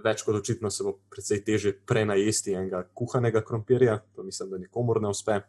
več 0.03 0.23
kot 0.25 0.39
očitno 0.39 0.71
se 0.73 0.85
bo 0.85 0.95
precej 1.11 1.43
teže 1.45 1.73
prenajesti 1.85 2.55
enega 2.57 2.83
kuhanega 2.97 3.43
krompirja, 3.45 3.99
to 4.15 4.25
mislim, 4.25 4.49
da 4.49 4.61
nikomor 4.63 5.01
ne 5.01 5.13
uspe. 5.13 5.43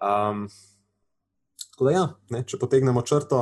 Um, 0.00 0.46
da 1.80 1.94
ja, 1.94 2.04
ne, 2.34 2.44
če 2.44 2.60
potegnemo 2.60 3.02
črto, 3.06 3.40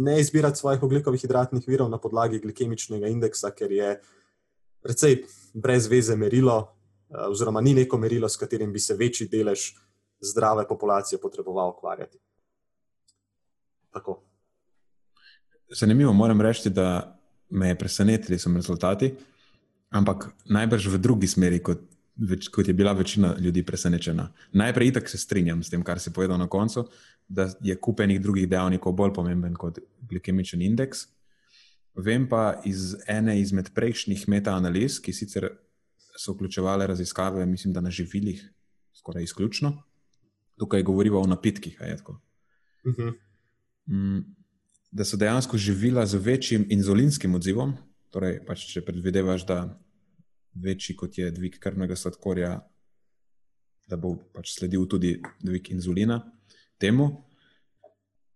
ne 0.00 0.16
izbirati 0.20 0.58
svojih 0.58 0.82
ugljikovihidratnih 0.82 1.68
virov 1.68 1.90
na 1.92 2.00
podlagi 2.00 2.40
glikemičnega 2.42 3.10
indeksa, 3.12 3.52
ker 3.54 3.72
je 3.72 3.90
precej 4.80 5.20
brez 5.52 5.86
veze 5.92 6.16
merilo, 6.16 6.62
oziroma 7.10 7.60
ni 7.60 7.74
neko 7.74 7.98
merilo, 7.98 8.28
s 8.28 8.36
katerim 8.36 8.72
bi 8.72 8.78
se 8.78 8.94
večji 8.94 9.28
delež 9.28 9.72
zdrave 10.20 10.68
populacije 10.68 11.18
potreboval 11.20 11.70
ukvarjati. 11.70 12.18
Tako. 13.90 14.22
Zanimivo, 15.80 16.12
moram 16.12 16.40
reči, 16.40 16.70
da 16.70 17.16
me 17.50 17.68
je 17.68 17.78
presenetili 17.78 18.38
so 18.38 18.50
rezultati, 18.54 19.14
ampak 19.90 20.28
najbrž 20.44 20.86
v 20.86 20.98
drugi 20.98 21.26
smeri, 21.26 21.58
kot, 21.62 21.80
več, 22.16 22.48
kot 22.48 22.68
je 22.68 22.74
bila 22.74 22.92
večina 22.92 23.34
ljudi 23.38 23.62
presenečena. 23.66 24.28
Najprej 24.52 24.88
itak 24.88 25.08
se 25.08 25.18
strinjam 25.18 25.62
s 25.62 25.70
tem, 25.70 25.82
kar 25.82 26.00
si 26.00 26.12
povedal 26.12 26.38
na 26.38 26.48
koncu, 26.48 26.86
da 27.28 27.48
je 27.62 27.76
kupenih 27.76 28.20
drugih 28.22 28.48
dejavnikov 28.48 28.92
bolj 28.92 29.14
pomemben 29.14 29.54
kot 29.54 29.78
glikemičen 30.10 30.62
indeks. 30.62 31.06
Vem 31.94 32.28
pa 32.28 32.60
iz 32.64 32.94
ene 33.08 33.40
izmed 33.40 33.72
prejšnjih 33.74 34.28
metaanaliz, 34.28 35.00
ki 35.02 35.12
sicer 35.12 35.48
so 36.20 36.32
vključevale 36.32 36.86
raziskave, 36.86 37.46
mislim, 37.46 37.72
da 37.72 37.80
na 37.80 37.90
živilih, 37.90 38.42
skoraj 38.98 39.24
izključno. 39.24 39.82
Tukaj 40.58 40.82
govorimo 40.82 41.20
o 41.20 41.26
napitkih. 41.26 41.80
Uh 41.80 42.92
mhm. 42.92 43.02
-huh. 43.02 43.14
Mm, 43.86 44.34
da 44.90 45.04
so 45.04 45.16
dejansko 45.16 45.56
živila 45.56 46.06
z 46.06 46.14
večjim 46.14 46.66
inzulinskim 46.68 47.34
odzivom, 47.34 47.72
torej, 48.10 48.44
pač, 48.46 48.66
če 48.72 48.84
predvidevaš, 48.84 49.46
da 49.46 49.80
večji 50.54 50.96
kot 50.96 51.18
je 51.18 51.30
dvig 51.30 51.58
krvnega 51.58 51.96
sladkorja, 51.96 52.60
da 53.88 53.96
bo 53.96 54.16
pač 54.34 54.54
sledil 54.58 54.86
tudi 54.88 55.22
dvig 55.42 55.70
inzulina 55.70 56.20
temu 56.78 57.29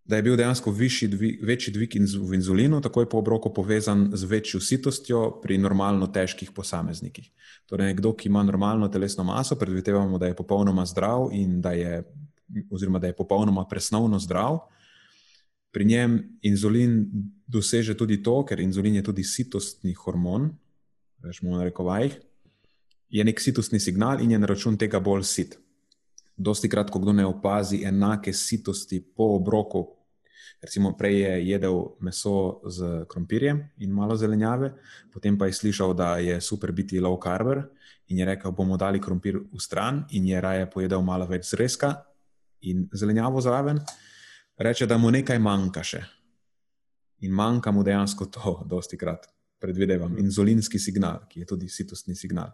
da 0.05 0.17
je 0.17 0.23
bil 0.23 0.37
dejansko 0.37 0.73
dvig, 1.09 1.45
večji 1.45 1.73
dvig 1.73 1.95
v 2.21 2.35
inzulinu, 2.35 2.81
takoj 2.81 3.09
po 3.09 3.19
obroku 3.19 3.55
povezan 3.55 4.11
z 4.13 4.25
večjo 4.25 4.61
sitostjo 4.61 5.41
pri 5.43 5.59
normalno 5.59 6.07
težkih 6.07 6.53
posameznikih. 6.53 7.31
Torej, 7.67 7.87
nekdo, 7.87 8.13
ki 8.13 8.29
ima 8.29 8.43
normalno 8.43 8.89
telesno 8.89 9.25
maso, 9.25 9.57
predvidevamo, 9.57 10.19
da 10.19 10.27
je 10.27 10.37
popolnoma 10.37 10.85
zdrav 10.87 11.31
in 11.33 11.61
da 11.61 11.73
je, 11.73 12.03
oziroma 12.71 12.99
da 12.99 13.07
je 13.07 13.17
popolnoma 13.17 13.65
presnovno 13.65 14.19
zdrav. 14.19 14.59
Pri 15.73 15.85
njem 15.85 16.39
inzulin 16.43 17.09
doseže 17.47 17.97
tudi 17.97 18.23
to, 18.23 18.45
ker 18.45 18.61
inzulin 18.61 18.95
je 18.95 19.03
tudi 19.03 19.25
sitostni 19.25 19.95
hormon, 19.95 20.51
rečemo 21.25 21.57
na 21.57 21.65
rekovajih, 21.65 22.21
je 23.09 23.25
nek 23.25 23.41
sitostni 23.41 23.81
signal 23.81 24.21
in 24.21 24.31
je 24.31 24.39
na 24.39 24.47
račun 24.47 24.77
tega 24.77 25.01
bolj 25.01 25.25
sit. 25.25 25.59
Dosti 26.37 26.69
krat, 26.69 26.91
ko 26.91 26.99
kdo 26.99 27.13
ne 27.13 27.27
opazi 27.27 27.85
enake 27.87 28.33
sitosti 28.33 29.01
po 29.01 29.37
obroku, 29.37 29.94
recimo 30.65 30.95
prej 30.97 31.21
je 31.21 31.33
jedel 31.49 31.77
meso 32.01 32.61
z 32.67 33.05
krompirjem 33.09 33.61
in 33.85 33.93
malo 33.93 34.17
zelenjave, 34.17 34.73
potem 35.13 35.39
pa 35.39 35.47
je 35.47 35.53
slišal, 35.61 35.95
da 35.95 36.17
je 36.19 36.41
super 36.41 36.73
biti 36.73 37.01
low 37.01 37.19
carb 37.21 37.69
in 38.09 38.19
je 38.19 38.25
rekel, 38.25 38.53
bomo 38.53 38.77
dali 38.77 39.01
krompir 39.01 39.39
v 39.39 39.61
stran 39.61 40.05
in 40.11 40.27
je 40.27 40.41
raje 40.41 40.67
pojedel 40.71 41.03
malo 41.03 41.27
več 41.29 41.51
zrezka 41.53 41.95
in 42.65 42.89
zelenjavo 42.93 43.41
zraven, 43.41 43.79
reče, 44.57 44.87
da 44.87 44.99
mu 44.99 45.11
nekaj 45.13 45.39
manjka 45.39 45.85
še. 45.85 46.03
In 47.25 47.33
manjka 47.33 47.73
mu 47.73 47.85
dejansko 47.85 48.27
to, 48.33 48.57
dosti 48.73 48.97
krat, 49.01 49.29
predvidevam, 49.61 50.19
inzulinski 50.19 50.81
signal, 50.81 51.25
ki 51.29 51.45
je 51.45 51.53
tudi 51.55 51.69
sitostni 51.69 52.17
signal. 52.17 52.53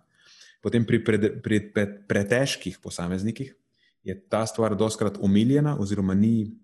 Potem 0.60 0.84
pri, 0.84 1.00
pri, 1.04 1.18
pri, 1.40 1.60
pri 1.72 1.86
pretežkih 2.08 2.78
posameznikih, 2.82 3.54
je 4.02 4.14
ta 4.28 4.46
stvar 4.46 4.76
doskrat 4.76 5.18
umiljena, 5.20 5.76
oziroma 5.80 6.14
ni. 6.14 6.56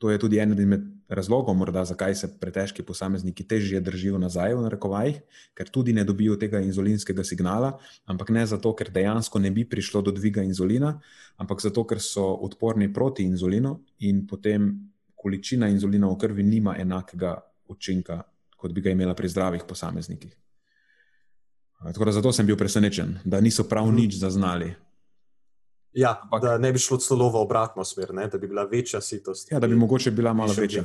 To 0.00 0.08
je 0.08 0.16
tudi 0.18 0.38
eden 0.40 0.56
izmed 0.56 0.84
razlogov, 1.12 1.52
morda, 1.60 1.82
zakaj 1.84 2.14
se 2.16 2.28
pretežki 2.40 2.82
posamezniki 2.82 3.44
težje 3.44 3.82
držijo 3.84 4.16
nazaj, 4.18 4.54
v 4.56 4.62
narekovajih, 4.64 5.18
ker 5.52 5.68
tudi 5.68 5.92
ne 5.92 6.06
dobijo 6.08 6.38
tega 6.40 6.62
inzulinskega 6.64 7.24
signala, 7.24 7.74
ampak 8.08 8.32
ne 8.32 8.46
zato, 8.48 8.72
ker 8.72 8.88
dejansko 8.94 9.42
ne 9.44 9.50
bi 9.52 9.66
prišlo 9.68 10.00
do 10.06 10.14
dviga 10.16 10.40
inzulina, 10.46 10.94
ampak 11.36 11.60
zato, 11.60 11.84
ker 11.84 12.00
so 12.00 12.24
odporni 12.48 12.88
proti 12.88 13.28
inzulinu 13.28 13.76
in 14.08 14.24
potem 14.26 14.72
količina 15.20 15.68
inzulina 15.68 16.08
v 16.08 16.16
krvi 16.16 16.48
nima 16.48 16.78
enakega 16.80 17.36
učinka, 17.68 18.22
kot 18.56 18.72
bi 18.72 18.80
ga 18.80 18.96
imela 18.96 19.12
pri 19.14 19.28
zdravih 19.28 19.68
posameznikih. 19.68 20.32
Tako 21.92 22.04
da 22.04 22.12
zato 22.12 22.32
sem 22.32 22.48
bil 22.48 22.56
presenečen, 22.56 23.18
da 23.24 23.40
niso 23.40 23.68
prav 23.68 23.92
nič 23.92 24.16
zaznali. 24.16 24.72
Ja, 25.92 26.20
Ampak, 26.22 26.42
da 26.42 26.58
ne 26.58 26.72
bi 26.72 26.78
šlo 26.78 26.96
celo 27.02 27.28
v 27.30 27.40
obratno 27.42 27.84
smer, 27.84 28.14
ne? 28.14 28.28
da 28.28 28.38
bi 28.38 28.48
bila 28.48 28.64
večja 28.64 29.00
sitost. 29.00 29.52
Ja, 29.52 29.58
da 29.58 29.66
bi 29.66 29.74
mogoče 29.74 30.10
bila 30.10 30.32
malo 30.32 30.54
večja. 30.56 30.84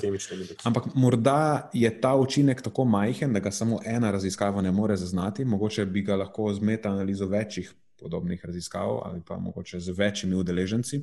Ampak 0.64 0.84
morda 0.96 1.70
je 1.74 2.02
ta 2.02 2.16
učinek 2.16 2.62
tako 2.62 2.86
majhen, 2.86 3.34
da 3.34 3.40
ga 3.40 3.52
samo 3.52 3.80
ena 3.86 4.12
raziskava 4.12 4.62
ne 4.62 4.72
more 4.72 4.98
zaznati. 4.98 5.46
Mogoče 5.46 5.86
bi 5.86 6.02
ga 6.02 6.16
lahko 6.16 6.54
z 6.54 6.62
metaanalizo 6.62 7.26
večjih 7.26 7.74
podobnih 8.00 8.46
raziskav 8.46 9.00
ali 9.06 9.22
pa 9.28 9.38
mogoče 9.38 9.80
z 9.80 9.90
večjimi 9.98 10.36
udeleženci 10.36 10.98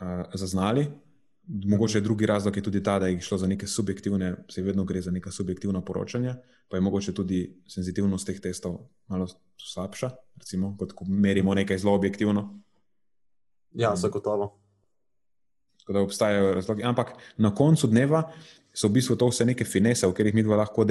uh, 0.00 0.26
zaznali. 0.34 0.90
Mogoče 1.46 2.00
drugi 2.00 2.26
razlog 2.26 2.56
je 2.56 2.62
tudi 2.62 2.82
ta, 2.82 2.98
da 2.98 3.06
je 3.06 3.20
šlo 3.20 3.38
za 3.38 3.46
neke 3.46 3.66
subjektivne, 3.66 4.34
se 4.50 4.62
vedno 4.62 4.84
gre 4.84 5.00
za 5.00 5.10
neka 5.10 5.30
subjektivna 5.30 5.80
poročanja, 5.80 6.36
pa 6.68 6.76
je 6.76 6.80
mogoče 6.80 7.14
tudi 7.14 7.62
senzitivnost 7.68 8.26
teh 8.26 8.40
testov 8.40 8.78
malo 9.08 9.26
slabša, 9.72 10.10
recimo, 10.36 10.76
kot 10.78 10.92
ko 10.92 11.04
merimo 11.08 11.54
nekaj 11.54 11.78
zelo 11.78 11.94
objektivno. 11.94 12.60
Ja, 13.72 13.96
zagotovo. 13.96 14.60
Tako 15.80 15.92
da 15.92 16.00
obstajajo 16.00 16.54
razlogi. 16.54 16.82
Ampak 16.82 17.12
na 17.36 17.54
koncu 17.54 17.86
dneva 17.86 18.22
so 18.72 18.88
v 18.88 18.96
bistvu 18.96 19.16
to 19.16 19.28
vse 19.28 19.44
neke 19.44 19.64
finese, 19.64 20.06
o 20.06 20.12
katerih 20.12 20.34
mi 20.34 20.42
dva 20.42 20.56
lahko 20.56 20.84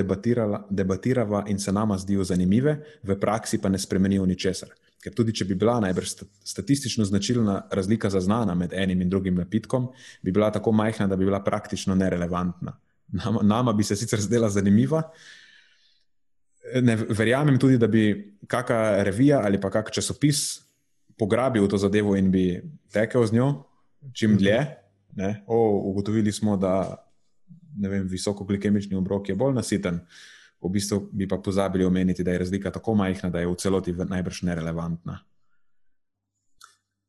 debatirava 0.70 1.44
in 1.48 1.60
se 1.60 1.72
nama 1.72 1.98
zdijo 1.98 2.24
zanimive, 2.24 2.78
v 3.04 3.20
praksi 3.20 3.58
pa 3.62 3.70
ne 3.70 3.80
spremenijo 3.80 4.26
ničesar. 4.26 4.70
Ker 5.04 5.12
tudi, 5.12 5.34
če 5.36 5.46
bi 5.50 5.58
bila 5.60 5.80
najbrž 5.84 6.14
statistično 6.48 7.06
značilna 7.06 7.58
razlika 7.76 8.10
zaznana 8.10 8.56
med 8.56 8.74
enim 8.74 9.02
in 9.04 9.10
drugim 9.12 9.36
napitkom, 9.36 9.90
bi 10.24 10.32
bila 10.32 10.52
tako 10.52 10.72
majhna, 10.72 11.10
da 11.12 11.18
bi 11.20 11.28
bila 11.28 11.44
praktično 11.44 11.96
nerelevantna. 11.96 12.78
Nama, 13.14 13.42
nama 13.44 13.74
bi 13.74 13.84
se 13.84 13.96
sicer 14.00 14.22
zdela 14.24 14.50
zanimiva. 14.50 15.04
Ne, 16.82 16.96
verjamem 16.96 17.60
tudi, 17.60 17.78
da 17.78 17.88
bi 17.92 18.06
kakšna 18.48 19.04
revija 19.04 19.42
ali 19.44 19.60
pa 19.62 19.70
kakšen 19.70 20.00
časopis 20.00 20.64
pograbil 21.20 21.68
to 21.68 21.78
zadevo 21.78 22.16
in 22.16 22.32
bi 22.32 22.62
tekel 22.92 23.26
z 23.26 23.36
njo 23.36 23.50
čim 24.14 24.38
dlje. 24.38 24.60
O, 25.48 25.60
ugotovili 25.92 26.32
smo, 26.32 26.58
da 26.58 26.96
vem, 27.78 28.08
visokoglikemični 28.08 28.96
obrok 28.98 29.30
je 29.30 29.36
bolj 29.36 29.54
nasiten 29.54 30.00
v 30.64 30.72
bistvu 30.78 31.00
bi 31.12 31.28
pa 31.28 31.38
pozabili 31.38 31.86
omeniti, 31.86 32.24
da 32.24 32.32
je 32.32 32.44
razlika 32.46 32.72
tako 32.72 32.96
majhna, 32.96 33.30
da 33.30 33.40
je 33.40 33.48
v 33.48 33.56
celoti 33.56 33.94
najbrž 33.94 34.42
nerelevantna. 34.48 35.20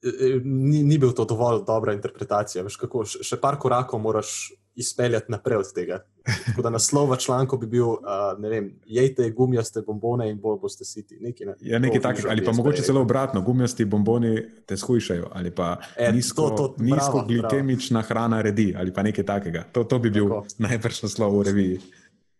E, 0.05 0.09
e, 0.09 0.41
ni, 0.45 0.83
ni 0.83 0.99
bil 0.99 1.15
to 1.17 1.25
dovolj 1.25 1.63
dobra 1.67 1.95
interpretacija. 1.97 2.65
Veš, 2.65 2.77
kako, 2.77 3.05
še 3.05 3.41
par 3.41 3.57
korakov 3.59 4.03
moraš 4.05 4.53
izpeljati 4.75 5.33
naprej 5.33 5.57
od 5.57 5.71
tega. 5.75 6.01
Tako 6.47 6.63
da 6.63 6.71
naslov 6.71 7.13
v 7.13 7.17
članku 7.17 7.57
bi 7.59 7.67
bil: 7.67 7.87
uh, 7.87 8.01
vem, 8.39 8.73
Jejte 8.87 9.31
gumijaste 9.31 9.83
bombone 9.87 10.31
in 10.31 10.41
bolj 10.41 10.59
boste 10.61 10.85
siti. 10.85 11.19
Nekaj, 11.21 11.47
na, 11.47 11.55
ja, 11.61 11.79
nekaj 11.79 12.01
takega. 12.01 12.31
Ali 12.31 12.45
pa 12.45 12.53
mogoče 12.53 12.83
celo 12.83 13.01
obratno, 13.01 13.43
gumijasti 13.43 13.85
bomboni 13.85 14.43
te 14.67 14.77
shujšajo, 14.77 15.29
ali 15.33 15.55
pa 15.55 15.77
e, 15.97 16.13
nizko, 16.13 16.51
to, 16.51 16.69
to, 16.69 16.83
nizko 16.83 17.13
bravo, 17.13 17.27
glikemična 17.29 18.01
bravo. 18.01 18.09
hrana 18.09 18.43
redi, 18.43 18.75
ali 18.79 18.93
pa 18.93 19.03
nekaj 19.03 19.25
takega. 19.25 19.65
To, 19.73 19.85
to 19.85 19.99
bi 19.99 20.11
bil 20.11 20.29
najbrž 20.67 21.03
naslov 21.07 21.39
v 21.39 21.47
reviji. 21.49 21.81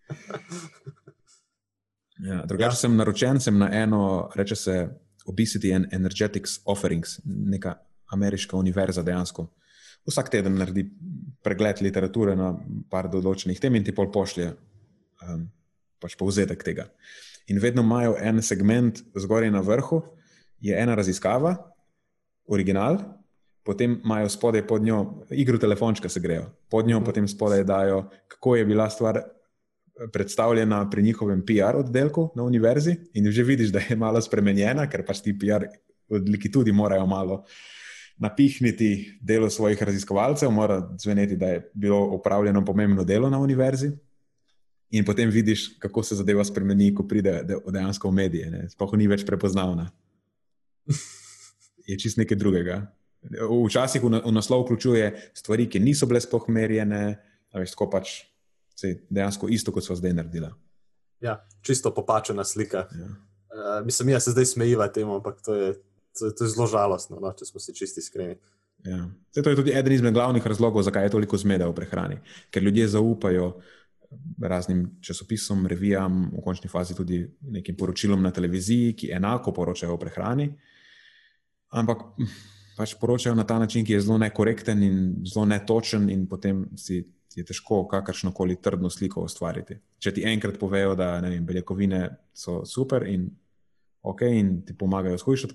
Ja, 2.23 2.45
drugače 2.47 2.77
ja. 2.77 2.81
sem 2.85 2.97
naročen 2.97 3.41
sem 3.41 3.59
na 3.59 3.69
eno, 3.73 4.31
reče 4.35 4.57
se 4.57 4.89
Obesity 5.27 5.75
and 5.75 5.93
Energetics 5.93 6.61
Offerings, 6.65 7.19
neka 7.25 7.75
ameriška 8.13 8.57
univerza 8.57 9.03
dejansko. 9.03 9.49
Vsak 10.07 10.29
teden 10.31 10.59
naredi 10.61 10.85
pregled 11.43 11.81
literature 11.83 12.37
na 12.37 12.53
par 12.91 13.09
določenih 13.11 13.61
tem 13.61 13.75
in 13.75 13.85
ti 13.85 13.95
pol 13.97 14.11
pošlje 14.13 14.51
um, 14.53 15.47
pač 16.01 16.17
povzetek 16.21 16.63
tega. 16.65 16.87
In 17.49 17.61
vedno 17.61 17.83
imajo 17.85 18.17
en 18.21 18.43
segment 18.43 19.01
zgoraj 19.17 19.51
na 19.53 19.61
vrhu, 19.65 20.03
je 20.65 20.77
ena 20.77 20.95
raziskava, 20.97 21.57
original, 22.49 23.01
potem 23.65 23.99
imajo 24.05 24.29
spodaj 24.29 24.67
pod 24.69 24.85
njo 24.85 24.99
igro 25.33 25.59
telefončka, 25.59 26.09
se 26.09 26.21
grejo, 26.21 26.51
pod 26.71 26.89
njo 26.89 27.01
potem 27.05 27.29
spodaj 27.29 27.65
dajo, 27.65 28.05
kako 28.29 28.57
je 28.57 28.65
bila 28.69 28.91
stvar 28.91 29.23
predstavljena 30.13 30.91
pri 30.91 31.03
njihovem 31.03 31.45
PR 31.47 31.77
oddelku 31.77 32.31
na 32.37 32.43
univerzi. 32.43 32.97
In 33.15 33.31
že 33.31 33.43
vidiš, 33.43 33.71
da 33.73 33.79
je 33.79 33.97
malo 33.97 34.21
spremenjena, 34.21 34.89
ker 34.91 35.05
pač 35.07 35.23
ti 35.23 35.37
PR 35.39 35.69
oddelki 36.09 36.51
tudi 36.53 36.73
morajo 36.73 37.07
malo 37.07 37.45
napihniti 38.17 39.19
delo 39.21 39.51
svojih 39.51 39.83
raziskovalcev, 39.83 40.51
mora 40.51 40.97
zveneti, 40.99 41.37
da 41.37 41.47
je 41.47 41.71
bilo 41.75 42.05
upravljeno 42.15 42.65
pomembno 42.65 43.05
delo 43.05 43.31
na 43.31 43.39
univerzi. 43.39 43.91
In 44.91 45.05
potem 45.05 45.31
vidiš, 45.31 45.79
kako 45.79 46.03
se 46.03 46.15
zadeva 46.15 46.45
spremeni, 46.45 46.95
ko 46.95 47.03
pride 47.09 47.43
dejansko 47.67 48.09
v 48.09 48.15
medije. 48.15 48.67
Sploh 48.71 48.93
ni 48.95 49.09
več 49.11 49.25
prepoznavna. 49.27 49.89
Je 51.89 51.99
čist 51.99 52.21
nekaj 52.21 52.39
drugega. 52.39 52.77
Včasih 53.67 54.03
v 54.05 54.33
naslov 54.33 54.63
vključuje 54.65 55.33
stvari, 55.35 55.67
ki 55.67 55.81
niso 55.81 56.07
bile 56.07 56.21
sploh 56.21 56.47
merjene, 56.49 57.17
veš, 57.57 57.75
tako 57.75 57.89
pač 57.91 58.21
dejansko 59.11 59.49
isto, 59.49 59.73
kot 59.73 59.85
smo 59.85 59.97
zdaj 59.97 60.13
naredili. 60.13 60.51
Ja, 61.21 61.39
čisto 61.63 61.95
popačena 61.95 62.45
slika. 62.45 62.87
Ja. 62.93 63.07
Uh, 63.55 63.87
mislim, 63.87 64.11
da 64.13 64.21
se 64.21 64.31
zdaj 64.31 64.45
smejiva 64.45 64.89
temu, 64.93 65.15
ampak 65.15 65.43
to 65.45 65.55
je, 65.55 65.75
to, 66.19 66.31
to 66.31 66.45
je 66.45 66.51
zelo 66.51 66.67
žalostno, 66.67 67.21
no, 67.21 67.33
če 67.33 67.45
smo 67.45 67.61
si 67.61 67.75
čisti 67.75 68.03
iskreni. 68.03 68.37
Ja. 68.85 69.07
To 69.43 69.51
je 69.51 69.57
tudi 69.57 69.73
eden 69.73 69.93
izmed 69.93 70.15
glavnih 70.15 70.47
razlogov, 70.47 70.83
zakaj 70.83 71.07
je 71.07 71.15
toliko 71.15 71.39
zmede 71.41 71.67
v 71.67 71.75
prehrani. 71.75 72.19
Ker 72.51 72.63
ljudje 72.63 72.89
zaupajo 72.89 73.55
raznim 74.43 74.99
časopisom, 75.01 75.67
revijam, 75.67 76.29
v 76.33 76.43
končni 76.45 76.69
fazi 76.71 76.95
tudi 76.95 77.25
nekim 77.41 77.77
poročilom 77.77 78.23
na 78.23 78.31
televiziji, 78.31 78.93
ki 78.93 79.11
enako 79.17 79.53
poročajo 79.53 79.95
o 79.95 79.99
prehrani. 79.99 80.51
Ampak 81.75 82.05
pač 82.77 82.95
poročajo 83.01 83.35
na 83.35 83.47
ta 83.47 83.59
način, 83.59 83.87
ki 83.87 83.97
je 83.97 84.01
zelo 84.01 84.19
nekorekten 84.19 84.83
in 84.83 84.99
zelo 85.27 85.47
netočen, 85.47 86.11
in 86.11 86.27
potem 86.29 86.67
si 86.77 87.01
je 87.37 87.45
težko 87.45 87.83
kakršno 87.89 88.33
koli 88.33 88.57
trdno 88.63 88.91
sliko 88.91 89.25
ustvariti. 89.25 89.79
Če 89.99 90.13
ti 90.15 90.27
enkrat 90.29 90.59
povejo, 90.61 90.95
da 90.99 91.19
vem, 91.25 91.47
beljakovine 91.47 92.07
so 92.35 92.63
super 92.69 93.07
in 93.09 93.29
ok, 94.05 94.23
in 94.23 94.51
ti 94.67 94.77
pomagajo 94.77 95.19
shujšati, 95.19 95.55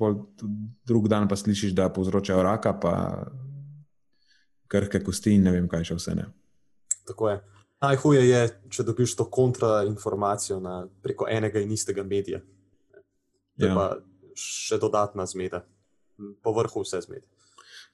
drug 0.89 1.07
dan 1.07 1.27
pa 1.29 1.37
slišiš, 1.37 1.75
da 1.77 1.89
povzročajo 1.93 2.43
raka, 2.43 2.73
pa 2.81 2.93
krhke 4.67 5.03
kosti 5.05 5.35
in 5.37 5.45
ne 5.45 5.53
vem, 5.53 5.67
kaj 5.69 5.91
še 5.91 5.97
vse 5.99 6.15
ne. 6.17 6.25
Tako 7.09 7.29
je. 7.29 7.39
Najhuje 7.79 8.23
je, 8.27 8.41
če 8.75 8.83
dobiš 8.83 9.15
to 9.15 9.25
kontrainformacijo 9.31 10.59
preko 11.03 11.29
enega 11.31 11.61
in 11.63 11.71
istega 11.71 12.03
medija. 12.03 12.41
Je 13.59 13.69
ja. 13.69 13.75
pa 13.75 13.85
še 14.35 14.79
dodatna 14.81 15.25
zmeda, 15.29 15.61
po 16.43 16.53
vrhu 16.57 16.83
vse 16.83 17.01
zmede. 17.05 17.25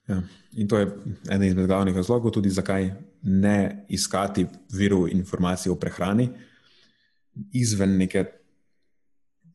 Ja. 0.06 0.22
In 0.52 0.68
to 0.68 0.78
je 0.78 0.86
eden 1.30 1.48
izmed 1.48 1.66
glavnih 1.66 1.96
razlogov, 1.96 2.30
tudi 2.30 2.50
zakaj 2.50 2.92
ne 3.22 3.86
iskati 3.88 4.46
virov 4.72 5.08
informacij 5.08 5.72
o 5.72 5.74
prehrani 5.74 6.28
izven 7.52 7.96
neke 7.96 8.24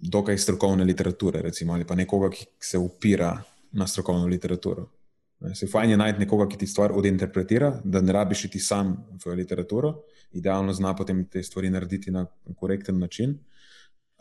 dokaj 0.01 0.37
strokovne 0.37 0.83
literature, 0.83 1.41
recimo, 1.41 1.73
ali 1.73 1.85
pa 1.85 1.95
nekoga, 1.95 2.29
ki 2.29 2.45
se 2.59 2.77
upira 2.77 3.35
na 3.71 3.87
strokovno 3.87 4.27
literaturo. 4.27 4.87
Se 5.53 5.67
fajn 5.67 5.89
je 5.89 5.97
najti 5.97 6.19
nekoga, 6.19 6.47
ki 6.49 6.57
ti 6.57 6.67
stvar 6.67 6.91
odinterpretira, 6.93 7.71
da 7.83 8.01
ne 8.01 8.13
rabiš 8.13 8.49
ti 8.51 8.59
sam 8.59 8.93
v 9.25 9.35
literaturo, 9.35 9.93
idealno 10.37 10.73
zna 10.73 10.95
potem 10.95 11.25
te 11.25 11.43
stvari 11.43 11.69
narediti 11.69 12.11
na 12.11 12.25
korekten 12.59 12.99
način, 12.99 13.37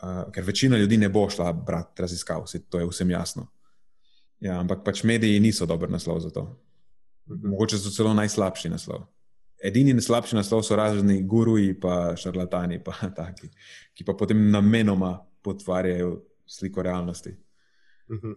uh, 0.01 0.31
ker 0.33 0.43
večina 0.43 0.77
ljudi 0.77 0.97
ne 0.97 1.09
bo 1.09 1.29
šla 1.29 1.53
brati 1.53 2.01
raziskav, 2.01 2.45
se 2.47 2.63
to 2.69 2.79
je 2.79 2.87
vsem 2.89 3.09
jasno. 3.09 3.47
Ja, 4.41 4.57
ampak 4.59 4.81
pač 4.85 5.03
mediji 5.05 5.39
niso 5.39 5.65
dober 5.69 5.89
naslov 5.89 6.19
za 6.19 6.29
to. 6.33 6.47
Mhm. 7.29 7.49
Mogoče 7.53 7.77
so 7.77 7.93
celo 7.93 8.13
najslabši 8.17 8.69
naslov. 8.69 9.05
Edini 9.63 9.93
najslabši 9.93 10.35
naslov 10.35 10.63
so 10.65 10.75
razni 10.75 11.21
guruji, 11.21 11.75
pa 11.79 12.15
šarlatani, 12.17 12.81
pa 12.83 12.95
taki, 13.21 13.51
ki 13.93 14.05
pa 14.05 14.17
potem 14.17 14.49
namenoma 14.51 15.19
potvarjajo 15.45 16.15
sliko 16.45 16.81
realnosti. 16.81 17.35
Mhm. 18.11 18.33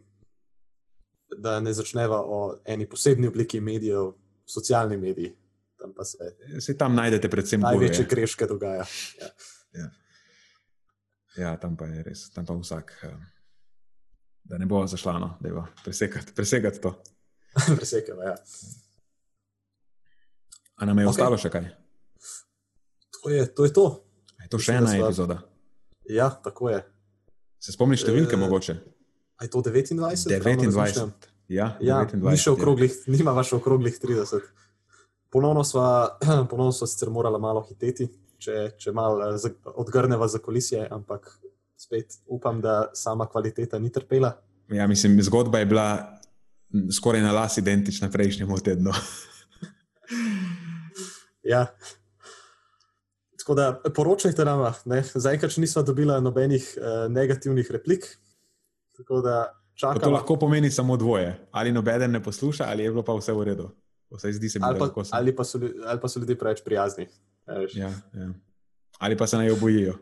Da 1.38 1.60
ne 1.60 1.72
začneva 1.72 2.20
o 2.20 2.58
eni 2.64 2.86
posebni 2.86 3.26
obliki 3.26 3.60
medijev, 3.60 4.12
socialni 4.46 4.96
mediji. 4.96 5.32
Tam 5.80 5.94
pa 5.96 6.04
se, 6.04 6.18
se 6.60 6.76
tam 6.78 6.94
najdete, 6.94 7.28
predvsem 7.28 7.60
največje 7.60 8.04
greške 8.10 8.46
dogaja. 8.46 8.84
Ja. 9.20 9.28
Ja. 9.74 9.88
ja, 11.36 11.56
tam 11.56 11.76
pa 11.76 11.88
je 11.90 12.02
res, 12.02 12.28
tam 12.30 12.46
pa 12.46 12.54
vsak. 12.54 12.92
Uh, 13.02 13.33
da 14.44 14.58
ne 14.58 14.66
bo 14.66 14.86
zašla, 14.86 15.18
no, 15.18 15.34
da 15.40 15.48
je 15.48 15.62
presekati, 15.84 16.34
presekati 16.34 16.80
to. 16.80 16.94
Presekati, 17.76 18.18
ja. 18.24 18.34
A 20.76 20.86
nam 20.86 20.98
je 20.98 21.06
okay. 21.06 21.10
ostalo 21.10 21.38
še 21.38 21.50
kaj? 21.50 21.68
To 23.22 23.30
je 23.30 23.46
to. 23.54 23.64
Je 23.64 23.72
to. 23.72 23.86
Je 24.42 24.48
to 24.52 24.58
še 24.58 24.80
ena 24.80 24.90
sva... 24.90 25.06
epizoda. 25.06 25.38
Ja, 26.10 26.28
tako 26.44 26.68
je. 26.72 26.82
Se 27.62 27.72
spomniš 27.72 28.04
številke, 28.04 28.36
e... 28.36 28.40
mogoče? 28.42 28.74
Je 29.42 29.50
to 29.50 29.62
29? 29.64 30.28
29. 30.28 31.30
Ja, 31.48 31.74
ja 31.80 32.02
29, 32.04 32.24
ni 32.24 32.40
še 32.40 32.52
okroglih, 32.54 32.92
ja. 33.04 33.12
nima 33.12 33.32
več 33.36 33.52
okroglih 33.56 33.96
30. 34.00 34.44
Ponovno 35.32 35.64
smo 35.66 36.70
sicer 36.80 37.10
morali 37.12 37.40
malo 37.40 37.64
hiteti, 37.68 38.08
če, 38.40 38.74
če 38.80 38.92
malo 38.96 39.30
eh, 39.30 39.56
odgrneva 39.74 40.28
za 40.30 40.40
kolisije, 40.44 40.84
ampak 40.92 41.30
spet 41.76 42.06
upam, 42.26 42.60
da 42.60 42.90
sama 42.94 43.26
kvaliteta 43.28 43.78
ni 43.78 43.92
trpela. 43.92 44.32
Ja, 44.68 44.86
mislim, 44.86 45.22
zgodba 45.22 45.58
je 45.58 45.66
bila 45.66 46.18
skoraj 46.96 47.20
na 47.20 47.32
las 47.32 47.58
identična 47.58 48.10
prejšnjemu 48.10 48.58
tednu. 48.58 48.92
ja. 51.52 51.66
Tako 53.38 53.54
da 53.54 53.80
poročajte 53.94 54.44
nam, 54.44 54.72
zaenkrat 55.14 55.56
nismo 55.56 55.82
dobili 55.82 56.20
nobenih 56.20 56.78
uh, 56.78 57.12
negativnih 57.12 57.70
replik. 57.70 58.18
To 60.00 60.10
lahko 60.10 60.36
pomeni 60.36 60.70
samo 60.70 60.96
dvoje. 60.96 61.46
Ali 61.50 61.72
noben 61.72 62.10
ne 62.10 62.22
posluša, 62.22 62.64
ali 62.68 62.82
je 62.82 62.90
bilo 62.90 63.02
pa 63.02 63.12
vse 63.14 63.32
v 63.32 63.44
redu. 63.44 63.70
Se 64.18 64.28
ali, 64.62 64.78
pa, 64.78 64.90
ali, 65.10 65.36
pa 65.36 65.44
so, 65.44 65.58
ali 65.86 66.00
pa 66.00 66.08
so 66.08 66.20
ljudje 66.20 66.38
preveč 66.38 66.62
prijazni. 66.64 67.08
Ja, 67.74 67.90
ja. 68.14 68.32
Ali 68.98 69.16
pa 69.16 69.26
se 69.26 69.36
naj 69.36 69.50
obojijo. 69.50 69.98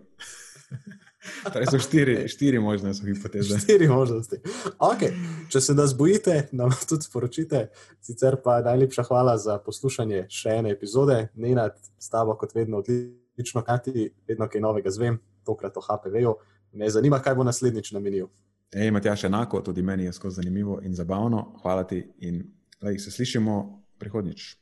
Torej 1.53 1.67
so 1.71 1.79
štiri, 1.79 2.29
štiri 2.29 2.59
možnosti, 2.59 3.07
hipoteze. 3.07 3.59
Štiri 3.59 3.89
možnosti. 3.89 4.37
Okay. 4.79 5.15
Če 5.49 5.61
se 5.61 5.75
nas 5.75 5.95
bojite, 5.97 6.49
nam 6.53 6.73
tudi 6.89 7.07
sporočite. 7.07 7.69
Sicer 8.01 8.37
pa 8.45 8.61
najlepša 8.63 9.07
hvala 9.07 9.37
za 9.39 9.59
poslušanje 9.63 10.27
še 10.31 10.59
ene 10.63 10.73
epizode. 10.75 11.29
Nenad, 11.35 11.79
s 11.99 12.11
tabo 12.11 12.35
kot 12.39 12.55
vedno 12.55 12.83
odlično, 12.83 13.63
kati, 13.67 14.11
vedno 14.29 14.49
kaj 14.51 14.65
novega 14.65 14.91
zvem, 14.91 15.21
tokrat 15.47 15.77
o 15.77 15.85
HPV-ju. 15.85 16.35
Me 16.73 16.91
zanima, 16.91 17.21
kaj 17.23 17.37
bo 17.39 17.47
naslednjič 17.47 17.93
namenil. 17.93 18.31
Ej, 18.73 18.91
Matjaš, 18.91 19.27
enako, 19.29 19.61
tudi 19.61 19.83
meni 19.83 20.09
je 20.09 20.13
skozi 20.17 20.41
zanimivo 20.41 20.81
in 20.83 20.95
zabavno. 20.97 21.53
Hvala 21.63 21.85
ti 21.85 22.03
in 22.25 22.43
lej, 22.83 22.99
se 22.99 23.11
slišimo 23.11 23.85
prihodnjič. 23.99 24.62